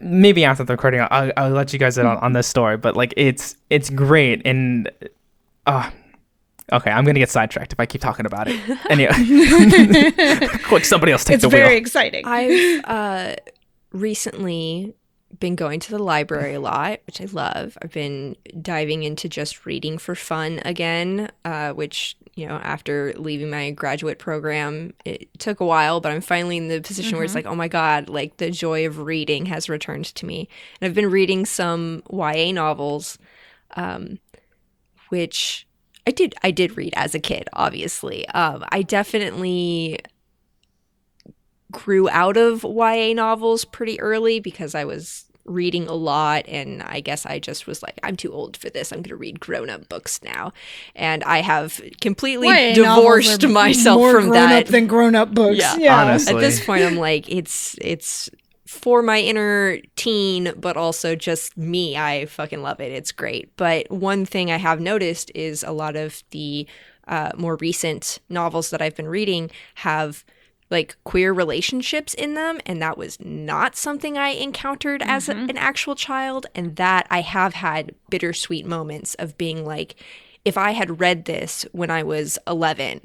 maybe 0.00 0.44
after 0.44 0.64
the 0.64 0.72
recording 0.72 1.06
I'll, 1.10 1.30
I'll 1.36 1.50
let 1.50 1.72
you 1.72 1.78
guys 1.78 1.96
in 1.96 2.06
on, 2.06 2.16
on 2.18 2.32
this 2.32 2.46
story 2.46 2.76
but 2.76 2.96
like 2.96 3.14
it's 3.16 3.54
it's 3.70 3.88
great 3.88 4.42
and 4.44 4.90
uh 5.66 5.90
Okay, 6.70 6.90
I'm 6.90 7.04
gonna 7.04 7.18
get 7.18 7.30
sidetracked 7.30 7.72
if 7.72 7.80
I 7.80 7.86
keep 7.86 8.00
talking 8.00 8.26
about 8.26 8.46
it. 8.48 8.60
Anyway, 8.90 9.12
quick, 10.64 10.84
somebody 10.84 11.12
else 11.12 11.24
take 11.24 11.36
it's 11.36 11.42
the 11.42 11.48
very 11.48 11.76
exciting. 11.76 12.24
I've 12.26 12.84
uh, 12.84 13.36
recently 13.92 14.94
been 15.38 15.56
going 15.56 15.80
to 15.80 15.90
the 15.90 15.98
library 15.98 16.54
a 16.54 16.60
lot, 16.60 17.00
which 17.06 17.20
I 17.20 17.26
love. 17.26 17.76
I've 17.82 17.92
been 17.92 18.36
diving 18.60 19.02
into 19.02 19.28
just 19.28 19.66
reading 19.66 19.98
for 19.98 20.14
fun 20.14 20.60
again, 20.64 21.30
uh, 21.44 21.72
which, 21.72 22.16
you 22.34 22.46
know, 22.46 22.56
after 22.56 23.12
leaving 23.16 23.50
my 23.50 23.70
graduate 23.70 24.18
program, 24.18 24.94
it 25.04 25.28
took 25.38 25.60
a 25.60 25.66
while, 25.66 26.00
but 26.00 26.12
I'm 26.12 26.20
finally 26.20 26.56
in 26.56 26.68
the 26.68 26.80
position 26.80 27.16
where 27.16 27.24
it's 27.24 27.34
like, 27.34 27.46
oh 27.46 27.54
my 27.54 27.68
God, 27.68 28.08
like 28.08 28.38
the 28.38 28.50
joy 28.50 28.86
of 28.86 28.98
reading 29.00 29.46
has 29.46 29.68
returned 29.68 30.06
to 30.06 30.26
me. 30.26 30.48
And 30.80 30.88
I've 30.88 30.94
been 30.94 31.10
reading 31.10 31.44
some 31.44 32.02
YA 32.10 32.52
novels, 32.52 33.18
um, 33.76 34.18
which 35.10 35.66
I 36.06 36.10
did 36.10 36.34
I 36.42 36.50
did 36.50 36.78
read 36.78 36.94
as 36.96 37.14
a 37.14 37.20
kid, 37.20 37.48
obviously. 37.52 38.26
Um, 38.28 38.64
I 38.70 38.80
definitely 38.80 40.00
grew 41.72 42.08
out 42.08 42.36
of 42.36 42.64
YA 42.64 43.12
novels 43.14 43.64
pretty 43.64 44.00
early 44.00 44.40
because 44.40 44.74
I 44.74 44.84
was 44.84 45.24
reading 45.44 45.86
a 45.86 45.94
lot 45.94 46.46
and 46.46 46.82
I 46.82 47.00
guess 47.00 47.24
I 47.24 47.38
just 47.38 47.66
was 47.66 47.82
like 47.82 47.98
I'm 48.02 48.16
too 48.16 48.32
old 48.32 48.56
for 48.56 48.70
this. 48.70 48.92
I'm 48.92 48.98
going 48.98 49.10
to 49.10 49.16
read 49.16 49.40
grown-up 49.40 49.88
books 49.88 50.20
now. 50.22 50.52
And 50.94 51.24
I 51.24 51.40
have 51.40 51.80
completely 52.00 52.48
YA 52.48 52.74
novels 52.74 52.76
divorced 52.76 53.44
are 53.44 53.48
myself 53.48 53.98
more 53.98 54.12
from 54.12 54.28
grown 54.28 54.32
that. 54.34 54.62
up 54.66 54.68
than 54.68 54.86
grown 54.86 55.14
up 55.14 55.32
books 55.34 55.58
Yeah. 55.58 56.02
Honestly. 56.02 56.34
At 56.34 56.40
this 56.40 56.64
point 56.64 56.84
I'm 56.84 56.96
like 56.96 57.28
it's 57.28 57.76
it's 57.80 58.30
for 58.66 59.00
my 59.00 59.18
inner 59.18 59.78
teen, 59.96 60.52
but 60.54 60.76
also 60.76 61.16
just 61.16 61.56
me. 61.56 61.96
I 61.96 62.26
fucking 62.26 62.60
love 62.60 62.80
it. 62.80 62.92
It's 62.92 63.12
great. 63.12 63.56
But 63.56 63.90
one 63.90 64.26
thing 64.26 64.50
I 64.50 64.58
have 64.58 64.78
noticed 64.78 65.32
is 65.34 65.62
a 65.62 65.72
lot 65.72 65.96
of 65.96 66.22
the 66.32 66.66
uh, 67.06 67.30
more 67.38 67.56
recent 67.56 68.18
novels 68.28 68.68
that 68.68 68.82
I've 68.82 68.94
been 68.94 69.08
reading 69.08 69.50
have 69.76 70.22
like 70.70 70.96
queer 71.04 71.32
relationships 71.32 72.14
in 72.14 72.34
them 72.34 72.60
and 72.66 72.80
that 72.82 72.98
was 72.98 73.18
not 73.20 73.76
something 73.76 74.18
i 74.18 74.28
encountered 74.28 75.02
as 75.02 75.28
a, 75.28 75.32
an 75.32 75.56
actual 75.56 75.94
child 75.94 76.46
and 76.54 76.76
that 76.76 77.06
i 77.10 77.20
have 77.20 77.54
had 77.54 77.94
bittersweet 78.10 78.66
moments 78.66 79.14
of 79.14 79.38
being 79.38 79.64
like 79.64 79.94
if 80.44 80.58
i 80.58 80.72
had 80.72 81.00
read 81.00 81.24
this 81.24 81.66
when 81.72 81.90
i 81.90 82.02
was 82.02 82.38
11 82.46 83.00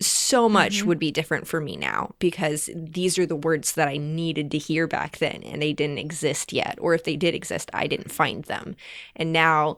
so 0.00 0.48
much 0.48 0.78
mm-hmm. 0.78 0.88
would 0.88 0.98
be 0.98 1.10
different 1.10 1.46
for 1.46 1.60
me 1.60 1.76
now 1.76 2.14
because 2.18 2.70
these 2.74 3.18
are 3.18 3.26
the 3.26 3.36
words 3.36 3.72
that 3.72 3.88
I 3.88 3.96
needed 3.96 4.50
to 4.52 4.58
hear 4.58 4.86
back 4.86 5.18
then 5.18 5.42
and 5.42 5.60
they 5.60 5.72
didn't 5.72 5.98
exist 5.98 6.52
yet. 6.52 6.78
Or 6.80 6.94
if 6.94 7.04
they 7.04 7.16
did 7.16 7.34
exist, 7.34 7.70
I 7.74 7.86
didn't 7.86 8.12
find 8.12 8.44
them. 8.44 8.76
And 9.16 9.32
now 9.32 9.76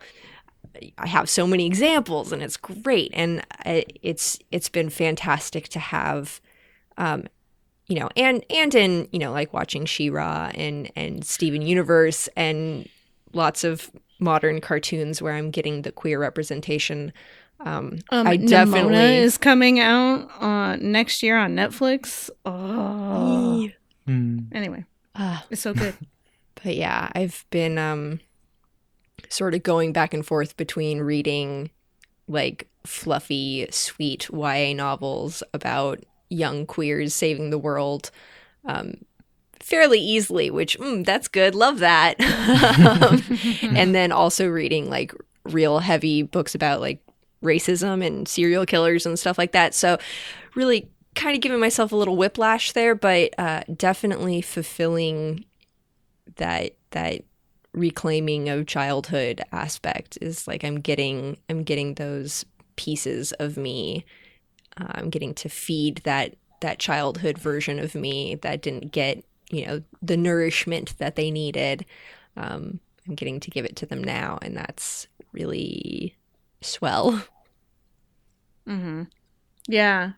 I 0.98 1.06
have 1.06 1.30
so 1.30 1.46
many 1.46 1.66
examples 1.66 2.32
and 2.32 2.42
it's 2.42 2.56
great. 2.56 3.10
And 3.14 3.40
uh, 3.64 3.82
it's 4.02 4.38
it's 4.50 4.68
been 4.68 4.90
fantastic 4.90 5.68
to 5.70 5.78
have 5.78 6.40
um 6.98 7.24
you 7.86 7.98
know, 7.98 8.08
and 8.16 8.44
and 8.48 8.72
in, 8.74 9.08
you 9.10 9.18
know, 9.18 9.32
like 9.32 9.52
watching 9.52 9.84
She-Ra 9.84 10.52
and 10.54 10.92
and 10.94 11.24
Steven 11.24 11.60
Universe 11.60 12.28
and 12.36 12.88
lots 13.32 13.64
of 13.64 13.90
modern 14.20 14.60
cartoons 14.60 15.20
where 15.20 15.34
I'm 15.34 15.50
getting 15.50 15.82
the 15.82 15.90
queer 15.90 16.20
representation 16.20 17.12
um, 17.60 17.98
Um, 18.10 18.26
I 18.26 18.38
Nimona 18.38 18.48
definitely 18.48 19.16
is 19.18 19.36
coming 19.36 19.80
out 19.80 20.30
uh, 20.40 20.76
next 20.76 21.22
year 21.22 21.36
on 21.36 21.54
Netflix. 21.54 22.30
Oh, 22.46 23.68
anyway, 24.52 24.84
Ah, 25.14 25.44
it's 25.50 25.60
so 25.60 25.74
good. 25.74 25.94
but 26.62 26.74
yeah, 26.76 27.10
I've 27.14 27.44
been 27.50 27.76
um 27.76 28.20
sort 29.28 29.54
of 29.54 29.62
going 29.62 29.92
back 29.92 30.14
and 30.14 30.24
forth 30.24 30.56
between 30.56 31.00
reading 31.00 31.70
like 32.28 32.68
fluffy, 32.86 33.66
sweet 33.70 34.28
YA 34.32 34.72
novels 34.74 35.42
about 35.52 36.04
young 36.30 36.64
queers 36.64 37.14
saving 37.14 37.50
the 37.50 37.58
world 37.58 38.10
um 38.64 38.94
fairly 39.60 40.00
easily, 40.00 40.50
which 40.50 40.78
mm, 40.78 41.04
that's 41.04 41.28
good. 41.28 41.54
Love 41.54 41.78
that. 41.80 42.18
um, 43.02 43.22
and 43.76 43.94
then 43.94 44.10
also 44.10 44.48
reading 44.48 44.88
like 44.90 45.14
real 45.44 45.78
heavy 45.78 46.22
books 46.22 46.54
about 46.54 46.80
like 46.80 47.02
racism 47.44 48.04
and 48.04 48.26
serial 48.26 48.66
killers 48.66 49.06
and 49.06 49.18
stuff 49.18 49.38
like 49.38 49.52
that. 49.52 49.74
So 49.74 49.98
really 50.54 50.90
kind 51.14 51.34
of 51.34 51.40
giving 51.40 51.60
myself 51.60 51.92
a 51.92 51.96
little 51.96 52.16
whiplash 52.16 52.72
there, 52.72 52.94
but 52.94 53.38
uh, 53.38 53.62
definitely 53.76 54.40
fulfilling 54.40 55.44
that 56.36 56.74
that 56.90 57.22
reclaiming 57.72 58.48
of 58.48 58.66
childhood 58.66 59.40
aspect 59.52 60.18
is 60.20 60.48
like 60.48 60.64
I'm 60.64 60.80
getting 60.80 61.36
I'm 61.48 61.62
getting 61.62 61.94
those 61.94 62.44
pieces 62.76 63.32
of 63.32 63.56
me. 63.56 64.04
I'm 64.76 65.10
getting 65.10 65.34
to 65.34 65.48
feed 65.48 65.98
that 66.04 66.36
that 66.60 66.78
childhood 66.78 67.38
version 67.38 67.78
of 67.78 67.94
me 67.94 68.36
that 68.36 68.62
didn't 68.62 68.92
get 68.92 69.24
you 69.50 69.66
know 69.66 69.82
the 70.02 70.16
nourishment 70.16 70.96
that 70.98 71.16
they 71.16 71.30
needed. 71.30 71.84
Um, 72.36 72.80
I'm 73.08 73.14
getting 73.14 73.40
to 73.40 73.50
give 73.50 73.64
it 73.64 73.76
to 73.76 73.86
them 73.86 74.02
now, 74.04 74.38
and 74.42 74.56
that's 74.56 75.06
really 75.32 76.16
swell. 76.60 77.22
hmm 78.66 79.04
Yeah, 79.68 80.12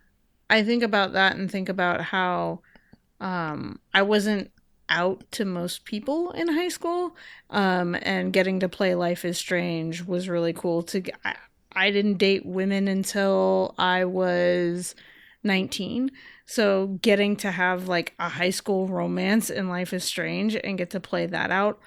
I 0.51 0.65
think 0.65 0.83
about 0.83 1.15
that 1.15 1.37
and 1.37 1.51
think 1.51 1.69
about 1.69 2.03
how 2.03 2.63
um, 3.21 3.81
I 3.95 4.03
wasn't 4.03 4.53
out 4.91 5.25
to 5.33 5.45
most 5.47 5.85
people 5.87 6.33
in 6.33 6.49
high 6.49 6.69
school, 6.69 7.17
um, 7.51 7.97
and 8.03 8.33
getting 8.33 8.61
to 8.61 8.69
play 8.69 8.95
Life 8.95 9.25
is 9.25 9.39
Strange 9.39 10.05
was 10.05 10.29
really 10.29 10.53
cool. 10.53 10.83
To 10.85 11.03
I 11.75 11.91
didn't 11.91 12.19
date 12.19 12.45
women 12.47 12.89
until 12.89 13.75
I 13.79 14.05
was 14.05 14.95
nineteen, 15.43 16.11
so 16.47 16.99
getting 17.03 17.37
to 17.37 17.51
have 17.51 17.89
like 17.89 18.15
a 18.19 18.29
high 18.29 18.51
school 18.51 18.89
romance 18.89 19.51
in 19.51 19.69
Life 19.69 19.93
is 19.93 20.05
Strange 20.05 20.57
and 20.57 20.79
get 20.79 20.91
to 20.91 21.01
play 21.01 21.27
that 21.27 21.51
out 21.51 21.81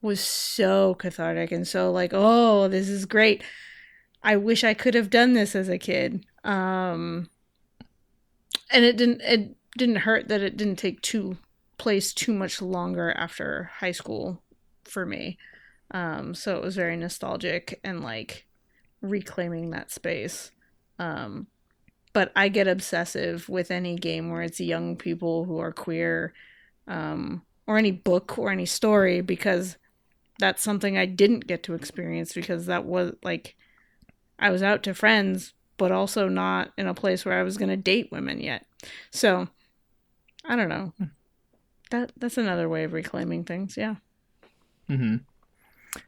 was 0.00 0.20
so 0.20 0.94
cathartic 0.94 1.50
and 1.50 1.66
so 1.66 1.90
like 1.90 2.12
oh 2.14 2.68
this 2.68 2.88
is 2.88 3.04
great 3.04 3.42
I 4.22 4.36
wish 4.36 4.64
I 4.64 4.74
could 4.74 4.94
have 4.94 5.10
done 5.10 5.34
this 5.34 5.54
as 5.54 5.68
a 5.68 5.78
kid. 5.78 6.26
Um, 6.44 7.28
and 8.70 8.84
it 8.84 8.96
didn't 8.96 9.20
it 9.22 9.56
didn't 9.76 9.96
hurt 9.96 10.28
that 10.28 10.40
it 10.40 10.56
didn't 10.56 10.76
take 10.76 11.00
too 11.02 11.38
place 11.78 12.12
too 12.12 12.32
much 12.32 12.60
longer 12.60 13.12
after 13.12 13.70
high 13.76 13.92
school 13.92 14.42
for 14.84 15.06
me. 15.06 15.38
Um, 15.92 16.34
so 16.34 16.56
it 16.56 16.62
was 16.62 16.76
very 16.76 16.96
nostalgic 16.96 17.80
and 17.84 18.02
like 18.02 18.46
reclaiming 19.00 19.70
that 19.70 19.90
space. 19.90 20.50
Um, 20.98 21.46
but 22.12 22.32
I 22.34 22.48
get 22.48 22.66
obsessive 22.66 23.48
with 23.48 23.70
any 23.70 23.96
game 23.96 24.30
where 24.30 24.42
it's 24.42 24.60
young 24.60 24.96
people 24.96 25.44
who 25.44 25.58
are 25.58 25.72
queer, 25.72 26.32
um, 26.86 27.42
or 27.66 27.76
any 27.78 27.92
book 27.92 28.38
or 28.38 28.50
any 28.50 28.66
story 28.66 29.20
because 29.20 29.76
that's 30.38 30.62
something 30.62 30.96
I 30.96 31.04
didn't 31.04 31.46
get 31.46 31.62
to 31.64 31.74
experience 31.74 32.32
because 32.32 32.66
that 32.66 32.84
was 32.84 33.12
like 33.22 33.56
I 34.38 34.50
was 34.50 34.62
out 34.62 34.82
to 34.84 34.94
friends, 34.94 35.52
but 35.76 35.92
also 35.92 36.28
not 36.28 36.72
in 36.78 36.86
a 36.86 36.94
place 36.94 37.24
where 37.24 37.38
I 37.38 37.42
was 37.42 37.58
going 37.58 37.70
to 37.70 37.76
date 37.76 38.10
women 38.10 38.40
yet. 38.40 38.66
So, 39.10 39.48
I 40.44 40.56
don't 40.56 40.68
know. 40.68 40.92
That 41.90 42.12
that's 42.16 42.38
another 42.38 42.68
way 42.68 42.84
of 42.84 42.92
reclaiming 42.92 43.44
things. 43.44 43.76
Yeah. 43.76 43.96
hmm 44.86 45.16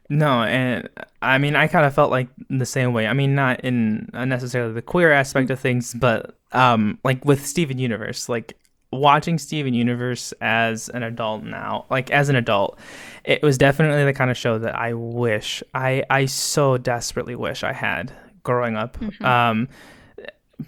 No, 0.09 0.43
and 0.43 0.89
I 1.21 1.37
mean, 1.37 1.55
I 1.55 1.67
kind 1.67 1.85
of 1.85 1.93
felt 1.93 2.11
like 2.11 2.27
the 2.49 2.65
same 2.65 2.93
way. 2.93 3.07
I 3.07 3.13
mean, 3.13 3.35
not 3.35 3.61
in 3.61 4.09
uh, 4.13 4.25
necessarily 4.25 4.73
the 4.73 4.81
queer 4.81 5.11
aspect 5.11 5.49
of 5.49 5.59
things, 5.59 5.93
but 5.93 6.37
um, 6.51 6.99
like 7.03 7.23
with 7.25 7.45
Steven 7.45 7.77
Universe, 7.77 8.29
like 8.29 8.57
watching 8.91 9.37
Steven 9.37 9.73
Universe 9.73 10.33
as 10.41 10.89
an 10.89 11.03
adult 11.03 11.43
now, 11.43 11.85
like 11.89 12.11
as 12.11 12.29
an 12.29 12.35
adult, 12.35 12.77
it 13.23 13.41
was 13.41 13.57
definitely 13.57 14.03
the 14.03 14.13
kind 14.13 14.29
of 14.29 14.37
show 14.37 14.59
that 14.59 14.75
I 14.75 14.93
wish 14.93 15.63
I 15.73 16.03
I 16.09 16.25
so 16.25 16.77
desperately 16.77 17.35
wish 17.35 17.63
I 17.63 17.73
had 17.73 18.11
growing 18.43 18.75
up. 18.75 18.97
Um, 19.21 19.69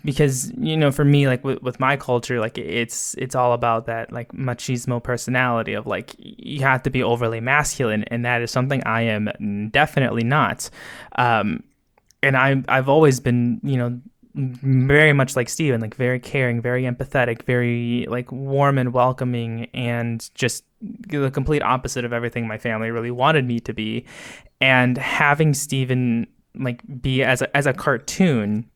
because 0.04 0.52
you 0.58 0.76
know 0.78 0.91
for 0.91 1.06
me 1.06 1.28
like 1.28 1.44
with, 1.44 1.62
with 1.62 1.80
my 1.80 1.96
culture 1.98 2.39
like 2.39 2.58
it's 2.58 3.14
it's 3.16 3.36
all 3.36 3.54
about 3.54 3.86
that 3.86 4.12
like 4.12 4.32
machismo 4.32 5.02
personality 5.02 5.74
of 5.74 5.88
like 5.88 6.16
you 6.18 6.62
have 6.62 6.84
to 6.84 6.89
be 6.89 7.04
overly 7.04 7.39
masculine 7.39 8.04
and 8.06 8.26
that 8.26 8.41
is 8.41 8.52
something 8.52 8.84
i 8.86 9.02
am 9.02 9.70
definitely 9.72 10.24
not 10.24 10.70
um 11.18 11.64
and 12.22 12.38
i 12.38 12.62
i've 12.68 12.89
always 12.89 13.20
been 13.20 13.60
you 13.64 13.78
know 13.78 14.00
very 14.36 15.14
much 15.14 15.36
like 15.36 15.48
Steven, 15.48 15.80
like 15.80 15.96
very 15.96 16.20
caring, 16.20 16.60
very 16.60 16.84
empathetic, 16.84 17.44
very 17.44 18.08
like 18.10 18.32
warm 18.32 18.80
and 18.80 18.91
welcoming, 18.91 19.66
and 19.74 20.28
just 20.34 20.64
the 20.82 21.30
complete 21.30 21.62
opposite 21.62 22.04
of 22.04 22.14
everything 22.14 22.48
my 22.48 22.58
family 22.58 22.89
really 22.89 23.12
wanted 23.12 23.46
me 23.46 23.60
to 23.60 23.74
be. 23.74 24.06
And 24.60 24.98
having 24.98 25.54
Steven 25.54 26.26
like 26.56 26.82
be 27.02 27.24
as 27.24 27.41
a, 27.41 27.58
as 27.58 27.66
a 27.68 27.74
cartoon 27.74 28.70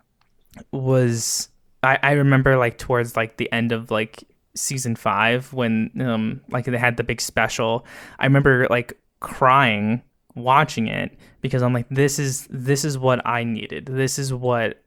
was 0.72 1.50
I, 1.84 2.00
I 2.02 2.12
remember 2.14 2.58
like 2.58 2.78
towards 2.78 3.16
like 3.16 3.38
the 3.38 3.52
end 3.52 3.72
of 3.72 3.92
like 3.92 4.24
season 4.56 4.96
five 4.96 5.54
when 5.54 5.92
um 6.02 6.42
like 6.50 6.66
they 6.66 6.78
had 6.78 6.98
the 6.98 7.04
big 7.04 7.22
special 7.22 7.86
i 8.18 8.26
remember 8.26 8.66
like 8.70 9.00
crying 9.20 10.02
watching 10.36 10.88
it 10.88 11.16
because 11.42 11.62
i'm 11.62 11.74
like 11.74 11.88
this 11.90 12.18
is 12.18 12.48
this 12.50 12.84
is 12.84 12.98
what 12.98 13.26
i 13.26 13.44
needed. 13.44 13.86
This 13.86 14.18
is 14.18 14.34
what 14.34 14.84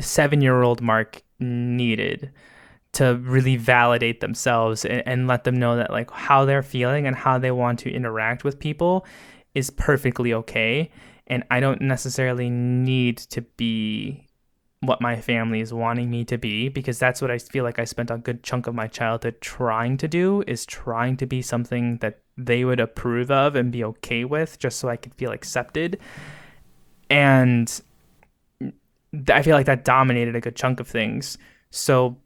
seven 0.00 0.40
year 0.40 0.62
old 0.62 0.80
mark 0.80 1.22
needed 1.38 2.32
to 2.92 3.16
really 3.16 3.56
validate 3.56 4.20
themselves 4.20 4.84
and, 4.84 5.02
and 5.06 5.26
let 5.26 5.44
them 5.44 5.56
know 5.56 5.76
that 5.76 5.90
like 5.90 6.10
how 6.10 6.44
they're 6.44 6.62
feeling 6.62 7.06
and 7.06 7.14
how 7.14 7.38
they 7.38 7.50
want 7.50 7.78
to 7.80 7.92
interact 7.92 8.44
with 8.44 8.58
people 8.58 9.04
is 9.54 9.68
perfectly 9.68 10.32
okay 10.32 10.90
and 11.26 11.44
i 11.50 11.60
don't 11.60 11.82
necessarily 11.82 12.48
need 12.48 13.18
to 13.18 13.42
be 13.42 14.25
what 14.86 15.00
my 15.00 15.20
family 15.20 15.60
is 15.60 15.72
wanting 15.72 16.10
me 16.10 16.24
to 16.24 16.38
be 16.38 16.68
because 16.68 16.98
that's 16.98 17.20
what 17.20 17.30
I 17.30 17.38
feel 17.38 17.64
like 17.64 17.78
I 17.78 17.84
spent 17.84 18.10
a 18.10 18.18
good 18.18 18.42
chunk 18.42 18.66
of 18.66 18.74
my 18.74 18.86
childhood 18.86 19.40
trying 19.40 19.96
to 19.98 20.08
do 20.08 20.42
is 20.46 20.64
trying 20.64 21.16
to 21.18 21.26
be 21.26 21.42
something 21.42 21.98
that 21.98 22.20
they 22.36 22.64
would 22.64 22.80
approve 22.80 23.30
of 23.30 23.56
and 23.56 23.72
be 23.72 23.84
okay 23.84 24.24
with 24.24 24.58
just 24.58 24.78
so 24.78 24.88
I 24.88 24.96
could 24.96 25.14
feel 25.14 25.32
accepted. 25.32 25.98
And 27.10 27.80
I 29.28 29.42
feel 29.42 29.56
like 29.56 29.66
that 29.66 29.84
dominated 29.84 30.36
a 30.36 30.40
good 30.40 30.56
chunk 30.56 30.80
of 30.80 30.88
things. 30.88 31.38
So 31.70 32.16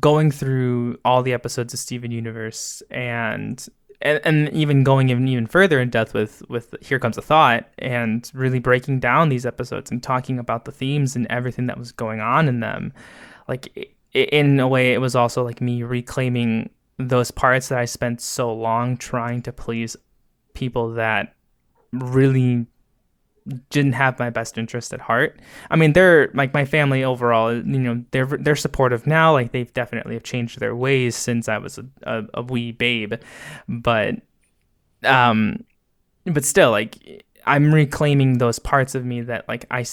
going 0.00 0.30
through 0.30 0.98
all 1.04 1.22
the 1.22 1.32
episodes 1.32 1.74
of 1.74 1.80
Steven 1.80 2.10
Universe 2.10 2.82
and 2.90 3.66
and, 4.00 4.20
and 4.24 4.48
even 4.50 4.84
going 4.84 5.08
even 5.08 5.26
even 5.28 5.46
further 5.46 5.80
in 5.80 5.90
depth 5.90 6.14
with 6.14 6.42
with 6.48 6.74
here 6.80 6.98
comes 6.98 7.18
a 7.18 7.22
thought 7.22 7.68
and 7.78 8.30
really 8.34 8.58
breaking 8.58 9.00
down 9.00 9.28
these 9.28 9.46
episodes 9.46 9.90
and 9.90 10.02
talking 10.02 10.38
about 10.38 10.64
the 10.64 10.72
themes 10.72 11.16
and 11.16 11.26
everything 11.28 11.66
that 11.66 11.78
was 11.78 11.92
going 11.92 12.20
on 12.20 12.48
in 12.48 12.60
them. 12.60 12.92
Like 13.48 13.96
in 14.14 14.58
a 14.60 14.68
way 14.68 14.92
it 14.92 15.00
was 15.00 15.14
also 15.14 15.44
like 15.44 15.60
me 15.60 15.82
reclaiming 15.82 16.70
those 16.98 17.30
parts 17.30 17.68
that 17.68 17.78
i 17.78 17.84
spent 17.84 18.20
so 18.20 18.52
long 18.52 18.96
trying 18.96 19.42
to 19.42 19.52
please 19.52 19.96
people 20.54 20.94
that 20.94 21.36
really 21.92 22.66
didn't 23.70 23.92
have 23.92 24.18
my 24.18 24.30
best 24.30 24.58
interest 24.58 24.92
at 24.92 25.00
heart. 25.00 25.38
I 25.70 25.76
mean, 25.76 25.92
they're 25.92 26.30
like 26.34 26.54
my 26.54 26.64
family 26.64 27.04
overall. 27.04 27.54
You 27.54 27.62
know, 27.62 28.04
they're 28.10 28.26
they're 28.26 28.56
supportive 28.56 29.06
now. 29.06 29.32
Like 29.32 29.52
they've 29.52 29.72
definitely 29.72 30.14
have 30.14 30.22
changed 30.22 30.60
their 30.60 30.74
ways 30.74 31.16
since 31.16 31.48
I 31.48 31.58
was 31.58 31.78
a, 31.78 31.86
a, 32.02 32.24
a 32.34 32.42
wee 32.42 32.72
babe, 32.72 33.14
but 33.68 34.16
um, 35.04 35.64
but 36.24 36.44
still, 36.44 36.70
like 36.70 37.24
I'm 37.46 37.72
reclaiming 37.72 38.38
those 38.38 38.58
parts 38.58 38.94
of 38.94 39.04
me 39.04 39.22
that 39.22 39.48
like 39.48 39.66
I 39.70 39.84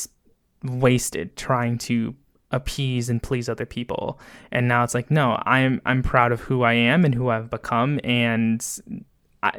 wasted 0.63 1.35
trying 1.35 1.77
to 1.77 2.15
appease 2.51 3.09
and 3.09 3.21
please 3.21 3.49
other 3.49 3.65
people 3.65 4.19
and 4.51 4.67
now 4.67 4.83
it's 4.83 4.93
like 4.93 5.09
no 5.11 5.41
i'm 5.45 5.81
i'm 5.85 6.01
proud 6.01 6.31
of 6.31 6.39
who 6.41 6.61
i 6.61 6.73
am 6.73 7.03
and 7.03 7.13
who 7.13 7.29
i've 7.29 7.49
become 7.49 7.99
and 8.03 8.79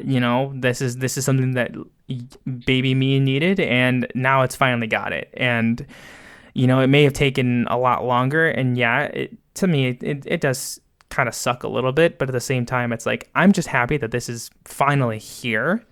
you 0.03 0.20
know 0.20 0.53
this 0.55 0.80
is 0.80 0.97
this 0.97 1.16
is 1.16 1.24
something 1.24 1.53
that 1.53 1.72
baby 2.64 2.95
me 2.95 3.18
needed 3.18 3.59
and 3.61 4.07
now 4.14 4.43
it's 4.43 4.57
finally 4.57 4.87
got 4.87 5.12
it. 5.12 5.30
And 5.34 5.87
you 6.57 6.66
know 6.66 6.80
it 6.80 6.87
may 6.87 7.03
have 7.03 7.12
taken 7.12 7.66
a 7.68 7.76
lot 7.76 8.05
longer 8.05 8.49
and 8.49 8.78
yeah 8.78 9.03
it, 9.03 9.37
to 9.55 9.66
me 9.66 9.99
it, 10.01 10.24
it, 10.26 10.41
does 10.41 10.80
kind 11.11 11.28
of 11.28 11.34
suck 11.34 11.62
a 11.62 11.68
little 11.68 11.93
bit 11.93 12.18
but 12.18 12.30
at 12.30 12.32
the 12.32 12.41
same 12.41 12.64
time 12.64 12.95
it's 12.95 13.05
like 13.05 13.28
i'm 13.34 13.53
just 13.53 13.68
happy 13.68 13.99
that 13.99 14.11
this 14.11 14.28
is 14.28 14.51
finally 14.64 15.18
here. 15.18 15.84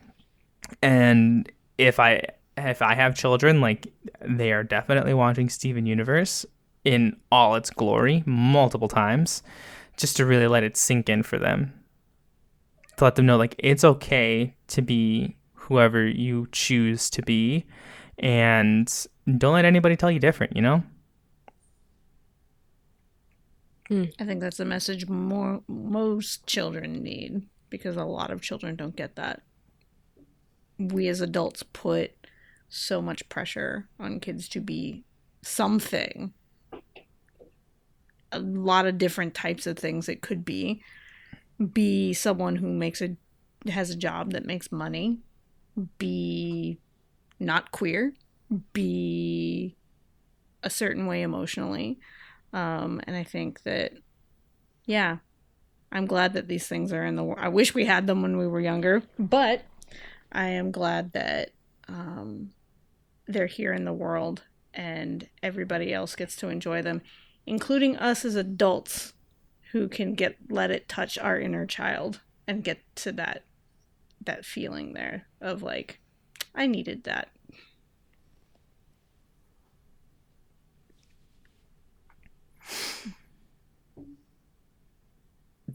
And 0.82 1.50
if 1.76 2.00
i 2.00 2.22
if 2.56 2.80
i 2.80 2.94
have 2.94 3.14
children 3.14 3.60
like 3.60 3.92
they 4.22 4.52
are 4.52 4.64
definitely 4.64 5.12
watching 5.12 5.50
steven 5.50 5.84
universe 5.84 6.46
in 6.84 7.16
all 7.30 7.56
its 7.56 7.68
glory 7.68 8.22
multiple 8.26 8.88
times 8.88 9.42
just 9.96 10.16
to 10.16 10.24
really 10.24 10.46
let 10.46 10.62
it 10.62 10.76
sink 10.76 11.08
in 11.08 11.22
for 11.22 11.38
them 11.38 11.72
to 12.96 13.04
let 13.04 13.16
them 13.16 13.26
know 13.26 13.36
like 13.36 13.54
it's 13.58 13.84
okay 13.84 14.54
to 14.68 14.82
be 14.82 15.36
whoever 15.54 16.06
you 16.06 16.46
choose 16.52 17.08
to 17.10 17.22
be 17.22 17.64
and 18.18 19.06
don't 19.38 19.54
let 19.54 19.64
anybody 19.64 19.96
tell 19.96 20.10
you 20.10 20.18
different, 20.18 20.54
you 20.54 20.62
know? 20.62 20.82
Hmm. 23.88 24.04
I 24.18 24.24
think 24.24 24.40
that's 24.40 24.60
a 24.60 24.64
message 24.64 25.08
more 25.08 25.62
most 25.68 26.46
children 26.46 27.02
need 27.02 27.42
because 27.70 27.96
a 27.96 28.04
lot 28.04 28.30
of 28.30 28.40
children 28.40 28.76
don't 28.76 28.96
get 28.96 29.16
that. 29.16 29.42
We 30.78 31.08
as 31.08 31.20
adults 31.20 31.62
put 31.62 32.12
so 32.68 33.02
much 33.02 33.28
pressure 33.28 33.88
on 34.00 34.20
kids 34.20 34.48
to 34.50 34.60
be 34.60 35.04
something. 35.42 36.32
A 38.32 38.38
lot 38.38 38.86
of 38.86 38.98
different 38.98 39.34
types 39.34 39.66
of 39.66 39.78
things 39.78 40.08
it 40.08 40.22
could 40.22 40.44
be. 40.44 40.82
Be 41.72 42.12
someone 42.12 42.56
who 42.56 42.72
makes 42.72 43.00
a 43.00 43.16
has 43.70 43.90
a 43.90 43.96
job 43.96 44.32
that 44.32 44.44
makes 44.44 44.70
money, 44.70 45.18
be 45.98 46.78
not 47.40 47.70
queer, 47.70 48.12
be 48.72 49.76
a 50.62 50.70
certain 50.70 51.06
way 51.06 51.22
emotionally. 51.22 51.98
Um, 52.52 53.00
and 53.06 53.16
I 53.16 53.24
think 53.24 53.62
that, 53.62 53.92
yeah, 54.86 55.18
I'm 55.90 56.06
glad 56.06 56.34
that 56.34 56.48
these 56.48 56.66
things 56.66 56.92
are 56.92 57.04
in 57.04 57.16
the. 57.16 57.24
I 57.24 57.48
wish 57.48 57.74
we 57.74 57.86
had 57.86 58.06
them 58.06 58.22
when 58.22 58.36
we 58.36 58.46
were 58.46 58.60
younger, 58.60 59.02
but 59.18 59.62
I 60.32 60.46
am 60.46 60.70
glad 60.70 61.12
that 61.12 61.50
um, 61.88 62.50
they're 63.26 63.46
here 63.46 63.72
in 63.72 63.84
the 63.84 63.92
world 63.92 64.42
and 64.72 65.28
everybody 65.42 65.92
else 65.92 66.16
gets 66.16 66.36
to 66.36 66.48
enjoy 66.48 66.82
them, 66.82 67.02
including 67.46 67.96
us 67.96 68.24
as 68.24 68.34
adults 68.34 69.13
who 69.74 69.88
can 69.88 70.14
get 70.14 70.36
let 70.48 70.70
it 70.70 70.88
touch 70.88 71.18
our 71.18 71.36
inner 71.36 71.66
child 71.66 72.20
and 72.46 72.62
get 72.62 72.78
to 72.94 73.10
that 73.10 73.42
that 74.24 74.44
feeling 74.44 74.92
there 74.92 75.26
of 75.40 75.64
like 75.64 75.98
I 76.54 76.68
needed 76.68 77.02
that. 77.04 77.28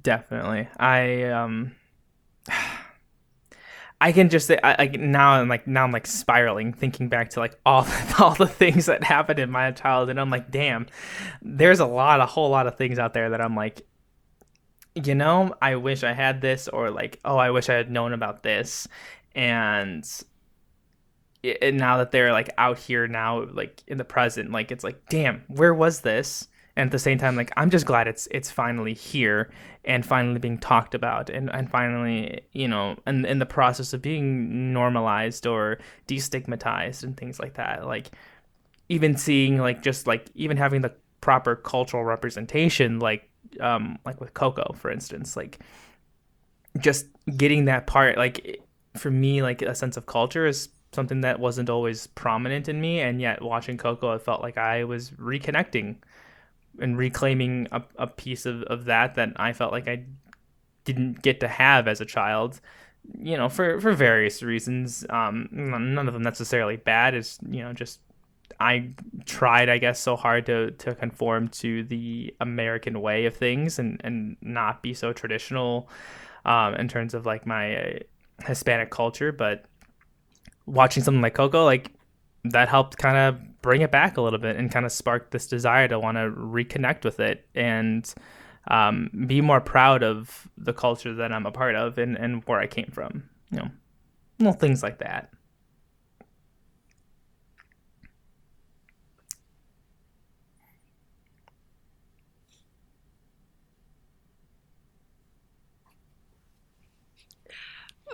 Definitely. 0.01 0.69
I 0.79 1.23
um 1.23 1.75
I 4.01 4.13
can 4.13 4.29
just 4.29 4.47
say, 4.47 4.57
like 4.63 4.97
now 4.97 5.31
I'm 5.31 5.49
like 5.49 5.67
now 5.67 5.83
I'm 5.83 5.91
like 5.91 6.07
spiraling, 6.07 6.71
thinking 6.71 7.09
back 7.09 7.31
to 7.31 7.41
like 7.41 7.59
all 7.65 7.81
the, 7.83 8.15
all 8.17 8.33
the 8.33 8.47
things 8.47 8.85
that 8.85 9.03
happened 9.03 9.39
in 9.39 9.51
my 9.51 9.71
childhood. 9.71 10.11
And 10.11 10.21
I'm 10.21 10.29
like, 10.29 10.49
damn, 10.51 10.87
there's 11.41 11.81
a 11.81 11.85
lot, 11.85 12.21
a 12.21 12.25
whole 12.25 12.49
lot 12.49 12.65
of 12.65 12.77
things 12.77 12.97
out 12.97 13.13
there 13.13 13.31
that 13.31 13.41
I'm 13.41 13.57
like, 13.57 13.85
you 15.07 15.15
know, 15.15 15.55
I 15.61 15.75
wish 15.75 16.03
I 16.03 16.13
had 16.13 16.41
this, 16.41 16.67
or 16.67 16.91
like, 16.91 17.19
oh, 17.25 17.37
I 17.37 17.51
wish 17.51 17.69
I 17.69 17.73
had 17.73 17.91
known 17.91 18.13
about 18.13 18.43
this. 18.43 18.87
And, 19.35 20.05
it, 21.43 21.73
now 21.73 21.97
that 21.97 22.11
they're 22.11 22.31
like 22.31 22.49
out 22.57 22.77
here 22.77 23.07
now, 23.07 23.45
like 23.45 23.83
in 23.87 23.97
the 23.97 24.03
present, 24.03 24.51
like 24.51 24.71
it's 24.71 24.83
like, 24.83 25.01
damn, 25.09 25.43
where 25.47 25.73
was 25.73 26.01
this? 26.01 26.47
And 26.75 26.87
at 26.87 26.91
the 26.91 26.99
same 26.99 27.17
time, 27.17 27.35
like 27.35 27.51
I'm 27.57 27.69
just 27.69 27.85
glad 27.85 28.07
it's 28.07 28.27
it's 28.31 28.51
finally 28.51 28.93
here 28.93 29.51
and 29.85 30.05
finally 30.05 30.39
being 30.39 30.57
talked 30.57 30.93
about 30.93 31.29
and, 31.29 31.49
and 31.53 31.69
finally, 31.69 32.41
you 32.51 32.67
know, 32.67 32.97
and 33.05 33.25
in 33.25 33.39
the 33.39 33.45
process 33.45 33.93
of 33.93 34.01
being 34.01 34.71
normalized 34.73 35.47
or 35.47 35.79
destigmatized 36.07 37.03
and 37.03 37.17
things 37.17 37.39
like 37.39 37.55
that. 37.55 37.85
Like 37.85 38.11
even 38.89 39.17
seeing 39.17 39.57
like 39.57 39.81
just 39.81 40.07
like 40.07 40.29
even 40.35 40.57
having 40.57 40.81
the 40.81 40.93
proper 41.21 41.55
cultural 41.55 42.03
representation, 42.03 42.99
like 42.99 43.28
um, 43.59 43.97
like 44.05 44.19
with 44.19 44.33
Coco, 44.33 44.73
for 44.73 44.91
instance, 44.91 45.35
like 45.35 45.59
just 46.79 47.07
getting 47.37 47.65
that 47.65 47.87
part, 47.87 48.17
like 48.17 48.61
for 48.97 49.11
me, 49.11 49.41
like 49.41 49.61
a 49.61 49.75
sense 49.75 49.97
of 49.97 50.05
culture 50.05 50.45
is 50.45 50.69
something 50.91 51.21
that 51.21 51.39
wasn't 51.39 51.69
always 51.69 52.07
prominent 52.07 52.67
in 52.67 52.81
me, 52.81 53.01
and 53.01 53.21
yet 53.21 53.41
watching 53.41 53.77
Coco, 53.77 54.13
I 54.13 54.17
felt 54.17 54.41
like 54.41 54.57
I 54.57 54.83
was 54.83 55.11
reconnecting 55.11 55.97
and 56.79 56.97
reclaiming 56.97 57.67
a, 57.71 57.83
a 57.97 58.07
piece 58.07 58.45
of, 58.45 58.63
of 58.63 58.85
that 58.85 59.15
that 59.15 59.33
I 59.35 59.53
felt 59.53 59.71
like 59.71 59.87
I 59.87 60.03
didn't 60.85 61.21
get 61.21 61.39
to 61.41 61.47
have 61.47 61.87
as 61.87 62.01
a 62.01 62.05
child 62.05 62.61
you 63.17 63.37
know 63.37 63.49
for 63.49 63.79
for 63.79 63.93
various 63.93 64.43
reasons. 64.43 65.05
Um 65.09 65.49
none 65.51 66.07
of 66.07 66.13
them 66.13 66.23
necessarily 66.23 66.75
bad 66.75 67.13
it's 67.13 67.39
you 67.49 67.63
know 67.63 67.73
just 67.73 67.99
I 68.59 68.91
tried, 69.25 69.69
I 69.69 69.77
guess, 69.77 69.99
so 69.99 70.15
hard 70.15 70.45
to 70.47 70.71
to 70.71 70.95
conform 70.95 71.47
to 71.49 71.83
the 71.83 72.33
American 72.39 73.01
way 73.01 73.25
of 73.25 73.35
things 73.35 73.79
and 73.79 74.01
and 74.03 74.37
not 74.41 74.81
be 74.81 74.93
so 74.93 75.13
traditional 75.13 75.89
um, 76.45 76.75
in 76.75 76.87
terms 76.87 77.13
of 77.13 77.25
like 77.25 77.45
my 77.45 77.75
uh, 77.75 77.99
Hispanic 78.45 78.89
culture. 78.89 79.31
But 79.31 79.65
watching 80.65 81.03
something 81.03 81.21
like 81.21 81.33
Coco, 81.33 81.65
like 81.65 81.91
that 82.45 82.69
helped 82.69 82.97
kind 82.97 83.17
of 83.17 83.61
bring 83.61 83.81
it 83.81 83.91
back 83.91 84.17
a 84.17 84.21
little 84.21 84.39
bit 84.39 84.55
and 84.55 84.71
kind 84.71 84.85
of 84.85 84.91
spark 84.91 85.31
this 85.31 85.47
desire 85.47 85.87
to 85.87 85.99
want 85.99 86.17
to 86.17 86.29
reconnect 86.31 87.03
with 87.03 87.19
it 87.19 87.45
and 87.55 88.13
um, 88.69 89.09
be 89.27 89.41
more 89.41 89.59
proud 89.59 90.03
of 90.03 90.47
the 90.57 90.73
culture 90.73 91.13
that 91.13 91.31
I'm 91.31 91.45
a 91.45 91.51
part 91.51 91.75
of 91.75 91.97
and, 91.97 92.15
and 92.17 92.43
where 92.45 92.59
I 92.59 92.67
came 92.67 92.89
from. 92.91 93.23
You 93.51 93.59
know, 93.59 93.69
little 94.39 94.53
things 94.53 94.83
like 94.83 94.99
that. 94.99 95.31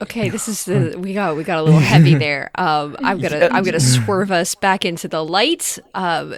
Okay, 0.01 0.29
this 0.29 0.47
is 0.47 0.65
the 0.65 0.95
we 0.97 1.13
got 1.13 1.35
we 1.37 1.43
got 1.43 1.59
a 1.59 1.63
little 1.63 1.79
heavy 1.79 2.15
there. 2.15 2.51
Um, 2.55 2.95
I'm 2.99 3.19
gonna 3.19 3.49
I'm 3.51 3.63
gonna 3.63 3.79
swerve 3.79 4.31
us 4.31 4.55
back 4.55 4.83
into 4.85 5.07
the 5.07 5.23
light. 5.23 5.79
Um, 5.93 6.35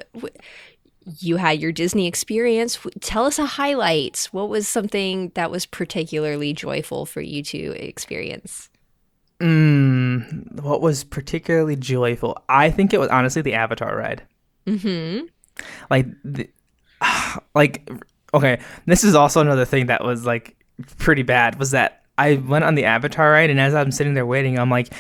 you 1.20 1.38
had 1.38 1.60
your 1.60 1.72
Disney 1.72 2.08
experience. 2.08 2.78
Tell 3.00 3.26
us 3.26 3.40
a 3.40 3.46
highlight. 3.46 4.28
What 4.32 4.50
was 4.50 4.68
something 4.68 5.32
that 5.36 5.50
was 5.50 5.66
particularly 5.66 6.54
joyful 6.54 7.06
for 7.06 7.22
you 7.22 7.42
to 7.44 7.72
experience? 7.84 8.70
Mm, 9.40 10.62
what 10.62 10.82
was 10.82 11.04
particularly 11.04 11.76
joyful? 11.76 12.38
I 12.50 12.72
think 12.72 12.94
it 12.94 13.00
was 13.00 13.10
honestly 13.10 13.42
the 13.42 13.54
Avatar 13.54 13.96
ride. 13.96 14.24
Mm-hmm. 14.66 15.28
Like, 15.90 16.08
the, 16.24 16.50
like, 17.56 17.90
okay. 18.34 18.60
This 18.86 19.04
is 19.04 19.16
also 19.16 19.42
another 19.42 19.66
thing 19.66 19.88
that 19.88 20.04
was 20.04 20.26
like 20.26 20.56
pretty 20.98 21.24
bad. 21.24 21.58
Was 21.58 21.72
that 21.72 22.04
I 22.18 22.36
went 22.36 22.64
on 22.66 22.76
the 22.76 22.86
Avatar 22.86 23.32
ride, 23.32 23.50
and 23.50 23.60
as 23.60 23.76
I'm 23.76 23.92
sitting 23.92 24.14
there 24.14 24.26
waiting, 24.26 24.58
I'm 24.58 24.70
like, 24.70 24.94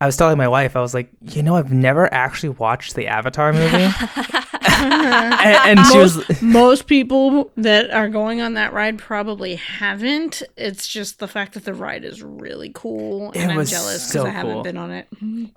I 0.00 0.06
was 0.06 0.16
telling 0.16 0.36
my 0.36 0.48
wife, 0.48 0.74
I 0.74 0.80
was 0.80 0.94
like, 0.94 1.10
you 1.20 1.42
know, 1.42 1.56
I've 1.56 1.72
never 1.72 2.12
actually 2.12 2.50
watched 2.50 2.94
the 2.96 3.06
Avatar 3.06 3.52
movie, 3.52 3.88
and, 4.82 5.78
and 5.78 5.86
she 5.86 5.98
was. 5.98 6.42
Most 6.42 6.86
people 6.86 7.50
that 7.56 7.90
are 7.90 8.08
going 8.08 8.40
on 8.40 8.54
that 8.54 8.72
ride 8.72 8.98
probably 8.98 9.54
haven't. 9.56 10.42
It's 10.56 10.88
just 10.88 11.18
the 11.20 11.28
fact 11.28 11.54
that 11.54 11.64
the 11.64 11.74
ride 11.74 12.04
is 12.04 12.22
really 12.22 12.72
cool, 12.74 13.30
and 13.32 13.50
It 13.50 13.52
I'm 13.52 13.56
was 13.56 13.70
jealous 13.70 14.08
because 14.08 14.12
so 14.12 14.26
I 14.26 14.30
haven't 14.30 14.54
cool. 14.54 14.62
been 14.62 14.76
on 14.76 14.90
it. 14.90 15.08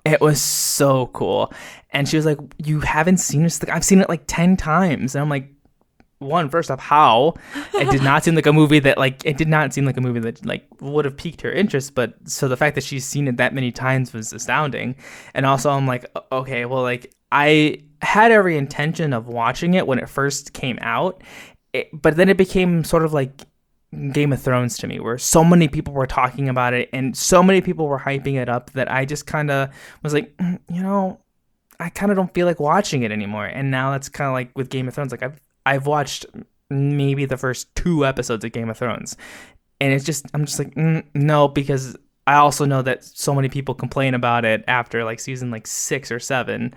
It 0.04 0.20
was 0.20 0.40
so 0.40 1.08
cool. 1.08 1.52
And 1.90 2.08
she 2.08 2.16
was 2.16 2.26
like, 2.26 2.38
You 2.62 2.80
haven't 2.80 3.18
seen 3.18 3.42
this? 3.42 3.62
I've 3.64 3.84
seen 3.84 4.00
it 4.00 4.08
like 4.08 4.24
10 4.26 4.56
times. 4.56 5.14
And 5.14 5.22
I'm 5.22 5.28
like, 5.30 5.50
One, 6.18 6.48
first 6.48 6.70
off, 6.70 6.80
how? 6.80 7.34
It 7.74 7.90
did 7.90 8.02
not 8.02 8.24
seem 8.24 8.34
like 8.34 8.46
a 8.46 8.52
movie 8.52 8.78
that, 8.78 8.96
like, 8.96 9.24
it 9.26 9.36
did 9.36 9.48
not 9.48 9.74
seem 9.74 9.84
like 9.84 9.98
a 9.98 10.00
movie 10.00 10.20
that, 10.20 10.44
like, 10.46 10.66
would 10.80 11.04
have 11.04 11.16
piqued 11.16 11.42
her 11.42 11.52
interest. 11.52 11.94
But 11.94 12.14
so 12.24 12.48
the 12.48 12.56
fact 12.56 12.74
that 12.74 12.84
she's 12.84 13.04
seen 13.04 13.28
it 13.28 13.36
that 13.36 13.52
many 13.52 13.70
times 13.70 14.14
was 14.14 14.32
astounding. 14.32 14.96
And 15.34 15.44
also, 15.44 15.70
I'm 15.70 15.86
like, 15.86 16.06
Okay, 16.32 16.64
well, 16.64 16.82
like, 16.82 17.12
I 17.30 17.82
had 18.02 18.30
every 18.32 18.56
intention 18.56 19.12
of 19.12 19.28
watching 19.28 19.74
it 19.74 19.86
when 19.86 19.98
it 19.98 20.08
first 20.08 20.52
came 20.52 20.78
out. 20.80 21.22
It, 21.72 21.90
but 21.92 22.16
then 22.16 22.28
it 22.28 22.36
became 22.36 22.84
sort 22.84 23.04
of 23.04 23.12
like 23.12 23.42
Game 24.12 24.32
of 24.32 24.40
Thrones 24.40 24.78
to 24.78 24.86
me, 24.86 25.00
where 25.00 25.18
so 25.18 25.44
many 25.44 25.68
people 25.68 25.92
were 25.92 26.06
talking 26.06 26.48
about 26.48 26.74
it 26.74 26.88
and 26.92 27.16
so 27.16 27.42
many 27.42 27.60
people 27.60 27.86
were 27.86 27.98
hyping 27.98 28.34
it 28.34 28.48
up 28.48 28.70
that 28.72 28.90
I 28.90 29.04
just 29.04 29.26
kind 29.26 29.50
of 29.50 29.70
was 30.02 30.14
like, 30.14 30.36
"Mm, 30.38 30.60
you 30.70 30.82
know, 30.82 31.20
I 31.78 31.88
kind 31.90 32.10
of 32.10 32.16
don't 32.16 32.32
feel 32.32 32.46
like 32.46 32.60
watching 32.60 33.02
it 33.02 33.12
anymore. 33.12 33.46
And 33.46 33.70
now 33.70 33.90
that's 33.92 34.08
kind 34.08 34.28
of 34.28 34.34
like 34.34 34.50
with 34.56 34.70
Game 34.70 34.88
of 34.88 34.94
Thrones. 34.94 35.12
Like 35.12 35.22
I've 35.22 35.40
I've 35.66 35.86
watched 35.86 36.24
maybe 36.70 37.26
the 37.26 37.36
first 37.36 37.74
two 37.74 38.06
episodes 38.06 38.44
of 38.44 38.52
Game 38.52 38.70
of 38.70 38.78
Thrones, 38.78 39.16
and 39.80 39.92
it's 39.92 40.04
just 40.04 40.26
I'm 40.32 40.46
just 40.46 40.58
like 40.58 40.74
mm, 40.74 41.04
no 41.14 41.48
because 41.48 41.96
I 42.26 42.36
also 42.36 42.64
know 42.64 42.82
that 42.82 43.04
so 43.04 43.34
many 43.34 43.48
people 43.48 43.74
complain 43.74 44.14
about 44.14 44.44
it 44.44 44.64
after 44.66 45.04
like 45.04 45.20
season 45.20 45.50
like 45.50 45.66
six 45.66 46.10
or 46.10 46.18
seven. 46.18 46.74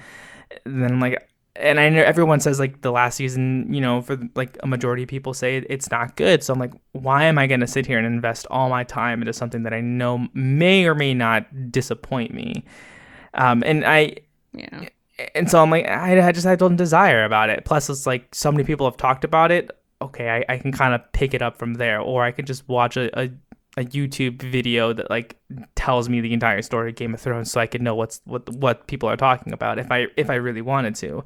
Then 0.65 0.91
I'm 0.91 0.99
like, 0.99 1.27
and 1.55 1.79
I 1.79 1.89
know 1.89 2.03
everyone 2.03 2.39
says 2.39 2.59
like 2.59 2.81
the 2.81 2.91
last 2.91 3.15
season, 3.15 3.71
you 3.73 3.81
know, 3.81 4.01
for 4.01 4.17
like 4.35 4.57
a 4.63 4.67
majority 4.67 5.03
of 5.03 5.09
people 5.09 5.33
say 5.33 5.57
it's 5.69 5.91
not 5.91 6.15
good. 6.15 6.43
So 6.43 6.53
I'm 6.53 6.59
like, 6.59 6.73
why 6.93 7.25
am 7.25 7.37
I 7.37 7.47
going 7.47 7.59
to 7.61 7.67
sit 7.67 7.85
here 7.85 7.97
and 7.97 8.07
invest 8.07 8.47
all 8.49 8.69
my 8.69 8.83
time 8.83 9.21
into 9.21 9.33
something 9.33 9.63
that 9.63 9.73
I 9.73 9.81
know 9.81 10.27
may 10.33 10.85
or 10.85 10.95
may 10.95 11.13
not 11.13 11.71
disappoint 11.71 12.33
me? 12.33 12.63
Um, 13.33 13.63
and 13.65 13.85
I, 13.85 14.17
Yeah. 14.53 14.89
And 15.35 15.49
so 15.49 15.61
I'm 15.61 15.69
like, 15.69 15.87
I, 15.87 16.27
I 16.27 16.31
just 16.31 16.45
had 16.45 16.59
no 16.59 16.69
desire 16.69 17.23
about 17.23 17.49
it. 17.49 17.65
Plus, 17.65 17.89
it's 17.89 18.05
like 18.05 18.33
so 18.33 18.51
many 18.51 18.63
people 18.63 18.87
have 18.87 18.97
talked 18.97 19.23
about 19.23 19.51
it. 19.51 19.71
Okay, 20.01 20.29
I, 20.29 20.53
I 20.53 20.57
can 20.57 20.71
kind 20.71 20.93
of 20.93 21.01
pick 21.11 21.33
it 21.33 21.41
up 21.41 21.57
from 21.57 21.75
there, 21.75 21.99
or 21.99 22.23
I 22.23 22.31
can 22.31 22.45
just 22.45 22.67
watch 22.69 22.95
a, 22.95 23.19
a, 23.19 23.29
a 23.77 23.83
YouTube 23.83 24.41
video 24.41 24.93
that 24.93 25.09
like 25.09 25.37
tells 25.75 26.07
me 26.07 26.21
the 26.21 26.33
entire 26.33 26.61
story 26.61 26.91
of 26.91 26.95
Game 26.95 27.13
of 27.13 27.19
Thrones, 27.19 27.51
so 27.51 27.59
I 27.59 27.67
could 27.67 27.81
know 27.81 27.95
what's 27.95 28.21
what 28.25 28.49
what 28.55 28.87
people 28.87 29.09
are 29.09 29.17
talking 29.17 29.51
about 29.51 29.77
if 29.77 29.91
I 29.91 30.07
if 30.15 30.29
I 30.29 30.35
really 30.35 30.61
wanted 30.61 30.95
to. 30.95 31.23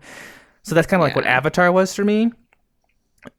So 0.64 0.76
that's 0.76 0.88
kind 0.88 1.02
of 1.02 1.08
like 1.08 1.16
what 1.16 1.26
Avatar 1.26 1.72
was 1.72 1.94
for 1.94 2.04
me. 2.04 2.32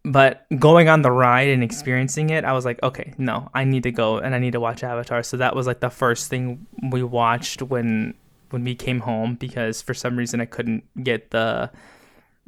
But 0.05 0.47
going 0.59 0.89
on 0.89 1.03
the 1.03 1.11
ride 1.11 1.49
and 1.49 1.63
experiencing 1.63 2.31
it, 2.31 2.45
I 2.45 2.53
was 2.53 2.65
like, 2.65 2.83
okay, 2.83 3.13
no, 3.19 3.51
I 3.53 3.65
need 3.65 3.83
to 3.83 3.93
go 3.93 4.19
and 4.19 4.35
I 4.35 4.39
need 4.39 4.53
to 4.53 4.61
watch 4.61 4.83
Avatar. 4.83 5.23
So 5.23 5.37
that 5.39 5.55
was 5.55 5.67
like 5.67 5.81
the 5.81 5.91
first 5.91 6.31
thing 6.31 6.67
we 6.91 7.03
watched 7.03 7.61
when 7.61 8.15
when 8.55 8.63
we 8.63 8.77
came 8.77 9.01
home 9.01 9.35
because 9.35 9.83
for 9.83 9.95
some 9.95 10.17
reason 10.17 10.41
I 10.41 10.45
couldn't 10.45 10.85
get 11.03 11.33
the 11.33 11.73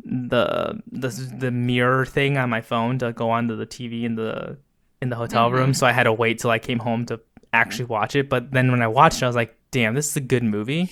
the 0.05 0.81
the 0.93 1.09
the 1.37 1.51
mirror 1.51 2.07
thing 2.07 2.39
on 2.39 2.49
my 2.49 2.61
phone 2.61 2.97
to 3.01 3.13
go 3.13 3.31
onto 3.31 3.57
the 3.57 3.67
TV 3.67 4.05
in 4.05 4.15
the 4.15 4.57
in 5.03 5.09
the 5.11 5.17
hotel 5.17 5.51
room. 5.51 5.71
Mm-hmm. 5.71 5.73
So 5.73 5.85
I 5.85 5.91
had 5.91 6.05
to 6.05 6.13
wait 6.13 6.39
till 6.39 6.51
I 6.51 6.61
came 6.61 6.79
home 6.79 7.07
to 7.07 7.19
actually 7.53 7.87
watch 7.87 8.15
it. 8.15 8.29
But 8.29 8.53
then 8.53 8.71
when 8.71 8.83
I 8.83 8.87
watched 8.87 9.21
it, 9.21 9.25
I 9.25 9.27
was 9.27 9.35
like, 9.35 9.57
damn, 9.73 9.95
this 9.95 10.09
is 10.09 10.17
a 10.17 10.21
good 10.21 10.45
movie. 10.45 10.89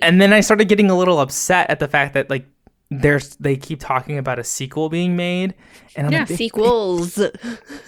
And 0.00 0.18
then 0.18 0.32
I 0.32 0.40
started 0.40 0.66
getting 0.66 0.90
a 0.90 0.96
little 0.96 1.20
upset 1.20 1.68
at 1.68 1.78
the 1.78 1.86
fact 1.86 2.14
that 2.14 2.30
like 2.30 2.46
there's 2.90 3.36
they 3.36 3.56
keep 3.56 3.78
talking 3.80 4.18
about 4.18 4.38
a 4.40 4.44
sequel 4.44 4.88
being 4.88 5.14
made, 5.16 5.54
and 5.96 6.06
I'm 6.08 6.12
Yeah, 6.12 6.20
like, 6.20 6.30
it- 6.32 6.36
Sequels. 6.38 7.18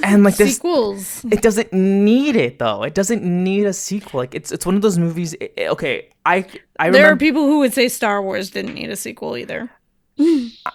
and 0.03 0.22
like 0.24 0.36
this 0.36 0.55
Sequels. 0.55 1.24
it 1.30 1.42
doesn't 1.42 1.72
need 1.72 2.36
it 2.36 2.59
though. 2.61 2.82
It 2.84 2.94
doesn't 2.94 3.22
need 3.24 3.66
a 3.66 3.72
sequel. 3.72 4.20
Like 4.20 4.34
it's 4.34 4.53
it's 4.53 4.64
one 4.64 4.76
of 4.76 4.82
those 4.82 4.98
movies. 4.98 5.34
i- 5.42 5.50
i- 5.59 5.66
okay, 5.68 6.09
I 6.24 6.46
I 6.78 6.90
There 6.90 7.11
are 7.11 7.16
people 7.16 7.46
who 7.46 7.59
would 7.61 7.72
say 7.74 7.88
Star 7.88 8.22
Wars 8.22 8.50
didn't 8.50 8.74
need 8.74 8.90
a 8.90 8.96
sequel 8.96 9.36
either. 9.36 9.70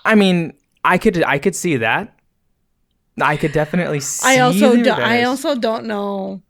I 0.04 0.16
mean, 0.16 0.54
I 0.84 0.98
could 0.98 1.24
I 1.24 1.40
could 1.40 1.56
see 1.56 1.78
that. 1.78 2.14
I 3.22 3.38
could 3.38 3.52
definitely 3.54 4.00
see. 4.02 4.28
I 4.28 4.40
also 4.40 4.76
do. 4.76 4.90
I 4.92 5.24
also 5.24 5.56
don't 5.56 5.86
know 5.86 6.42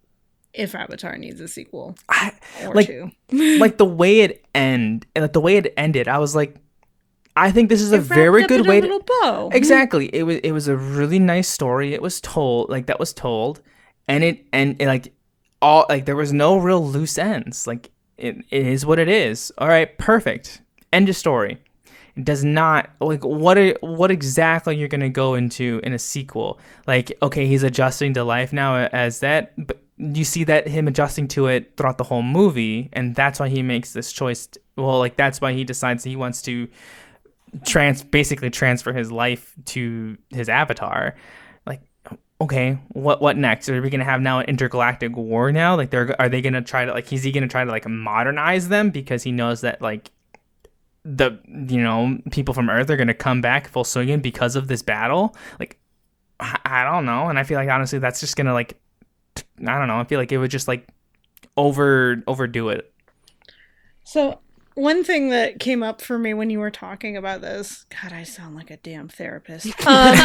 if 0.54 0.74
Avatar 0.74 1.16
needs 1.18 1.40
a 1.40 1.48
sequel 1.48 1.96
I- 2.10 2.34
or 2.66 2.74
Like- 2.74 2.88
two. 2.88 3.12
like 3.60 3.78
the 3.84 3.86
way 3.86 4.22
it 4.22 4.44
end 4.56 5.06
and 5.16 5.22
like 5.24 5.34
the 5.34 5.42
way 5.42 5.58
it 5.58 5.72
ended. 5.78 6.08
I 6.08 6.18
was 6.18 6.36
like, 6.36 6.56
I 7.38 7.52
think 7.52 7.70
this 7.70 7.82
is 7.82 7.92
a 7.92 7.98
It 7.98 8.00
wrapped 8.00 8.14
very 8.14 8.48
good 8.48 8.66
way 8.66 8.82
to 8.82 9.02
bow. 9.06 9.50
exactly. 9.54 10.08
It 10.08 10.24
was 10.24 10.38
it 10.38 10.52
was 10.52 10.68
a 10.68 10.76
really 10.76 11.20
nice 11.20 11.48
story. 11.48 11.94
It 11.94 12.02
was 12.02 12.20
told 12.20 12.70
like 12.70 12.88
that 12.88 13.00
was 13.00 13.14
told, 13.14 13.62
and 14.08 14.24
it 14.24 14.46
and, 14.52 14.76
and, 14.80 14.88
like 14.88 15.14
all 15.62 15.86
like 15.88 16.06
there 16.06 16.16
was 16.16 16.34
no 16.34 16.58
real 16.58 16.86
loose 16.86 17.18
ends. 17.20 17.68
Like 17.68 17.92
it, 18.18 18.38
it 18.50 18.66
is 18.66 18.86
what 18.86 18.98
it 18.98 19.08
is. 19.08 19.52
All 19.60 19.68
right, 19.68 19.96
perfect. 20.00 20.62
End 20.92 21.10
of 21.10 21.16
story. 21.16 21.60
It 22.16 22.26
does 22.26 22.44
not 22.44 22.90
like 23.00 23.24
what 23.24 23.60
are, 23.60 23.76
what 23.82 24.10
exactly 24.10 24.76
you're 24.76 24.88
gonna 24.88 25.10
go 25.10 25.36
into 25.36 25.80
in 25.84 25.94
a 25.94 26.00
sequel. 26.00 26.60
Like 26.88 27.16
okay, 27.22 27.46
he's 27.46 27.62
adjusting 27.62 28.16
to 28.16 28.24
life 28.24 28.52
now 28.52 28.88
as 28.88 29.20
that, 29.20 29.54
but 29.68 29.80
you 29.98 30.24
see 30.24 30.44
that 30.46 30.68
him 30.68 30.88
adjusting 30.88 31.28
to 31.28 31.48
it 31.48 31.76
throughout 31.78 32.00
the 32.00 32.04
whole 32.04 32.24
movie, 32.24 32.90
and 32.94 33.16
that's 33.16 33.40
why 33.40 33.50
he 33.50 33.62
makes 33.62 33.94
this 33.94 34.12
choice. 34.12 34.50
Well, 34.76 34.98
like 34.98 35.16
that's 35.16 35.40
why 35.40 35.54
he 35.54 35.64
decides 35.64 36.04
he 36.04 36.16
wants 36.16 36.42
to 36.44 36.68
trans 37.66 38.04
basically 38.04 38.50
transfer 38.50 38.94
his 38.94 39.12
life 39.12 39.54
to 39.66 40.18
his 40.30 40.50
avatar. 40.50 41.16
Like 41.66 41.82
okay 42.42 42.78
what 42.90 43.22
what 43.22 43.38
next? 43.38 43.70
Are 43.70 43.82
we 43.82 43.90
gonna 43.90 44.04
have 44.04 44.22
now 44.22 44.40
an 44.40 44.46
intergalactic 44.46 45.16
war 45.16 45.52
now? 45.52 45.76
Like 45.76 45.90
they're 45.90 46.20
are 46.20 46.30
they 46.30 46.42
gonna 46.42 46.62
try 46.62 46.86
to 46.86 46.92
like 46.92 47.12
is 47.12 47.24
he 47.24 47.32
gonna 47.32 47.48
try 47.48 47.64
to 47.64 47.72
like 47.72 47.88
modernize 47.88 48.70
them 48.70 48.90
because 48.90 49.24
he 49.24 49.32
knows 49.32 49.62
that 49.62 49.82
like 49.82 50.12
the 51.04 51.40
you 51.48 51.82
know 51.82 52.18
people 52.32 52.54
from 52.54 52.70
earth 52.70 52.90
are 52.90 52.98
gonna 52.98 53.14
come 53.14 53.42
back 53.42 53.68
full 53.68 53.84
swing 53.84 54.20
because 54.20 54.56
of 54.56 54.68
this 54.68 54.82
battle? 54.82 55.36
Like 55.60 55.80
I, 56.40 56.84
don't 56.84 57.08
know 57.08 57.30
and 57.30 57.40
i 57.40 57.44
feel 57.44 57.58
like 57.58 57.68
honestly 57.68 57.98
that's 57.98 58.20
just 58.20 58.36
gonna 58.36 58.54
like 58.54 58.80
i 59.36 59.80
don't 59.80 59.88
know 59.88 60.00
i 60.00 60.04
feel 60.04 60.20
like 60.20 60.32
it 60.32 60.38
would 60.38 60.52
just 60.52 60.68
like 60.68 60.88
over 61.58 62.24
overdo 62.28 62.70
it. 62.70 62.94
So 64.04 64.40
one 64.78 65.04
thing 65.04 65.30
that 65.30 65.60
came 65.60 65.82
up 65.82 66.02
for 66.02 66.20
me 66.20 66.36
when 66.36 66.52
you 66.52 66.60
were 66.60 66.70
talking 66.70 67.18
about 67.18 67.42
this, 67.42 67.88
God, 67.90 68.14
I 68.14 68.22
sound 68.22 68.56
like 68.56 68.70
a 68.70 68.78
damn 68.78 69.10
therapist. 69.10 69.74
Um, 69.88 70.16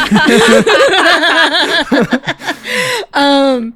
um, 3.13 3.75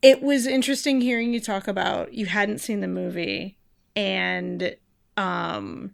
it 0.00 0.22
was 0.22 0.46
interesting 0.46 1.02
hearing 1.02 1.34
you 1.34 1.40
talk 1.40 1.68
about 1.68 2.14
you 2.14 2.24
hadn't 2.24 2.58
seen 2.58 2.80
the 2.80 2.88
movie 2.88 3.58
and 3.94 4.76
um 5.16 5.92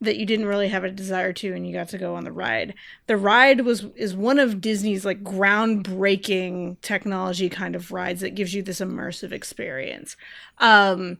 that 0.00 0.18
you 0.18 0.26
didn't 0.26 0.46
really 0.46 0.68
have 0.68 0.84
a 0.84 0.90
desire 0.90 1.32
to 1.32 1.54
and 1.54 1.66
you 1.66 1.72
got 1.72 1.88
to 1.88 1.98
go 1.98 2.14
on 2.14 2.24
the 2.24 2.32
ride. 2.32 2.74
The 3.06 3.16
ride 3.16 3.62
was 3.62 3.86
is 3.96 4.14
one 4.14 4.38
of 4.38 4.60
Disney's 4.60 5.04
like 5.04 5.24
groundbreaking 5.24 6.80
technology 6.80 7.48
kind 7.48 7.74
of 7.74 7.90
rides 7.90 8.20
that 8.20 8.34
gives 8.34 8.54
you 8.54 8.62
this 8.62 8.80
immersive 8.80 9.32
experience. 9.32 10.16
Um 10.58 11.18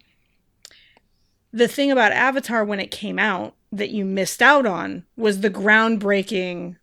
the 1.52 1.68
thing 1.68 1.90
about 1.90 2.12
Avatar 2.12 2.64
when 2.64 2.80
it 2.80 2.90
came 2.90 3.18
out 3.18 3.54
that 3.72 3.90
you 3.90 4.04
missed 4.04 4.42
out 4.42 4.66
on 4.66 5.04
was 5.16 5.40
the 5.40 5.50
groundbreaking 5.50 6.76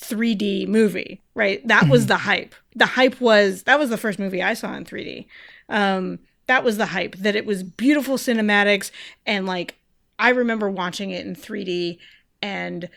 3D 0.00 0.68
movie, 0.68 1.22
right? 1.34 1.66
That 1.66 1.88
was 1.88 2.06
the 2.06 2.18
hype. 2.18 2.54
The 2.74 2.86
hype 2.86 3.20
was 3.20 3.64
that 3.64 3.78
was 3.78 3.90
the 3.90 3.96
first 3.96 4.18
movie 4.18 4.42
I 4.42 4.54
saw 4.54 4.74
in 4.74 4.84
3D. 4.84 5.26
Um 5.68 6.20
that 6.46 6.64
was 6.64 6.78
the 6.78 6.86
hype 6.86 7.16
that 7.16 7.36
it 7.36 7.44
was 7.44 7.62
beautiful 7.62 8.16
cinematics 8.16 8.90
and 9.26 9.46
like 9.46 9.76
I 10.18 10.30
remember 10.30 10.70
watching 10.70 11.10
it 11.10 11.26
in 11.26 11.36
3D 11.36 11.98
and 12.42 12.88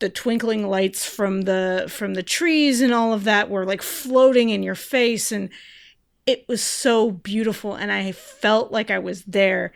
the 0.00 0.08
twinkling 0.08 0.68
lights 0.68 1.06
from 1.06 1.42
the 1.42 1.86
from 1.88 2.14
the 2.14 2.22
trees 2.24 2.80
and 2.80 2.92
all 2.92 3.12
of 3.12 3.24
that 3.24 3.48
were 3.48 3.64
like 3.64 3.82
floating 3.82 4.50
in 4.50 4.62
your 4.62 4.74
face 4.74 5.30
and 5.30 5.48
it 6.26 6.44
was 6.48 6.62
so 6.62 7.10
beautiful 7.10 7.74
and 7.74 7.90
I 7.92 8.12
felt 8.12 8.72
like 8.72 8.90
I 8.90 8.98
was 8.98 9.22
there. 9.24 9.72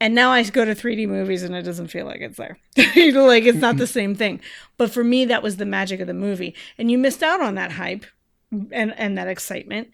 And 0.00 0.14
now 0.14 0.30
I 0.30 0.42
go 0.44 0.64
to 0.64 0.74
3D 0.74 1.08
movies 1.08 1.42
and 1.42 1.54
it 1.54 1.62
doesn't 1.62 1.88
feel 1.88 2.06
like 2.06 2.20
it's 2.20 2.36
there. 2.36 2.58
like 2.76 3.44
it's 3.44 3.58
not 3.58 3.76
the 3.76 3.86
same 3.86 4.14
thing. 4.14 4.40
But 4.76 4.90
for 4.90 5.04
me 5.04 5.24
that 5.26 5.42
was 5.42 5.56
the 5.56 5.66
magic 5.66 6.00
of 6.00 6.06
the 6.06 6.14
movie. 6.14 6.54
And 6.78 6.90
you 6.90 6.98
missed 6.98 7.22
out 7.22 7.40
on 7.40 7.54
that 7.54 7.72
hype 7.72 8.04
and 8.70 8.94
and 8.98 9.18
that 9.18 9.28
excitement 9.28 9.88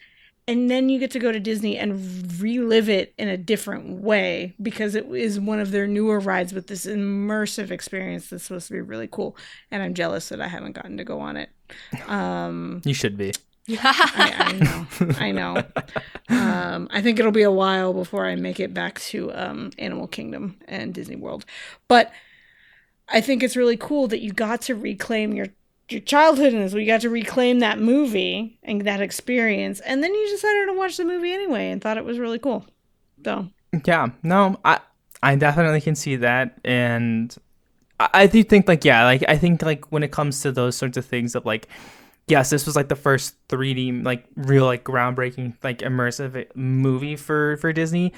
and 0.51 0.69
then 0.69 0.89
you 0.89 0.99
get 0.99 1.13
to 1.13 1.21
go 1.21 1.31
to 1.31 1.39
Disney 1.39 1.79
and 1.79 2.41
relive 2.41 2.89
it 2.89 3.15
in 3.17 3.29
a 3.29 3.37
different 3.37 4.03
way 4.03 4.53
because 4.61 4.97
it 4.97 5.07
is 5.07 5.39
one 5.39 5.61
of 5.61 5.71
their 5.71 5.87
newer 5.87 6.19
rides 6.19 6.53
with 6.53 6.67
this 6.67 6.87
immersive 6.87 7.71
experience 7.71 8.29
that's 8.29 8.43
supposed 8.43 8.67
to 8.67 8.73
be 8.73 8.81
really 8.81 9.07
cool. 9.07 9.37
And 9.71 9.81
I'm 9.81 9.95
jealous 9.95 10.29
that 10.31 10.41
I 10.41 10.49
haven't 10.49 10.73
gotten 10.73 10.97
to 10.97 11.05
go 11.05 11.21
on 11.21 11.37
it. 11.37 11.51
Um, 12.09 12.83
you 12.85 12.95
should 12.95 13.17
be. 13.17 13.33
I, 13.83 14.35
I, 14.39 14.53
know. 14.53 14.87
I 15.19 15.31
know. 15.33 15.65
Um, 16.29 16.89
I 16.91 17.03
think 17.03 17.19
it'll 17.19 17.33
be 17.33 17.43
a 17.43 17.51
while 17.51 17.93
before 17.93 18.27
I 18.27 18.35
make 18.37 18.61
it 18.61 18.73
back 18.73 19.01
to 19.01 19.33
um, 19.35 19.71
Animal 19.79 20.07
Kingdom 20.07 20.57
and 20.69 20.95
Disney 20.95 21.17
World. 21.17 21.45
But 21.89 22.13
I 23.09 23.21
think 23.21 23.43
it's 23.43 23.57
really 23.57 23.77
cool 23.77 24.07
that 24.09 24.21
you 24.21 24.33
got 24.33 24.63
to 24.63 24.75
reclaim 24.75 25.33
your 25.33 25.47
your 25.89 26.01
childhood 26.01 26.53
this. 26.53 26.73
We 26.73 26.85
got 26.85 27.01
to 27.01 27.11
reclaim 27.11 27.59
that 27.61 27.81
movie 27.81 28.59
and 28.63 28.83
that 28.83 29.01
experience, 29.01 29.81
and 29.81 30.03
then 30.03 30.15
you 30.15 30.29
decided 30.31 30.67
to 30.67 30.75
watch 30.75 30.97
the 30.97 31.05
movie 31.05 31.33
anyway 31.33 31.71
and 31.71 31.83
thought 31.83 31.99
it 31.99 32.05
was 32.05 32.19
really 32.19 32.39
cool. 32.39 32.65
So 33.25 33.49
yeah, 33.85 34.09
no, 34.23 34.59
I 34.65 34.81
I 35.23 35.35
definitely 35.37 35.81
can 35.81 35.95
see 35.95 36.17
that, 36.17 36.59
and 36.65 37.35
I, 37.99 38.09
I 38.15 38.27
do 38.27 38.43
think 38.45 38.69
like 38.69 38.85
yeah, 38.85 39.05
like 39.05 39.25
I 39.29 39.37
think 39.37 39.63
like 39.63 39.91
when 39.91 40.03
it 40.03 40.13
comes 40.13 40.41
to 40.43 40.53
those 40.53 40.77
sorts 40.77 40.97
of 40.97 41.05
things 41.05 41.35
of 41.35 41.45
like. 41.45 41.69
Yes, 42.31 42.51
this 42.51 42.67
was 42.67 42.77
like 42.77 42.89
the 42.89 42.97
first 42.97 43.37
3D, 43.49 44.05
like 44.05 44.25
real, 44.37 44.65
like 44.65 44.85
groundbreaking, 44.85 45.55
like 45.63 45.79
immersive 45.79 46.37
eh, 46.37 46.45
movie 46.55 47.17
for 47.17 47.57
for 47.59 47.73
Disney. 47.73 48.13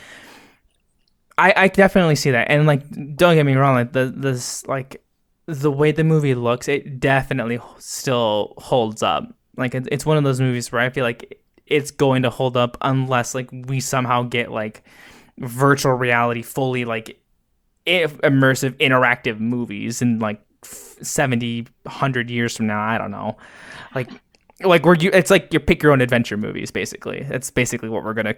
I 1.38 1.54
I 1.56 1.68
definitely 1.68 2.16
see 2.16 2.30
that, 2.32 2.50
and 2.50 2.66
like 2.66 2.88
don't 3.16 3.34
get 3.34 3.46
me 3.46 3.54
wrong, 3.54 3.74
like 3.74 3.92
the 3.92 4.12
this 4.14 4.66
like 4.66 5.02
the 5.46 5.70
way 5.70 5.92
the 5.92 6.04
movie 6.04 6.34
looks, 6.34 6.68
it 6.68 7.00
definitely 7.00 7.58
still 7.78 8.54
holds 8.58 9.02
up. 9.02 9.34
Like 9.56 9.74
it, 9.74 9.88
it's 9.90 10.06
one 10.06 10.16
of 10.16 10.24
those 10.24 10.40
movies 10.40 10.70
where 10.70 10.82
I 10.82 10.90
feel 10.90 11.04
like 11.04 11.42
it's 11.66 11.90
going 11.90 12.22
to 12.22 12.30
hold 12.30 12.56
up 12.56 12.76
unless 12.82 13.34
like 13.34 13.50
we 13.52 13.80
somehow 13.80 14.22
get 14.24 14.50
like 14.50 14.84
virtual 15.38 15.94
reality 15.94 16.42
fully 16.42 16.84
like 16.84 17.18
immersive 17.86 18.76
interactive 18.78 19.40
movies 19.40 20.02
in 20.02 20.18
like 20.18 20.40
70 20.62 21.66
100 21.82 22.30
years 22.30 22.56
from 22.56 22.66
now 22.66 22.80
i 22.80 22.96
don't 22.96 23.10
know 23.10 23.36
like 23.94 24.10
like 24.64 24.84
we're 24.84 24.94
you 24.96 25.10
it's 25.12 25.30
like 25.30 25.52
you 25.52 25.58
pick 25.58 25.82
your 25.82 25.92
own 25.92 26.00
adventure 26.00 26.36
movies 26.36 26.70
basically 26.70 27.26
that's 27.28 27.50
basically 27.50 27.88
what 27.88 28.04
we're 28.04 28.14
gonna 28.14 28.34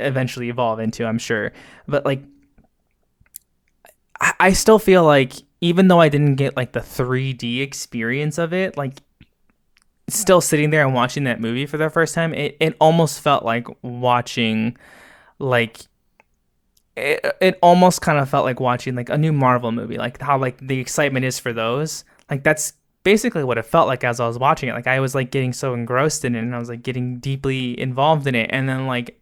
eventually 0.00 0.48
evolve 0.48 0.80
into 0.80 1.04
i'm 1.04 1.18
sure 1.18 1.52
but 1.86 2.04
like 2.04 2.22
i, 4.20 4.34
I 4.40 4.52
still 4.52 4.78
feel 4.78 5.04
like 5.04 5.34
even 5.60 5.88
though 5.88 6.00
I 6.00 6.08
didn't 6.08 6.36
get 6.36 6.56
like 6.56 6.72
the 6.72 6.80
3D 6.80 7.60
experience 7.60 8.38
of 8.38 8.52
it, 8.52 8.76
like 8.76 8.94
still 10.08 10.40
sitting 10.40 10.70
there 10.70 10.84
and 10.84 10.94
watching 10.94 11.24
that 11.24 11.40
movie 11.40 11.66
for 11.66 11.76
the 11.78 11.90
first 11.90 12.14
time, 12.14 12.32
it, 12.34 12.56
it 12.60 12.76
almost 12.80 13.20
felt 13.20 13.44
like 13.44 13.66
watching 13.82 14.76
like 15.38 15.80
it, 16.96 17.24
it 17.40 17.58
almost 17.62 18.02
kind 18.02 18.18
of 18.18 18.28
felt 18.28 18.44
like 18.44 18.60
watching 18.60 18.94
like 18.94 19.08
a 19.08 19.18
new 19.18 19.32
Marvel 19.32 19.72
movie, 19.72 19.98
like 19.98 20.20
how 20.20 20.38
like 20.38 20.58
the 20.66 20.78
excitement 20.78 21.24
is 21.24 21.38
for 21.38 21.52
those. 21.52 22.04
Like 22.30 22.44
that's 22.44 22.72
basically 23.08 23.42
what 23.42 23.56
it 23.56 23.64
felt 23.64 23.88
like 23.88 24.04
as 24.04 24.20
I 24.20 24.26
was 24.26 24.38
watching 24.38 24.68
it. 24.68 24.74
Like 24.74 24.86
I 24.86 25.00
was 25.00 25.14
like 25.14 25.30
getting 25.30 25.54
so 25.54 25.72
engrossed 25.72 26.26
in 26.26 26.34
it 26.34 26.40
and 26.40 26.54
I 26.54 26.58
was 26.58 26.68
like 26.68 26.82
getting 26.82 27.20
deeply 27.20 27.80
involved 27.80 28.26
in 28.26 28.34
it 28.34 28.50
and 28.52 28.68
then 28.68 28.86
like 28.86 29.18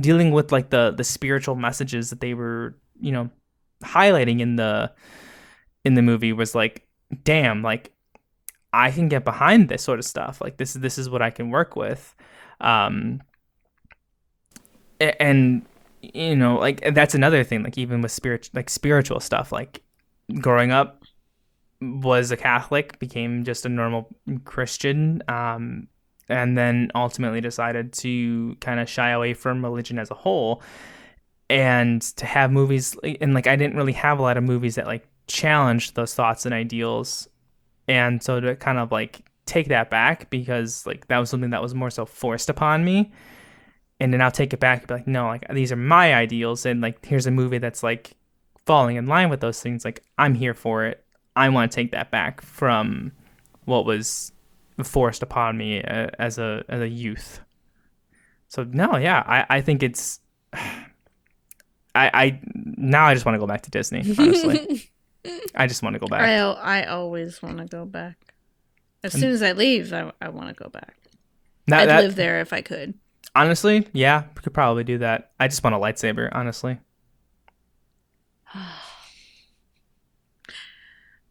dealing 0.00 0.30
with 0.30 0.50
like 0.50 0.70
the 0.70 0.94
the 0.96 1.04
spiritual 1.04 1.54
messages 1.54 2.08
that 2.08 2.22
they 2.22 2.32
were, 2.32 2.74
you 2.98 3.12
know, 3.12 3.28
highlighting 3.84 4.40
in 4.40 4.56
the 4.56 4.90
in 5.84 5.92
the 5.92 6.00
movie 6.00 6.32
was 6.32 6.54
like, 6.54 6.86
damn, 7.22 7.60
like 7.60 7.92
I 8.72 8.90
can 8.90 9.08
get 9.08 9.26
behind 9.26 9.68
this 9.68 9.82
sort 9.82 9.98
of 9.98 10.06
stuff. 10.06 10.40
Like 10.40 10.56
this 10.56 10.74
is 10.74 10.80
this 10.80 10.96
is 10.96 11.10
what 11.10 11.20
I 11.20 11.28
can 11.28 11.50
work 11.50 11.76
with. 11.76 12.14
Um 12.62 13.20
and 15.20 15.66
you 16.00 16.34
know, 16.34 16.56
like 16.56 16.80
that's 16.94 17.14
another 17.14 17.44
thing 17.44 17.62
like 17.62 17.76
even 17.76 18.00
with 18.00 18.10
spirit 18.10 18.48
like 18.54 18.70
spiritual 18.70 19.20
stuff 19.20 19.52
like 19.52 19.82
growing 20.40 20.70
up 20.70 21.01
was 22.00 22.30
a 22.30 22.36
Catholic, 22.36 22.98
became 22.98 23.44
just 23.44 23.66
a 23.66 23.68
normal 23.68 24.08
Christian 24.44 25.22
um 25.28 25.88
and 26.28 26.56
then 26.56 26.90
ultimately 26.94 27.40
decided 27.40 27.92
to 27.92 28.56
kind 28.60 28.80
of 28.80 28.88
shy 28.88 29.10
away 29.10 29.34
from 29.34 29.64
religion 29.64 29.98
as 29.98 30.10
a 30.10 30.14
whole 30.14 30.62
and 31.50 32.00
to 32.00 32.24
have 32.24 32.50
movies 32.50 32.96
and 33.20 33.34
like 33.34 33.46
I 33.46 33.56
didn't 33.56 33.76
really 33.76 33.92
have 33.92 34.18
a 34.18 34.22
lot 34.22 34.36
of 34.38 34.44
movies 34.44 34.76
that 34.76 34.86
like 34.86 35.06
challenged 35.26 35.94
those 35.94 36.14
thoughts 36.14 36.46
and 36.46 36.54
ideals. 36.54 37.28
And 37.88 38.22
so 38.22 38.40
to 38.40 38.56
kind 38.56 38.78
of 38.78 38.90
like 38.90 39.26
take 39.44 39.68
that 39.68 39.90
back 39.90 40.30
because 40.30 40.86
like 40.86 41.08
that 41.08 41.18
was 41.18 41.28
something 41.28 41.50
that 41.50 41.62
was 41.62 41.74
more 41.74 41.90
so 41.90 42.06
forced 42.06 42.48
upon 42.48 42.84
me. 42.84 43.12
And 44.00 44.12
then 44.12 44.22
I'll 44.22 44.30
take 44.30 44.52
it 44.52 44.60
back 44.60 44.80
and 44.80 44.88
be 44.88 44.94
like 44.94 45.06
no 45.06 45.26
like 45.26 45.46
these 45.52 45.72
are 45.72 45.76
my 45.76 46.14
ideals 46.14 46.64
and 46.64 46.80
like 46.80 47.04
here's 47.04 47.26
a 47.26 47.30
movie 47.30 47.58
that's 47.58 47.82
like 47.82 48.12
falling 48.64 48.96
in 48.96 49.06
line 49.06 49.28
with 49.28 49.40
those 49.40 49.60
things 49.60 49.84
like 49.84 50.02
I'm 50.18 50.34
here 50.34 50.54
for 50.54 50.86
it 50.86 51.01
I 51.34 51.48
want 51.48 51.70
to 51.70 51.74
take 51.74 51.92
that 51.92 52.10
back 52.10 52.40
from 52.40 53.12
what 53.64 53.84
was 53.84 54.32
forced 54.82 55.22
upon 55.22 55.56
me 55.56 55.82
uh, 55.82 56.08
as 56.18 56.38
a 56.38 56.64
as 56.68 56.80
a 56.80 56.88
youth 56.88 57.40
so 58.48 58.64
no 58.64 58.96
yeah 58.96 59.22
I 59.26 59.58
I 59.58 59.60
think 59.60 59.82
it's 59.82 60.20
I 60.52 60.80
I 61.94 62.40
now 62.54 63.06
I 63.06 63.14
just 63.14 63.24
want 63.24 63.34
to 63.36 63.38
go 63.38 63.46
back 63.46 63.62
to 63.62 63.70
Disney 63.70 64.00
honestly 64.18 64.90
I 65.54 65.66
just 65.66 65.82
want 65.82 65.94
to 65.94 66.00
go 66.00 66.06
back. 66.06 66.22
I 66.22 66.38
I 66.38 66.84
always 66.86 67.42
want 67.42 67.58
to 67.58 67.64
go 67.64 67.84
back. 67.84 68.34
As 69.04 69.12
soon 69.12 69.30
as 69.30 69.42
I 69.42 69.52
leave, 69.52 69.92
I, 69.92 70.12
I 70.20 70.28
want 70.28 70.48
to 70.48 70.54
go 70.54 70.68
back. 70.68 70.96
That, 71.66 71.82
I'd 71.82 71.88
that, 71.88 72.02
live 72.02 72.14
there 72.14 72.40
if 72.40 72.52
I 72.52 72.60
could. 72.60 72.94
Honestly, 73.34 73.86
yeah, 73.92 74.24
we 74.34 74.42
could 74.42 74.54
probably 74.54 74.84
do 74.84 74.98
that. 74.98 75.32
I 75.40 75.48
just 75.48 75.62
want 75.64 75.74
a 75.74 75.78
lightsaber, 75.78 76.28
honestly. 76.32 76.78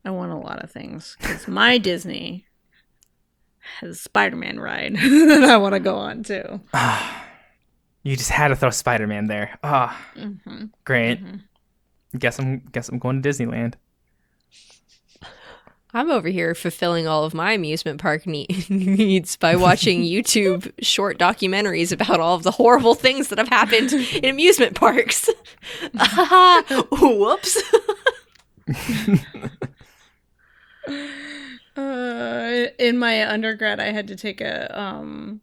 I 0.03 0.11
want 0.11 0.31
a 0.31 0.37
lot 0.37 0.63
of 0.63 0.71
things 0.71 1.15
because 1.19 1.47
my 1.47 1.77
Disney 1.77 2.45
has 3.79 3.89
a 3.89 3.95
Spider-Man 3.95 4.59
ride 4.59 4.95
that 4.97 5.43
I 5.43 5.57
want 5.57 5.73
to 5.73 5.79
go 5.79 5.95
on 5.95 6.23
too. 6.23 6.61
you 8.03 8.15
just 8.15 8.31
had 8.31 8.49
to 8.49 8.55
throw 8.55 8.69
Spider-Man 8.69 9.27
there. 9.27 9.57
Ah, 9.63 10.05
oh, 10.15 10.19
mm-hmm. 10.19 10.65
great. 10.83 11.23
Mm-hmm. 11.23 12.17
Guess 12.17 12.39
I'm 12.39 12.59
guess 12.71 12.89
I'm 12.89 12.99
going 12.99 13.21
to 13.21 13.29
Disneyland. 13.29 13.75
I'm 15.93 16.09
over 16.09 16.29
here 16.29 16.55
fulfilling 16.55 17.05
all 17.05 17.25
of 17.25 17.33
my 17.33 17.51
amusement 17.51 17.99
park 17.99 18.25
needs 18.27 19.35
by 19.35 19.55
watching 19.55 20.01
YouTube 20.03 20.71
short 20.81 21.19
documentaries 21.19 21.91
about 21.91 22.19
all 22.19 22.35
of 22.35 22.43
the 22.43 22.51
horrible 22.51 22.95
things 22.95 23.27
that 23.27 23.37
have 23.37 23.49
happened 23.49 23.91
in 23.93 24.25
amusement 24.25 24.75
parks. 24.75 25.29
Whoops. 26.91 27.61
Uh, 31.75 32.65
in 32.77 32.97
my 32.97 33.27
undergrad, 33.29 33.79
I 33.79 33.91
had 33.91 34.07
to 34.07 34.15
take 34.15 34.41
a 34.41 34.79
um, 34.79 35.41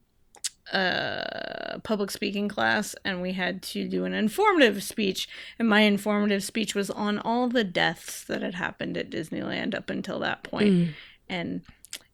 a 0.72 1.80
public 1.82 2.10
speaking 2.10 2.48
class 2.48 2.94
and 3.04 3.22
we 3.22 3.32
had 3.32 3.62
to 3.62 3.88
do 3.88 4.04
an 4.04 4.12
informative 4.12 4.82
speech 4.82 5.26
and 5.58 5.66
my 5.68 5.80
informative 5.80 6.44
speech 6.44 6.74
was 6.74 6.90
on 6.90 7.18
all 7.18 7.48
the 7.48 7.64
deaths 7.64 8.24
that 8.24 8.42
had 8.42 8.54
happened 8.54 8.96
at 8.98 9.10
Disneyland 9.10 9.74
up 9.74 9.88
until 9.88 10.18
that 10.18 10.42
point. 10.42 10.68
Mm. 10.68 10.88
and 11.28 11.62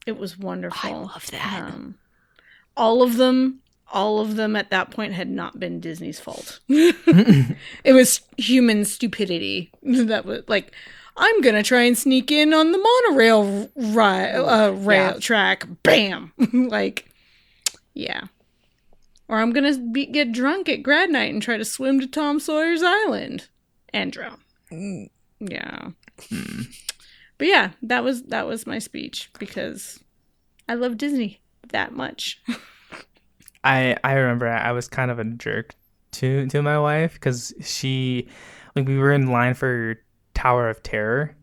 it 0.07 0.19
was 0.19 0.39
wonderful. 0.39 0.91
I 0.91 0.93
love 0.93 1.31
that. 1.31 1.63
Um, 1.63 1.99
all 2.77 3.03
of 3.03 3.17
them 3.17 3.61
all 3.93 4.19
of 4.19 4.37
them 4.37 4.57
at 4.57 4.71
that 4.71 4.91
point 4.91 5.13
had 5.13 5.31
not 5.31 5.59
been 5.59 5.81
Disney's 5.81 6.21
fault. 6.21 6.61
it 6.69 7.93
was 7.93 8.21
human 8.37 8.85
stupidity 8.85 9.71
that 9.83 10.25
was 10.25 10.43
like, 10.49 10.73
I'm 11.17 11.41
gonna 11.43 11.63
try 11.63 11.83
and 11.83 11.97
sneak 11.97 12.31
in 12.33 12.53
on 12.53 12.73
the 12.73 12.79
monorail 12.79 13.71
ri- 13.77 14.31
uh, 14.33 14.71
rail 14.71 15.13
Yeah. 15.13 15.19
track. 15.21 15.67
Bam! 15.83 16.33
like, 16.53 17.09
yeah. 17.95 18.23
Or 19.29 19.39
I'm 19.39 19.53
gonna 19.53 19.79
be, 19.79 20.07
get 20.07 20.33
drunk 20.33 20.69
at 20.69 20.83
grad 20.83 21.11
night 21.11 21.33
and 21.33 21.43
try 21.43 21.57
to 21.57 21.65
swim 21.65 22.01
to 22.01 22.07
Tom 22.07 22.41
Sawyer's 22.41 22.83
Island 22.83 23.49
and 23.93 24.11
drown. 24.13 24.41
Yeah. 25.41 25.91
But 27.39 27.47
yeah, 27.49 27.71
that 27.83 28.05
was 28.05 28.23
that 28.25 28.47
was 28.47 28.67
my 28.67 28.79
speech 28.79 29.31
because 29.39 30.01
I 30.69 30.75
love 30.75 30.97
Disney 30.99 31.41
that 31.69 31.93
much. 31.93 32.43
I 33.65 33.97
I 34.05 34.13
remember 34.15 34.49
I 34.49 34.73
was 34.73 34.89
kind 34.89 35.11
of 35.11 35.19
a 35.19 35.25
jerk 35.25 35.75
to 36.13 36.47
to 36.49 36.63
my 36.63 36.79
wife 36.79 37.15
because 37.15 37.53
she 37.63 38.29
like 38.77 38.87
we 38.87 38.99
were 38.99 39.13
in 39.13 39.29
line 39.29 39.55
for 39.55 39.97
Tower 40.35 40.69
of 40.69 40.83
Terror, 40.83 41.35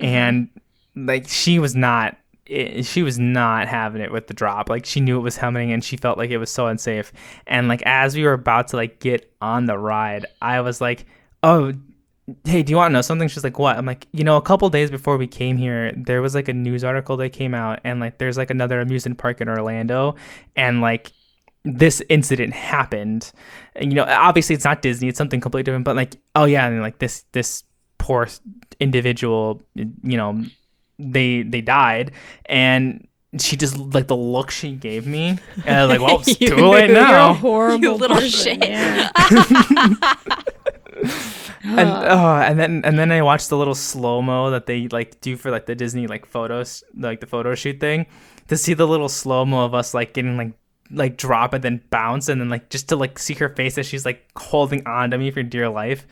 mm-hmm. 0.00 0.06
and 0.06 0.48
like 0.96 1.28
she 1.28 1.58
was 1.58 1.76
not 1.76 2.16
it, 2.50 2.84
she 2.84 3.02
was 3.02 3.18
not 3.18 3.68
having 3.68 4.02
it 4.02 4.10
with 4.10 4.26
the 4.26 4.34
drop. 4.34 4.68
Like 4.68 4.84
she 4.84 5.00
knew 5.00 5.18
it 5.18 5.22
was 5.22 5.38
coming 5.38 5.72
and 5.72 5.82
she 5.82 5.96
felt 5.96 6.18
like 6.18 6.30
it 6.30 6.38
was 6.38 6.50
so 6.50 6.66
unsafe. 6.66 7.12
And 7.46 7.68
like 7.68 7.82
as 7.86 8.16
we 8.16 8.24
were 8.24 8.32
about 8.32 8.68
to 8.68 8.76
like 8.76 8.98
get 8.98 9.32
on 9.40 9.66
the 9.66 9.78
ride, 9.78 10.26
I 10.42 10.60
was 10.60 10.80
like, 10.80 11.06
"Oh, 11.42 11.72
hey, 12.44 12.62
do 12.62 12.70
you 12.70 12.76
want 12.76 12.90
to 12.90 12.94
know 12.94 13.02
something?" 13.02 13.28
She's 13.28 13.44
like, 13.44 13.58
"What?" 13.58 13.78
I'm 13.78 13.86
like, 13.86 14.06
"You 14.12 14.24
know, 14.24 14.36
a 14.36 14.42
couple 14.42 14.68
days 14.68 14.90
before 14.90 15.16
we 15.16 15.26
came 15.28 15.56
here, 15.56 15.92
there 15.96 16.20
was 16.20 16.34
like 16.34 16.48
a 16.48 16.52
news 16.52 16.82
article 16.84 17.16
that 17.18 17.30
came 17.30 17.54
out, 17.54 17.80
and 17.84 18.00
like 18.00 18.18
there's 18.18 18.36
like 18.36 18.50
another 18.50 18.80
amusement 18.80 19.18
park 19.18 19.40
in 19.40 19.48
Orlando, 19.48 20.16
and 20.56 20.80
like." 20.80 21.12
this 21.62 22.02
incident 22.08 22.54
happened 22.54 23.32
and 23.76 23.92
you 23.92 23.94
know 23.94 24.06
obviously 24.08 24.54
it's 24.54 24.64
not 24.64 24.80
disney 24.80 25.08
it's 25.08 25.18
something 25.18 25.42
completely 25.42 25.62
different 25.62 25.84
but 25.84 25.94
like 25.94 26.16
oh 26.34 26.46
yeah 26.46 26.66
and 26.66 26.80
like 26.80 26.98
this 27.00 27.26
this 27.32 27.64
poor 28.00 28.26
individual 28.80 29.60
you 29.76 30.16
know 30.16 30.42
they 30.98 31.42
they 31.42 31.60
died 31.60 32.10
and 32.46 33.06
she 33.38 33.56
just 33.56 33.76
like 33.76 34.08
the 34.08 34.16
look 34.16 34.50
she 34.50 34.72
gave 34.72 35.06
me 35.06 35.38
and 35.64 35.76
i 35.76 35.82
was 35.86 35.90
like 35.90 36.00
well 36.00 36.18
it's 36.20 36.36
too 36.36 36.56
late 36.56 36.88
You're 36.90 36.98
a 36.98 37.02
now 37.02 37.34
horrible 37.34 37.84
You 37.84 37.92
little 37.94 38.16
person, 38.16 38.60
shit. 38.60 38.68
yeah. 38.68 39.10
and 41.62 41.88
oh, 41.88 42.36
and 42.42 42.58
then 42.58 42.82
and 42.84 42.98
then 42.98 43.12
I 43.12 43.22
watched 43.22 43.48
the 43.48 43.56
little 43.56 43.74
slow 43.74 44.22
mo 44.22 44.50
that 44.50 44.66
they 44.66 44.88
like 44.88 45.20
do 45.20 45.36
for 45.36 45.50
like 45.50 45.66
the 45.66 45.74
Disney 45.74 46.06
like 46.06 46.26
photos, 46.26 46.82
like 46.96 47.20
the 47.20 47.26
photo 47.26 47.54
shoot 47.54 47.80
thing, 47.80 48.06
to 48.48 48.56
see 48.56 48.74
the 48.74 48.86
little 48.86 49.08
slow 49.08 49.44
mo 49.44 49.64
of 49.64 49.74
us 49.74 49.94
like 49.94 50.12
getting 50.14 50.36
like 50.36 50.52
like 50.90 51.16
drop 51.16 51.52
and 51.54 51.62
then 51.62 51.80
bounce 51.90 52.28
and 52.28 52.40
then 52.40 52.48
like 52.48 52.68
just 52.70 52.88
to 52.88 52.96
like 52.96 53.18
see 53.18 53.34
her 53.34 53.48
face 53.50 53.78
as 53.78 53.86
she's 53.86 54.04
like 54.04 54.26
holding 54.36 54.86
on 54.86 55.10
to 55.10 55.18
me 55.18 55.30
for 55.30 55.42
dear 55.42 55.68
life. 55.68 56.06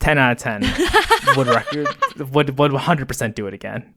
Ten 0.00 0.18
out 0.18 0.32
of 0.32 0.38
ten 0.38 0.62
would 1.36 1.46
record 1.46 1.88
would 2.32 2.58
would 2.58 2.72
one 2.72 2.82
hundred 2.82 3.08
percent 3.08 3.36
do 3.36 3.46
it 3.46 3.54
again. 3.54 3.94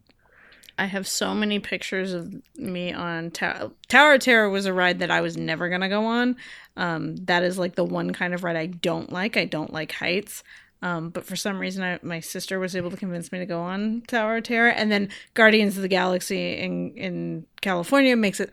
I 0.77 0.85
have 0.85 1.07
so 1.07 1.35
many 1.35 1.59
pictures 1.59 2.13
of 2.13 2.33
me 2.55 2.91
on 2.91 3.31
Tower. 3.31 3.71
Tower 3.87 4.15
of 4.15 4.21
Terror 4.21 4.49
was 4.49 4.65
a 4.65 4.73
ride 4.73 4.99
that 4.99 5.11
I 5.11 5.21
was 5.21 5.37
never 5.37 5.69
gonna 5.69 5.89
go 5.89 6.05
on. 6.05 6.37
Um, 6.75 7.17
that 7.25 7.43
is 7.43 7.59
like 7.59 7.75
the 7.75 7.83
one 7.83 8.13
kind 8.13 8.33
of 8.33 8.43
ride 8.43 8.55
I 8.55 8.67
don't 8.67 9.11
like. 9.11 9.37
I 9.37 9.45
don't 9.45 9.71
like 9.71 9.91
heights. 9.91 10.43
Um, 10.81 11.09
but 11.09 11.25
for 11.25 11.35
some 11.35 11.59
reason, 11.59 11.83
I, 11.83 11.99
my 12.01 12.19
sister 12.19 12.59
was 12.59 12.75
able 12.75 12.89
to 12.89 12.97
convince 12.97 13.31
me 13.31 13.37
to 13.39 13.45
go 13.45 13.61
on 13.61 14.01
Tower 14.07 14.37
of 14.37 14.43
Terror, 14.43 14.69
and 14.69 14.91
then 14.91 15.09
Guardians 15.35 15.75
of 15.75 15.83
the 15.83 15.87
Galaxy 15.87 16.57
in 16.57 16.95
in 16.95 17.45
California 17.61 18.15
makes 18.15 18.39
it 18.39 18.49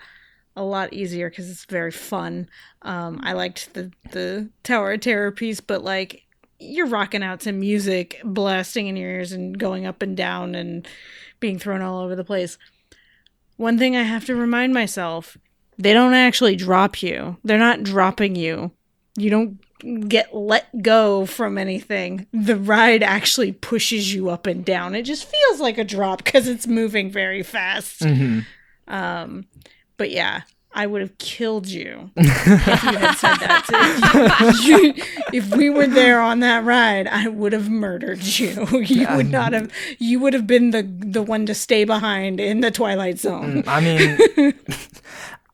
a 0.54 0.62
lot 0.62 0.92
easier 0.92 1.30
because 1.30 1.48
it's 1.48 1.64
very 1.64 1.92
fun. 1.92 2.48
Um, 2.82 3.20
I 3.22 3.32
liked 3.32 3.72
the 3.72 3.90
the 4.10 4.50
Tower 4.64 4.92
of 4.92 5.00
Terror 5.00 5.32
piece, 5.32 5.60
but 5.60 5.82
like 5.82 6.26
you're 6.58 6.86
rocking 6.86 7.22
out 7.22 7.40
to 7.40 7.52
music 7.52 8.20
blasting 8.24 8.86
in 8.86 8.96
your 8.96 9.10
ears 9.10 9.32
and 9.32 9.58
going 9.58 9.86
up 9.86 10.02
and 10.02 10.16
down 10.16 10.54
and 10.54 10.86
being 11.40 11.58
thrown 11.58 11.82
all 11.82 12.00
over 12.00 12.16
the 12.16 12.24
place. 12.24 12.58
One 13.56 13.78
thing 13.78 13.96
I 13.96 14.02
have 14.02 14.24
to 14.26 14.34
remind 14.34 14.74
myself 14.74 15.36
they 15.78 15.92
don't 15.92 16.14
actually 16.14 16.56
drop 16.56 17.02
you, 17.02 17.36
they're 17.44 17.58
not 17.58 17.82
dropping 17.82 18.36
you. 18.36 18.72
You 19.16 19.30
don't 19.30 20.08
get 20.08 20.34
let 20.34 20.82
go 20.82 21.26
from 21.26 21.58
anything. 21.58 22.26
The 22.32 22.56
ride 22.56 23.02
actually 23.02 23.52
pushes 23.52 24.12
you 24.12 24.28
up 24.28 24.46
and 24.46 24.64
down. 24.64 24.94
It 24.94 25.02
just 25.02 25.24
feels 25.24 25.60
like 25.60 25.78
a 25.78 25.84
drop 25.84 26.24
because 26.24 26.48
it's 26.48 26.66
moving 26.66 27.10
very 27.10 27.42
fast. 27.42 28.00
Mm-hmm. 28.00 28.40
Um, 28.92 29.46
but 29.96 30.10
yeah, 30.10 30.42
I 30.72 30.86
would 30.86 31.00
have 31.00 31.16
killed 31.18 31.66
you 31.66 32.10
if 32.16 32.84
you 32.84 32.98
had 32.98 33.14
said 33.14 33.36
that. 33.36 33.64
To 33.68 34.62
you. 34.62 34.94
If 35.32 35.54
we 35.56 35.70
were 35.70 35.86
there 35.86 36.20
on 36.20 36.40
that 36.40 36.64
ride, 36.64 37.06
I 37.06 37.28
would 37.28 37.52
have 37.52 37.70
murdered 37.70 38.22
you. 38.22 38.66
You 38.82 39.08
would 39.16 39.30
not 39.30 39.52
have. 39.52 39.72
You 39.98 40.20
would 40.20 40.34
have 40.34 40.46
been 40.46 40.70
the 40.70 40.82
the 40.82 41.22
one 41.22 41.46
to 41.46 41.54
stay 41.54 41.84
behind 41.84 42.38
in 42.38 42.60
the 42.60 42.70
Twilight 42.70 43.16
mm, 43.16 43.18
Zone. 43.18 43.64
I 43.66 43.80
mean, 43.80 44.54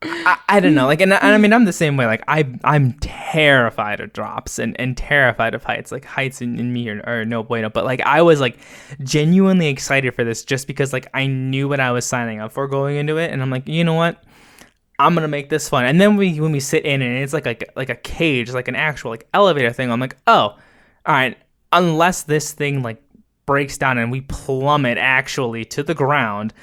I, 0.01 0.37
I 0.49 0.59
don't 0.59 0.75
know. 0.75 0.85
Like, 0.85 1.01
and, 1.01 1.13
and 1.13 1.23
I 1.23 1.37
mean, 1.37 1.53
I'm 1.53 1.65
the 1.65 1.73
same 1.73 1.97
way. 1.97 2.05
Like, 2.05 2.23
I 2.27 2.45
I'm 2.63 2.93
terrified 2.99 3.99
of 3.99 4.13
drops 4.13 4.59
and, 4.59 4.79
and 4.79 4.95
terrified 4.95 5.55
of 5.55 5.63
heights. 5.63 5.91
Like, 5.91 6.05
heights 6.05 6.41
in, 6.41 6.59
in 6.59 6.73
me 6.73 6.89
are, 6.89 7.01
are 7.07 7.25
no 7.25 7.43
bueno. 7.43 7.69
But 7.69 7.85
like, 7.85 8.01
I 8.01 8.21
was 8.21 8.39
like 8.39 8.57
genuinely 9.03 9.67
excited 9.67 10.13
for 10.13 10.23
this 10.23 10.43
just 10.43 10.67
because 10.67 10.93
like 10.93 11.07
I 11.13 11.27
knew 11.27 11.67
what 11.67 11.79
I 11.79 11.91
was 11.91 12.05
signing 12.05 12.39
up 12.39 12.51
for 12.51 12.67
going 12.67 12.97
into 12.97 13.17
it, 13.17 13.31
and 13.31 13.41
I'm 13.41 13.49
like, 13.49 13.67
you 13.67 13.83
know 13.83 13.93
what? 13.93 14.21
I'm 14.97 15.13
gonna 15.13 15.27
make 15.27 15.49
this 15.49 15.67
fun. 15.67 15.85
And 15.85 15.99
then 15.99 16.15
we 16.15 16.39
when 16.39 16.51
we 16.51 16.59
sit 16.59 16.85
in 16.85 17.01
and 17.01 17.17
it's 17.17 17.33
like 17.33 17.45
like 17.45 17.71
like 17.75 17.89
a 17.89 17.95
cage, 17.95 18.51
like 18.51 18.67
an 18.67 18.75
actual 18.75 19.11
like 19.11 19.27
elevator 19.33 19.71
thing. 19.71 19.91
I'm 19.91 19.99
like, 19.99 20.17
oh, 20.27 20.33
all 20.33 20.59
right. 21.07 21.37
Unless 21.71 22.23
this 22.23 22.53
thing 22.53 22.81
like 22.81 23.01
breaks 23.45 23.77
down 23.77 23.97
and 23.97 24.11
we 24.11 24.21
plummet 24.21 24.97
actually 24.97 25.65
to 25.65 25.83
the 25.83 25.93
ground, 25.93 26.53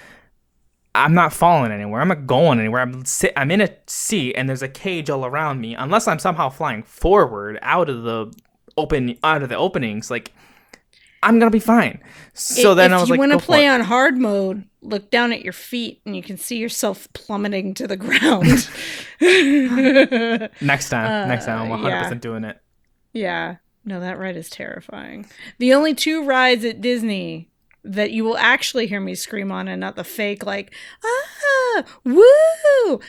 I'm 0.95 1.15
not 1.15 1.33
falling 1.33 1.73
anywhere. 1.73 2.01
I'm 2.01 2.09
not 2.09 2.27
going 2.27 2.59
anywhere. 2.59 2.83
I'm 2.83 3.05
sit. 3.05 3.33
I'm 3.37 3.51
in 3.51 3.61
a 3.61 3.71
seat 3.87 4.35
and 4.35 4.49
there's 4.49 4.63
a 4.63 4.69
cage 4.69 5.11
all 5.11 5.25
around 5.25 5.61
me. 5.61 5.75
Unless 5.75 6.09
I'm 6.09 6.19
somehow 6.19 6.49
flying 6.49 6.83
forward 6.83 7.59
out 7.63 7.89
of 7.89 8.03
the 8.03 8.33
open 8.77 9.19
out 9.23 9.43
of 9.43 9.49
the 9.49 9.57
openings, 9.57 10.11
like 10.11 10.33
I'm 11.23 11.39
gonna 11.39 11.51
be 11.51 11.61
fine. 11.61 12.03
So 12.35 12.73
if, 12.73 12.77
then 12.77 12.93
if 12.93 12.97
I 12.97 13.01
was 13.01 13.09
you 13.09 13.13
like, 13.15 13.19
want 13.21 13.33
to 13.33 13.39
play 13.39 13.67
on 13.69 13.81
hard 13.83 14.19
mode, 14.19 14.65
look 14.81 15.11
down 15.11 15.33
at 15.33 15.43
your 15.43 15.53
feet 15.53 16.01
and 16.05 16.17
you 16.17 16.23
can 16.23 16.37
see 16.37 16.59
yourself 16.59 17.07
plummeting 17.13 17.75
to 17.75 17.87
the 17.87 17.97
ground. 17.99 18.69
next 20.61 20.89
time. 20.91 21.29
next 21.29 21.47
time, 21.47 21.61
I'm 21.61 21.67
Uh, 21.67 21.77
100 21.77 21.89
yeah. 21.89 22.03
percent 22.03 22.23
doing 22.23 22.45
it. 22.45 22.59
Yeah. 23.13 23.57
No, 23.85 24.01
that 24.01 24.19
ride 24.19 24.37
is 24.37 24.49
terrifying. 24.49 25.27
The 25.59 25.75
only 25.75 25.95
two 25.95 26.25
rides 26.25 26.65
at 26.65 26.81
Disney 26.81 27.51
that 27.85 28.13
you 28.13 28.23
will 28.25 28.37
actually 28.39 28.87
hear 28.87 29.01
me 29.01 29.15
scream 29.17 29.51
on 29.51 29.67
and 29.67 29.81
not 29.81 29.97
the 29.97 30.05
fake 30.05 30.45
like, 30.47 30.73
ah, 31.05 31.83
woo! 32.05 33.01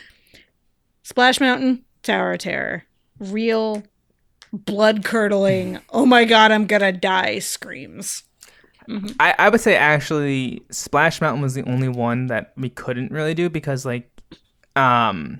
Splash 1.04 1.40
Mountain, 1.40 1.86
Tower 2.02 2.34
of 2.34 2.40
Terror. 2.40 2.84
Real 3.20 3.84
blood 4.54 5.04
curdling, 5.04 5.80
oh 5.90 6.06
my 6.06 6.24
god, 6.24 6.52
I'm 6.52 6.66
gonna 6.68 6.92
die 6.94 7.40
screams. 7.40 8.24
I, 9.20 9.34
I 9.40 9.50
would 9.50 9.62
say 9.62 9.76
actually 9.78 10.62
Splash 10.70 11.22
Mountain 11.22 11.42
was 11.42 11.54
the 11.54 11.64
only 11.70 11.88
one 11.88 12.28
that 12.28 12.52
we 12.58 12.70
couldn't 12.70 13.12
really 13.12 13.34
do 13.34 13.50
because 13.50 13.86
like 13.86 14.10
um 14.76 15.40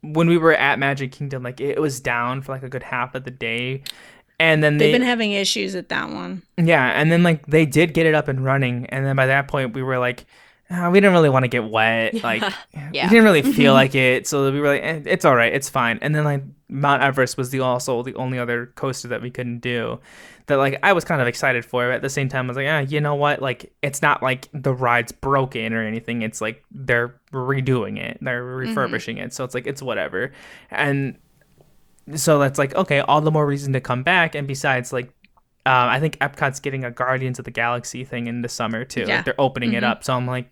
when 0.00 0.26
we 0.28 0.38
were 0.38 0.54
at 0.54 0.78
Magic 0.78 1.12
Kingdom 1.12 1.42
like 1.42 1.60
it 1.60 1.80
was 1.80 2.00
down 2.00 2.40
for 2.40 2.52
like 2.52 2.62
a 2.62 2.70
good 2.70 2.82
half 2.82 3.14
of 3.14 3.24
the 3.24 3.30
day 3.30 3.82
and 4.40 4.64
then 4.64 4.78
They've 4.78 4.88
they 4.90 4.98
been 4.98 5.06
having 5.06 5.32
issues 5.32 5.74
at 5.74 5.90
that 5.90 6.08
one. 6.08 6.42
yeah 6.56 6.98
and 6.98 7.12
then 7.12 7.22
like 7.22 7.44
they 7.46 7.66
did 7.66 7.92
get 7.92 8.06
it 8.06 8.14
up 8.14 8.26
and 8.28 8.42
running 8.42 8.86
and 8.86 9.04
then 9.04 9.16
by 9.16 9.26
that 9.26 9.48
point 9.48 9.74
we 9.74 9.82
were 9.82 9.98
like 9.98 10.24
"Ah, 10.72 10.88
we 10.90 10.98
didn't 11.00 11.12
really 11.12 11.28
want 11.28 11.44
to 11.44 11.48
get 11.48 11.68
wet 11.68 12.14
like 12.24 12.42
Yeah. 12.72 13.04
we 13.04 13.08
didn't 13.10 13.24
really 13.24 13.42
feel 13.42 13.74
like 13.74 13.94
it 13.94 14.26
so 14.26 14.50
we 14.50 14.58
were 14.60 14.68
like 14.68 14.82
eh, 14.82 15.00
it's 15.04 15.24
all 15.24 15.36
right 15.36 15.52
it's 15.52 15.68
fine 15.68 15.98
and 16.02 16.14
then 16.14 16.24
like 16.24 16.42
Mount 16.68 17.02
Everest 17.02 17.36
was 17.36 17.50
the 17.50 17.60
also 17.60 18.02
the 18.02 18.14
only 18.14 18.38
other 18.38 18.66
coaster 18.74 19.08
that 19.08 19.20
we 19.20 19.30
couldn't 19.30 19.58
do 19.58 20.00
that 20.46 20.56
like 20.56 20.78
I 20.82 20.92
was 20.94 21.04
kind 21.04 21.20
of 21.20 21.28
excited 21.28 21.64
for 21.64 21.86
but 21.88 21.94
at 21.96 22.02
the 22.02 22.08
same 22.10 22.28
time 22.28 22.46
I 22.46 22.48
was 22.48 22.56
like 22.56 22.66
ah 22.68 22.78
you 22.80 23.00
know 23.00 23.14
what 23.14 23.42
like 23.42 23.72
it's 23.82 24.00
not 24.02 24.22
like 24.22 24.48
the 24.54 24.72
ride's 24.72 25.12
broken 25.12 25.72
or 25.74 25.82
anything 25.86 26.22
it's 26.22 26.40
like 26.40 26.64
they're 26.70 27.14
redoing 27.32 27.98
it 27.98 28.18
they're 28.22 28.42
refurbishing 28.44 29.18
it 29.18 29.32
so 29.34 29.44
it's 29.44 29.54
like 29.54 29.66
it's 29.66 29.82
whatever 29.82 30.32
and 30.70 31.18
so 32.14 32.38
that's 32.38 32.58
like 32.58 32.74
okay 32.74 33.00
all 33.00 33.20
the 33.20 33.30
more 33.30 33.46
reason 33.46 33.72
to 33.74 33.80
come 33.80 34.02
back 34.02 34.34
and 34.34 34.48
besides 34.48 34.92
like 34.92 35.12
um, 35.64 35.90
I 35.90 36.00
think 36.00 36.18
Epcot's 36.18 36.58
getting 36.58 36.84
a 36.84 36.90
Guardians 36.90 37.38
of 37.38 37.44
the 37.44 37.52
Galaxy 37.52 38.02
thing 38.04 38.26
in 38.26 38.42
the 38.42 38.48
summer 38.48 38.84
too. 38.84 39.04
Yeah. 39.06 39.14
Like 39.18 39.26
they're 39.26 39.40
opening 39.40 39.74
it 39.74 39.84
up, 39.84 40.02
so 40.02 40.12
I'm 40.12 40.26
like, 40.26 40.50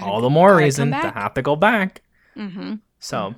all 0.00 0.20
the 0.20 0.30
more 0.30 0.56
reason 0.56 0.90
to 0.90 1.10
have 1.10 1.34
to 1.34 1.42
go 1.42 1.56
back. 1.56 2.02
Mm-hmm. 2.36 2.74
So 2.98 3.34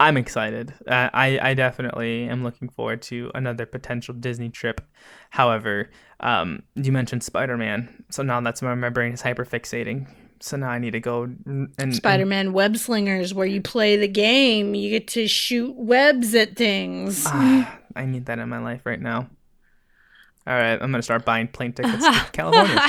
I'm 0.00 0.16
excited. 0.16 0.74
Uh, 0.86 1.10
I 1.12 1.38
I 1.50 1.54
definitely 1.54 2.28
am 2.28 2.44
looking 2.44 2.68
forward 2.68 3.02
to 3.02 3.30
another 3.34 3.66
potential 3.66 4.14
Disney 4.14 4.48
trip. 4.48 4.80
However, 5.30 5.90
um, 6.20 6.62
you 6.74 6.92
mentioned 6.92 7.22
Spider 7.22 7.56
Man, 7.56 8.04
so 8.10 8.22
now 8.22 8.40
that's 8.40 8.62
why 8.62 8.74
my 8.74 8.90
brain 8.90 9.12
is 9.12 9.22
hyper 9.22 9.44
fixating 9.44 10.06
So 10.40 10.56
now 10.56 10.68
I 10.68 10.78
need 10.78 10.92
to 10.92 11.00
go 11.00 11.24
and, 11.24 11.72
and 11.78 11.94
Spider-Man 11.94 12.52
Web 12.52 12.76
Slingers, 12.76 13.34
where 13.34 13.46
you 13.46 13.60
play 13.60 13.96
the 13.96 14.08
game, 14.08 14.74
you 14.74 14.90
get 14.90 15.08
to 15.08 15.26
shoot 15.26 15.74
webs 15.76 16.34
at 16.34 16.56
things. 16.56 17.24
Ah, 17.26 17.78
I 17.96 18.06
need 18.06 18.26
that 18.26 18.38
in 18.38 18.48
my 18.48 18.58
life 18.58 18.82
right 18.84 19.00
now. 19.00 19.28
All 20.46 20.54
right, 20.54 20.80
I'm 20.80 20.90
gonna 20.90 21.02
start 21.02 21.24
buying 21.24 21.48
plane 21.48 21.72
tickets 21.72 22.04
to 22.04 22.26
California. 22.32 22.80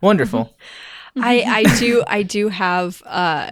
Wonderful. 0.00 0.54
I 1.16 1.42
I 1.46 1.78
do 1.78 2.04
I 2.06 2.22
do 2.22 2.48
have 2.48 3.02
uh, 3.06 3.50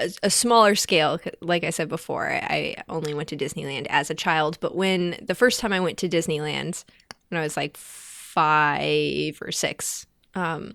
a, 0.00 0.10
a 0.24 0.30
smaller 0.30 0.74
scale. 0.74 1.18
Like 1.40 1.64
I 1.64 1.70
said 1.70 1.88
before, 1.88 2.30
I, 2.30 2.76
only 2.88 3.14
went 3.14 3.28
to 3.28 3.36
Disneyland 3.36 3.86
as 3.88 4.10
a 4.10 4.14
child. 4.14 4.58
But 4.60 4.74
when 4.74 5.16
the 5.22 5.34
first 5.34 5.60
time 5.60 5.72
I 5.72 5.80
went 5.80 5.98
to 5.98 6.08
Disneyland, 6.08 6.84
when 7.28 7.40
I 7.40 7.42
was 7.42 7.56
like 7.56 7.76
five 7.76 9.38
or 9.40 9.52
six, 9.52 10.06
um, 10.34 10.74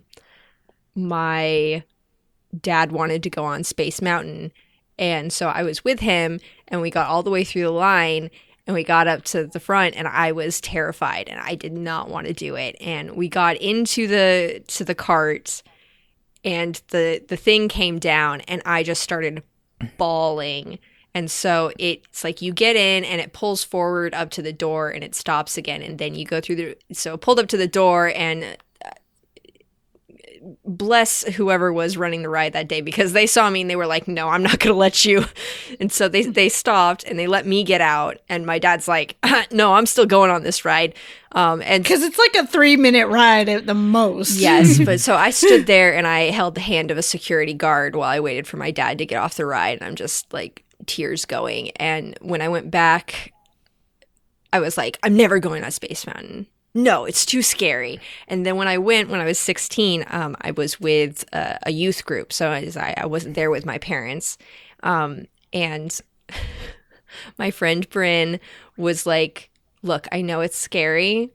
my 0.96 1.84
dad 2.62 2.92
wanted 2.92 3.24
to 3.24 3.30
go 3.30 3.44
on 3.44 3.64
Space 3.64 4.02
Mountain, 4.02 4.52
and 4.98 5.34
so 5.34 5.48
I 5.48 5.64
was 5.64 5.84
with 5.84 6.00
him, 6.00 6.40
and 6.68 6.82
we 6.82 6.90
got 6.90 7.10
all 7.10 7.24
the 7.24 7.32
way 7.32 7.44
through 7.44 7.64
the 7.64 7.72
line. 7.72 8.30
And 8.68 8.74
we 8.74 8.84
got 8.84 9.08
up 9.08 9.24
to 9.26 9.46
the 9.46 9.60
front, 9.60 9.96
and 9.96 10.08
I 10.08 10.32
was 10.32 10.60
terrified, 10.60 11.30
and 11.30 11.40
I 11.40 11.54
did 11.54 11.74
not 11.74 12.10
want 12.10 12.26
to 12.26 12.34
do 12.34 12.56
it. 12.56 12.76
And 12.82 13.12
we 13.16 13.30
got 13.30 13.58
into 13.58 14.08
the 14.08 14.64
to 14.68 14.84
the 14.84 14.96
cart, 14.96 15.62
and 16.46 16.82
the 16.90 17.22
the 17.28 17.36
thing 17.36 17.68
came 17.68 18.00
down 18.00 18.42
and 18.42 18.62
i 18.66 18.84
just 18.84 19.02
started 19.02 19.44
bawling 19.98 20.80
and 21.14 21.32
so 21.32 21.72
it's 21.80 22.24
like 22.24 22.42
you 22.42 22.54
get 22.54 22.76
in 22.76 23.04
and 23.04 23.20
it 23.20 23.34
pulls 23.34 23.64
forward 23.64 24.14
up 24.14 24.30
to 24.30 24.42
the 24.42 24.54
door 24.54 24.90
and 24.90 25.04
it 25.04 25.16
stops 25.16 25.58
again 25.58 25.82
and 25.82 25.98
then 25.98 26.16
you 26.16 26.24
go 26.24 26.40
through 26.40 26.56
the 26.56 26.78
so 26.94 27.18
pulled 27.18 27.40
up 27.40 27.48
to 27.48 27.58
the 27.58 27.68
door 27.68 28.14
and 28.16 28.58
bless 30.64 31.24
whoever 31.36 31.74
was 31.74 31.98
running 31.98 32.22
the 32.22 32.30
ride 32.30 32.54
that 32.54 32.68
day 32.68 32.82
because 32.82 33.14
they 33.14 33.26
saw 33.26 33.50
me 33.50 33.62
and 33.62 33.70
they 33.70 33.76
were 33.76 33.88
like 33.88 34.08
no 34.08 34.30
i'm 34.30 34.44
not 34.44 34.60
going 34.60 34.74
to 34.74 34.78
let 34.78 35.04
you 35.04 35.26
and 35.80 35.92
so 35.92 36.08
they 36.08 36.24
they 36.24 36.50
stopped 36.50 37.04
and 37.06 37.18
they 37.18 37.26
let 37.26 37.48
me 37.48 37.64
get 37.64 37.82
out 37.82 38.18
and 38.30 38.46
my 38.46 38.60
dad's 38.60 38.88
like 38.88 39.18
no 39.52 39.74
i'm 39.74 39.86
still 39.86 40.06
going 40.06 40.30
on 40.30 40.44
this 40.44 40.64
ride 40.64 40.94
um 41.32 41.62
and 41.64 41.84
Because 41.84 42.02
it's 42.02 42.18
like 42.18 42.36
a 42.36 42.48
three-minute 42.48 43.08
ride 43.08 43.50
at 43.50 43.66
the 43.66 43.74
most. 43.74 44.40
Yes, 44.40 44.80
but 44.86 45.02
so 45.02 45.16
I 45.16 45.32
stood 45.32 45.68
there 45.68 45.94
and 45.94 46.08
I 46.08 46.32
held 46.32 46.56
the 46.56 46.62
hand 46.62 46.92
of 46.92 46.98
a 46.98 47.02
security 47.04 47.54
guard 47.54 47.96
while 47.96 48.10
I 48.10 48.22
waited 48.22 48.48
for 48.48 48.56
my 48.56 48.72
dad 48.72 48.98
to 49.00 49.06
get 49.06 49.18
off 49.18 49.36
the 49.36 49.46
ride. 49.46 49.78
And 49.78 49.86
I'm 49.86 49.96
just 49.96 50.32
like 50.34 50.64
tears 50.86 51.26
going. 51.26 51.72
And 51.72 52.18
when 52.22 52.42
I 52.42 52.48
went 52.48 52.72
back, 52.72 53.34
I 54.54 54.60
was 54.62 54.78
like, 54.78 54.98
I'm 55.04 55.18
never 55.18 55.40
going 55.40 55.64
on 55.66 55.72
Space 55.72 56.08
Mountain. 56.08 56.48
No, 56.78 57.06
it's 57.06 57.26
too 57.26 57.42
scary. 57.42 58.00
And 58.28 58.46
then 58.46 58.58
when 58.58 58.68
I 58.68 58.78
went 58.78 59.10
when 59.10 59.22
I 59.22 59.26
was 59.26 59.40
16, 59.40 60.06
um, 60.10 60.36
I 60.42 60.52
was 60.52 60.80
with 60.80 61.24
uh, 61.34 61.58
a 61.64 61.72
youth 61.72 62.06
group. 62.06 62.32
So 62.34 62.50
I, 62.52 62.66
was- 62.66 62.78
I 62.78 63.06
wasn't 63.06 63.36
there 63.36 63.50
with 63.50 63.66
my 63.66 63.78
parents. 63.80 64.38
Um, 64.84 65.26
and 65.54 65.98
my 67.38 67.50
friend 67.50 67.90
Bryn 67.90 68.40
was 68.78 69.06
like, 69.06 69.50
Look, 69.82 70.08
I 70.12 70.22
know 70.22 70.42
it's 70.42 70.58
scary, 70.58 71.30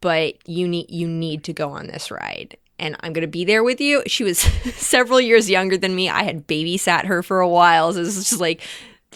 but 0.00 0.34
you 0.48 0.66
need 0.68 0.90
you 0.90 1.08
need 1.08 1.42
to 1.44 1.52
go 1.52 1.70
on 1.70 1.88
this 1.88 2.10
ride 2.10 2.56
and 2.78 2.96
i'm 3.00 3.12
going 3.12 3.22
to 3.22 3.26
be 3.26 3.44
there 3.44 3.64
with 3.64 3.80
you 3.80 4.00
she 4.06 4.22
was 4.22 4.38
several 4.76 5.20
years 5.20 5.50
younger 5.50 5.76
than 5.76 5.92
me 5.96 6.08
i 6.08 6.22
had 6.22 6.46
babysat 6.46 7.04
her 7.06 7.20
for 7.20 7.40
a 7.40 7.48
while 7.48 7.92
so 7.92 8.04
this 8.04 8.16
is 8.16 8.28
just 8.30 8.40
like 8.40 8.62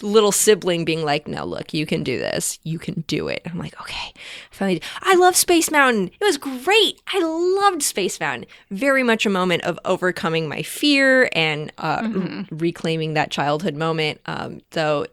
little 0.03 0.31
sibling 0.31 0.85
being 0.85 1.03
like 1.03 1.27
no 1.27 1.45
look 1.45 1.73
you 1.73 1.85
can 1.85 2.03
do 2.03 2.19
this. 2.19 2.59
You 2.63 2.77
can 2.77 3.03
do 3.07 3.27
it. 3.27 3.41
I'm 3.45 3.57
like 3.57 3.79
okay. 3.81 4.13
Finally 4.51 4.81
i 5.01 5.15
love 5.15 5.35
space 5.35 5.71
mountain. 5.71 6.11
It 6.19 6.23
was 6.23 6.37
great. 6.37 7.01
I 7.07 7.19
loved 7.19 7.81
space 7.81 8.19
mountain. 8.19 8.45
Very 8.69 9.03
much 9.03 9.25
a 9.25 9.29
moment 9.29 9.63
of 9.63 9.79
overcoming 9.85 10.47
my 10.47 10.61
fear 10.61 11.29
and 11.33 11.71
uh, 11.77 12.11
r- 12.15 12.45
reclaiming 12.51 13.13
that 13.13 13.31
childhood 13.31 13.75
moment. 13.75 14.19
Um, 14.25 14.61
though 14.71 15.05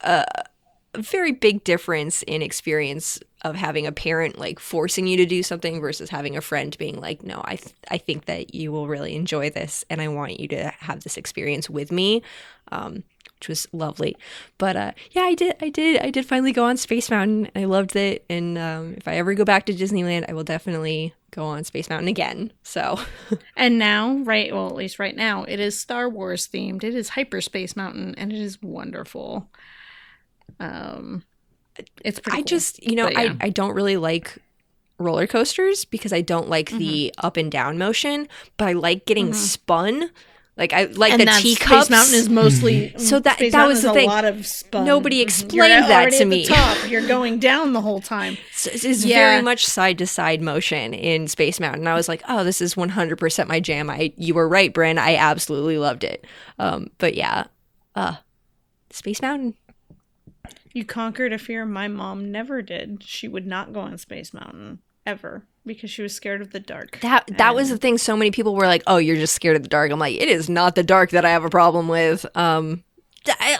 a 0.00 0.24
very 0.96 1.32
big 1.32 1.64
difference 1.64 2.22
in 2.22 2.42
experience 2.42 3.20
of 3.42 3.54
having 3.54 3.86
a 3.86 3.92
parent 3.92 4.38
like 4.38 4.58
forcing 4.58 5.06
you 5.06 5.16
to 5.16 5.26
do 5.26 5.42
something 5.42 5.80
versus 5.80 6.10
having 6.10 6.36
a 6.36 6.40
friend 6.40 6.76
being 6.78 7.00
like 7.00 7.22
no 7.22 7.40
i 7.44 7.54
th- 7.54 7.74
i 7.88 7.96
think 7.96 8.24
that 8.24 8.52
you 8.52 8.72
will 8.72 8.88
really 8.88 9.14
enjoy 9.14 9.48
this 9.48 9.84
and 9.90 10.00
i 10.00 10.08
want 10.08 10.40
you 10.40 10.48
to 10.48 10.72
have 10.78 11.04
this 11.04 11.16
experience 11.16 11.70
with 11.70 11.92
me. 11.92 12.22
Um 12.72 13.04
which 13.38 13.48
was 13.48 13.66
lovely 13.72 14.16
but 14.58 14.76
uh 14.76 14.92
yeah 15.12 15.22
i 15.22 15.34
did 15.34 15.54
i 15.60 15.68
did 15.68 16.00
i 16.02 16.10
did 16.10 16.26
finally 16.26 16.52
go 16.52 16.64
on 16.64 16.76
space 16.76 17.10
mountain 17.10 17.48
i 17.54 17.64
loved 17.64 17.94
it 17.96 18.24
and 18.28 18.58
um 18.58 18.94
if 18.96 19.06
i 19.06 19.14
ever 19.14 19.34
go 19.34 19.44
back 19.44 19.64
to 19.66 19.72
disneyland 19.72 20.24
i 20.28 20.32
will 20.32 20.44
definitely 20.44 21.14
go 21.30 21.44
on 21.44 21.62
space 21.62 21.88
mountain 21.88 22.08
again 22.08 22.52
so 22.62 22.98
And 23.56 23.78
now, 23.78 24.18
right, 24.18 24.52
well, 24.52 24.68
at 24.68 24.74
least 24.74 24.98
right 24.98 25.14
now, 25.14 25.44
it 25.44 25.60
is 25.60 25.78
Star 25.78 26.08
Wars 26.08 26.48
themed. 26.48 26.84
It 26.84 26.94
is 26.94 27.10
Hyperspace 27.10 27.76
Mountain, 27.76 28.14
and 28.16 28.32
it 28.32 28.38
is 28.38 28.62
wonderful. 28.62 29.50
Um, 30.60 31.24
it's 32.04 32.20
pretty. 32.20 32.38
I 32.38 32.40
cool. 32.40 32.44
just, 32.44 32.82
you 32.82 32.96
know, 32.96 33.04
But 33.04 33.12
yeah. 33.14 33.34
I, 33.40 33.46
I 33.46 33.50
don't 33.50 33.74
really 33.74 33.96
like 33.96 34.38
roller 34.98 35.26
coasters 35.26 35.84
because 35.84 36.12
I 36.12 36.20
don't 36.20 36.48
like 36.48 36.70
the 36.70 37.12
up 37.18 37.36
and 37.36 37.50
down 37.50 37.78
motion, 37.78 38.28
but 38.56 38.68
I 38.68 38.72
like 38.72 39.06
getting 39.06 39.32
spun. 39.34 40.10
Like 40.58 40.72
I 40.72 40.84
like 40.86 41.12
and 41.12 41.20
the 41.20 41.24
that's- 41.26 41.42
teacups. 41.42 41.86
Space 41.86 41.90
Mountain 41.90 42.14
is 42.16 42.28
mostly 42.28 42.92
So 42.98 43.20
that- 43.20 43.36
Space 43.36 43.52
that 43.52 43.58
Mountain 43.58 43.68
was 43.68 43.78
is 43.78 43.84
the 43.84 43.90
a 43.90 43.94
thing. 43.94 44.08
lot 44.08 44.24
of 44.24 44.44
spun. 44.44 44.84
Nobody 44.84 45.20
explained 45.20 45.52
You're 45.54 45.68
that 45.68 45.90
already 45.90 46.10
to 46.10 46.16
at 46.16 46.18
the 46.18 46.24
me. 46.24 46.44
top. 46.46 46.90
You're 46.90 47.06
going 47.06 47.38
down 47.38 47.72
the 47.74 47.80
whole 47.80 48.00
time. 48.00 48.36
So 48.54 48.70
it's 48.72 48.84
it's 48.84 49.04
Yeah. 49.04 49.16
very 49.30 49.42
much 49.42 49.64
side 49.64 49.98
to 49.98 50.06
side 50.06 50.42
motion 50.42 50.92
in 50.94 51.28
Space 51.28 51.60
Mountain. 51.60 51.86
I 51.86 51.94
was 51.94 52.08
like, 52.08 52.22
oh, 52.28 52.42
this 52.42 52.60
is 52.60 52.74
100% 52.74 53.46
my 53.48 53.60
jam. 53.60 53.88
I 53.88 54.12
you 54.16 54.34
were 54.34 54.48
right, 54.48 54.74
Bryn. 54.74 54.98
I 54.98 55.14
absolutely 55.14 55.78
loved 55.78 56.02
it. 56.02 56.26
Um, 56.58 56.88
but 56.98 57.14
yeah, 57.14 57.44
uh, 57.94 58.16
Space 58.90 59.22
Mountain. 59.22 59.54
You 60.74 60.84
conquered 60.84 61.32
a 61.32 61.38
fear 61.38 61.64
my 61.64 61.88
mom 61.88 62.30
never 62.30 62.62
did. 62.62 63.02
She 63.04 63.28
would 63.28 63.46
not 63.46 63.72
go 63.72 63.80
on 63.80 63.96
Space 63.98 64.34
Mountain 64.34 64.80
ever 65.06 65.44
because 65.68 65.90
she 65.90 66.02
was 66.02 66.12
scared 66.12 66.40
of 66.40 66.50
the 66.50 66.58
dark. 66.58 66.98
That 67.02 67.28
that 67.38 67.54
was 67.54 67.70
the 67.70 67.78
thing. 67.78 67.98
So 67.98 68.16
many 68.16 68.32
people 68.32 68.56
were 68.56 68.66
like, 68.66 68.82
"Oh, 68.88 68.96
you're 68.96 69.16
just 69.16 69.34
scared 69.34 69.56
of 69.56 69.62
the 69.62 69.68
dark." 69.68 69.92
I'm 69.92 70.00
like, 70.00 70.16
it 70.16 70.28
is 70.28 70.48
not 70.50 70.74
the 70.74 70.82
dark 70.82 71.10
that 71.10 71.24
I 71.24 71.30
have 71.30 71.44
a 71.44 71.50
problem 71.50 71.86
with. 71.86 72.26
Um, 72.36 72.82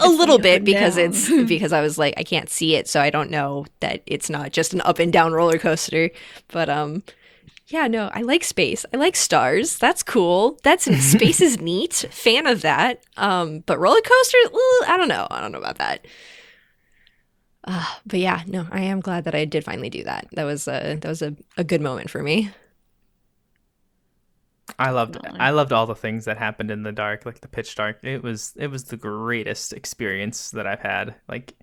a 0.01 0.09
little 0.09 0.39
bit 0.39 0.65
because 0.65 0.97
down. 0.97 1.07
it's 1.07 1.29
because 1.49 1.73
I 1.73 1.81
was 1.81 1.99
like, 1.99 2.15
I 2.17 2.25
can't 2.25 2.49
see 2.49 2.75
it, 2.75 2.89
so 2.89 3.01
I 3.01 3.11
don't 3.11 3.31
know 3.31 3.67
that 3.81 4.03
it's 4.07 4.31
not 4.31 4.53
just 4.53 4.73
an 4.73 4.81
up 4.83 4.99
and 4.99 5.13
down 5.13 5.33
roller 5.33 5.59
coaster. 5.59 6.11
But 6.49 6.69
um, 6.69 7.03
yeah, 7.69 7.87
no, 7.87 8.11
I 8.15 8.23
like 8.23 8.45
space. 8.45 8.87
I 8.93 8.97
like 8.97 9.17
stars. 9.17 9.77
That's 9.77 10.03
cool. 10.03 10.59
That's 10.63 10.85
space 11.13 11.41
is 11.41 11.61
neat. 11.61 12.07
Fan 12.11 12.47
of 12.47 12.63
that. 12.63 13.03
Um, 13.17 13.61
but 13.67 13.79
roller 13.79 14.01
coasters, 14.01 14.47
ooh, 14.55 14.85
I 14.87 14.97
don't 14.97 15.09
know. 15.09 15.27
I 15.31 15.41
don't 15.41 15.53
know 15.53 15.59
about 15.59 15.79
that. 15.79 16.07
Uh, 17.65 17.85
but 18.07 18.21
yeah, 18.21 18.43
no, 18.47 18.67
I 18.71 18.83
am 18.83 19.01
glad 19.01 19.25
that 19.25 19.35
I 19.35 19.45
did 19.45 19.65
finally 19.65 19.91
do 19.91 20.05
that. 20.05 20.29
That 20.33 20.45
was 20.45 20.69
a 20.69 20.97
that 21.01 21.09
was 21.09 21.23
a, 21.23 21.35
a 21.57 21.65
good 21.65 21.81
moment 21.81 22.11
for 22.11 22.23
me. 22.23 22.51
I 24.79 24.91
loved 24.91 25.19
I 25.25 25.51
loved 25.51 25.73
all 25.73 25.87
the 25.87 25.95
things 25.95 26.25
that 26.27 26.39
happened 26.39 26.71
in 26.71 26.83
the 26.83 26.93
dark, 26.93 27.27
like 27.27 27.41
the 27.41 27.49
pitch 27.49 27.75
dark. 27.75 27.99
It 28.05 28.23
was 28.23 28.55
it 28.57 28.69
was 28.69 28.85
the 28.85 28.97
greatest 28.97 29.73
experience 29.73 30.51
that 30.53 30.67
I've 30.67 30.81
had. 30.81 31.15
Like 31.29 31.55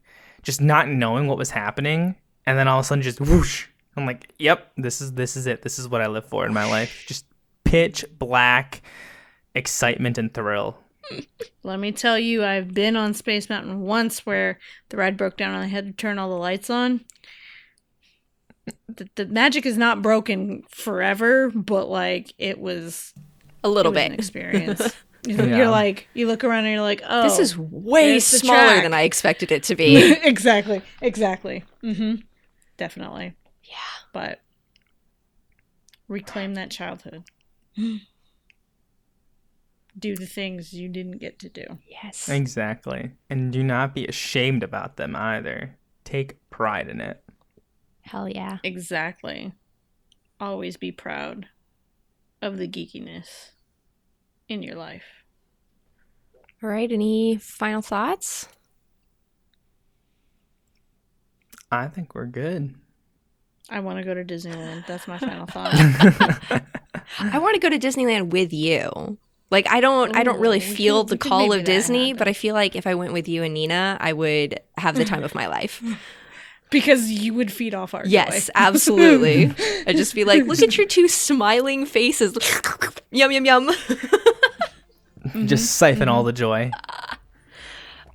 just 0.43 0.61
not 0.61 0.87
knowing 0.87 1.27
what 1.27 1.37
was 1.37 1.49
happening 1.49 2.15
and 2.45 2.57
then 2.57 2.67
all 2.67 2.79
of 2.79 2.85
a 2.85 2.87
sudden 2.87 3.01
just 3.01 3.21
whoosh. 3.21 3.67
I'm 3.97 4.05
like, 4.05 4.33
"Yep, 4.39 4.73
this 4.77 5.01
is 5.01 5.13
this 5.13 5.37
is 5.37 5.47
it. 5.47 5.61
This 5.61 5.79
is 5.79 5.87
what 5.87 6.01
I 6.01 6.07
live 6.07 6.25
for 6.25 6.45
in 6.45 6.53
my 6.53 6.65
life." 6.69 7.05
Just 7.07 7.25
pitch 7.63 8.05
black 8.19 8.81
excitement 9.53 10.17
and 10.17 10.33
thrill. 10.33 10.77
Let 11.63 11.79
me 11.79 11.91
tell 11.91 12.17
you, 12.19 12.43
I've 12.43 12.73
been 12.73 12.95
on 12.95 13.13
Space 13.13 13.49
Mountain 13.49 13.81
once 13.81 14.25
where 14.25 14.59
the 14.89 14.97
ride 14.97 15.17
broke 15.17 15.37
down 15.37 15.53
and 15.53 15.63
I 15.63 15.67
had 15.67 15.85
to 15.85 15.91
turn 15.93 16.17
all 16.19 16.29
the 16.29 16.35
lights 16.35 16.69
on. 16.69 17.01
The, 18.87 19.07
the 19.15 19.25
magic 19.27 19.65
is 19.65 19.77
not 19.77 20.01
broken 20.01 20.63
forever, 20.69 21.51
but 21.53 21.87
like 21.89 22.33
it 22.37 22.59
was 22.59 23.13
A 23.63 23.69
little 23.69 23.91
it 23.91 23.95
was 23.95 24.03
an 24.05 24.11
bit. 24.11 24.19
experience. 24.19 24.95
You're 25.27 25.47
Yeah. 25.47 25.69
like 25.69 26.07
you 26.13 26.27
look 26.27 26.43
around 26.43 26.65
and 26.65 26.73
you're 26.73 26.81
like, 26.81 27.01
oh, 27.07 27.23
This 27.23 27.39
is 27.39 27.57
way 27.57 28.19
smaller 28.19 28.57
track. 28.73 28.83
than 28.83 28.93
I 28.93 29.01
expected 29.01 29.51
it 29.51 29.63
to 29.63 29.75
be. 29.75 30.13
exactly, 30.23 30.81
exactly. 31.01 31.63
Mm-hmm. 31.83 32.21
Definitely. 32.77 33.33
yeah. 33.63 33.75
But 34.13 34.39
reclaim 36.07 36.53
that 36.55 36.69
childhood. 36.71 37.23
do 39.97 40.15
the 40.15 40.25
things 40.25 40.73
you 40.73 40.89
didn't 40.89 41.19
get 41.19 41.39
to 41.39 41.49
do. 41.49 41.63
Yes. 41.87 42.27
Exactly. 42.29 43.11
And 43.29 43.51
do 43.51 43.63
not 43.63 43.95
be 43.95 44.05
ashamed 44.07 44.63
about 44.63 44.97
them 44.97 45.15
either. 45.15 45.77
Take 46.03 46.37
pride 46.49 46.89
in 46.89 47.01
it. 47.01 47.23
Hell 48.01 48.27
yeah. 48.29 48.59
Exactly. 48.63 49.53
Always 50.39 50.77
be 50.77 50.91
proud 50.91 51.47
of 52.41 52.57
the 52.57 52.67
geekiness 52.67 53.51
in 54.47 54.61
your 54.61 54.75
life. 54.75 55.23
All 56.61 56.69
right. 56.69 56.91
Any 56.91 57.37
final 57.37 57.81
thoughts? 57.81 58.47
I 61.71 61.87
think 61.87 62.13
we're 62.13 62.25
good. 62.25 62.75
I 63.69 63.79
want 63.79 63.97
to 63.97 64.03
go 64.03 64.13
to 64.13 64.23
Disneyland. 64.23 64.85
That's 64.85 65.07
my 65.07 65.17
final 65.17 65.45
thought. 65.47 65.73
I 67.19 67.39
want 67.39 67.55
to 67.55 67.59
go 67.59 67.69
to 67.69 67.79
Disneyland 67.79 68.29
with 68.29 68.53
you. 68.53 69.17
Like 69.51 69.69
I 69.69 69.79
don't 69.79 70.15
I 70.15 70.23
don't 70.23 70.39
really 70.39 70.57
oh, 70.57 70.75
feel 70.75 71.03
the 71.05 71.17
call 71.17 71.53
of 71.53 71.63
Disney, 71.63 72.07
happen. 72.07 72.17
but 72.17 72.27
I 72.27 72.33
feel 72.33 72.53
like 72.53 72.75
if 72.75 72.87
I 72.87 72.95
went 72.95 73.13
with 73.13 73.27
you 73.27 73.43
and 73.43 73.53
Nina, 73.53 73.97
I 73.99 74.13
would 74.13 74.59
have 74.77 74.95
the 74.95 75.05
time 75.05 75.23
of 75.23 75.35
my 75.35 75.47
life. 75.47 75.81
because 76.71 77.11
you 77.11 77.33
would 77.33 77.51
feed 77.51 77.75
off 77.75 77.93
our 77.93 78.03
joy. 78.03 78.09
Yes, 78.09 78.49
absolutely. 78.55 79.53
I'd 79.85 79.97
just 79.97 80.15
be 80.15 80.25
like, 80.25 80.45
look 80.45 80.61
at 80.61 80.77
your 80.77 80.87
two 80.87 81.07
smiling 81.07 81.85
faces. 81.85 82.35
yum 83.11 83.31
yum 83.31 83.45
yum. 83.45 83.71
Just 85.45 85.75
siphon 85.75 86.09
all 86.09 86.23
the 86.23 86.33
joy. 86.33 86.71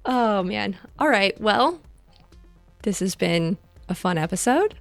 Oh 0.04 0.42
man. 0.42 0.76
All 0.98 1.08
right. 1.08 1.40
Well, 1.40 1.80
this 2.82 3.00
has 3.00 3.14
been 3.14 3.58
a 3.88 3.94
fun 3.94 4.18
episode. 4.18 4.74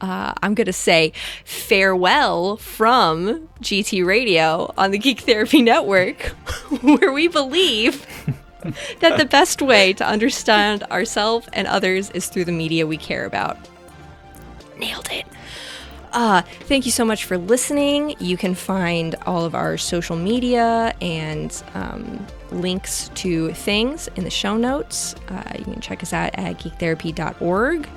Uh, 0.00 0.32
I'm 0.42 0.54
going 0.54 0.66
to 0.66 0.72
say 0.72 1.12
farewell 1.44 2.56
from 2.56 3.48
GT 3.60 4.04
Radio 4.04 4.72
on 4.78 4.90
the 4.90 4.98
Geek 4.98 5.20
Therapy 5.20 5.62
Network, 5.62 6.22
where 6.82 7.12
we 7.12 7.28
believe 7.28 8.06
that 9.00 9.18
the 9.18 9.24
best 9.24 9.62
way 9.62 9.92
to 9.94 10.06
understand 10.06 10.84
ourselves 10.84 11.48
and 11.52 11.66
others 11.66 12.10
is 12.10 12.28
through 12.28 12.44
the 12.44 12.52
media 12.52 12.86
we 12.86 12.96
care 12.96 13.24
about. 13.24 13.56
Nailed 14.78 15.08
it. 15.10 15.26
Uh, 16.12 16.42
thank 16.62 16.86
you 16.86 16.92
so 16.92 17.04
much 17.04 17.24
for 17.24 17.36
listening. 17.36 18.14
You 18.18 18.36
can 18.36 18.54
find 18.54 19.14
all 19.26 19.44
of 19.44 19.54
our 19.54 19.76
social 19.76 20.16
media 20.16 20.94
and 21.00 21.62
um, 21.74 22.26
links 22.50 23.10
to 23.16 23.52
things 23.52 24.08
in 24.16 24.24
the 24.24 24.30
show 24.30 24.56
notes. 24.56 25.14
Uh, 25.28 25.52
you 25.58 25.64
can 25.64 25.80
check 25.80 26.02
us 26.02 26.12
out 26.12 26.30
at 26.34 26.58
geektherapy.org. 26.58 27.88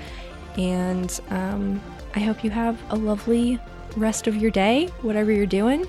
And 0.58 1.20
um, 1.30 1.82
I 2.16 2.20
hope 2.20 2.44
you 2.44 2.50
have 2.50 2.82
a 2.90 2.96
lovely 2.96 3.60
rest 3.96 4.28
of 4.28 4.36
your 4.36 4.52
day, 4.52 4.88
whatever 5.02 5.32
you're 5.32 5.46
doing. 5.46 5.86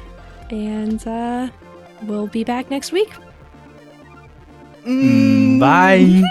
And 0.51 1.07
uh, 1.07 1.49
we'll 2.03 2.27
be 2.27 2.45
back 2.45 2.71
next 2.71 2.93
week. 2.93 3.11
Bye. 4.85 5.97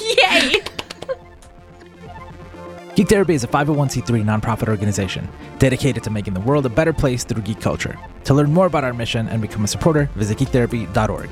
Yay! 0.00 0.62
Geek 2.94 3.08
Therapy 3.08 3.34
is 3.34 3.44
a 3.44 3.48
501c3 3.48 4.24
nonprofit 4.24 4.68
organization 4.68 5.28
dedicated 5.58 6.02
to 6.04 6.10
making 6.10 6.32
the 6.32 6.40
world 6.40 6.64
a 6.64 6.70
better 6.70 6.92
place 6.92 7.24
through 7.24 7.42
geek 7.42 7.60
culture. 7.60 7.98
To 8.24 8.34
learn 8.34 8.52
more 8.52 8.66
about 8.66 8.84
our 8.84 8.94
mission 8.94 9.28
and 9.28 9.42
become 9.42 9.64
a 9.64 9.68
supporter, 9.68 10.08
visit 10.14 10.38
geektherapy.org. 10.38 11.28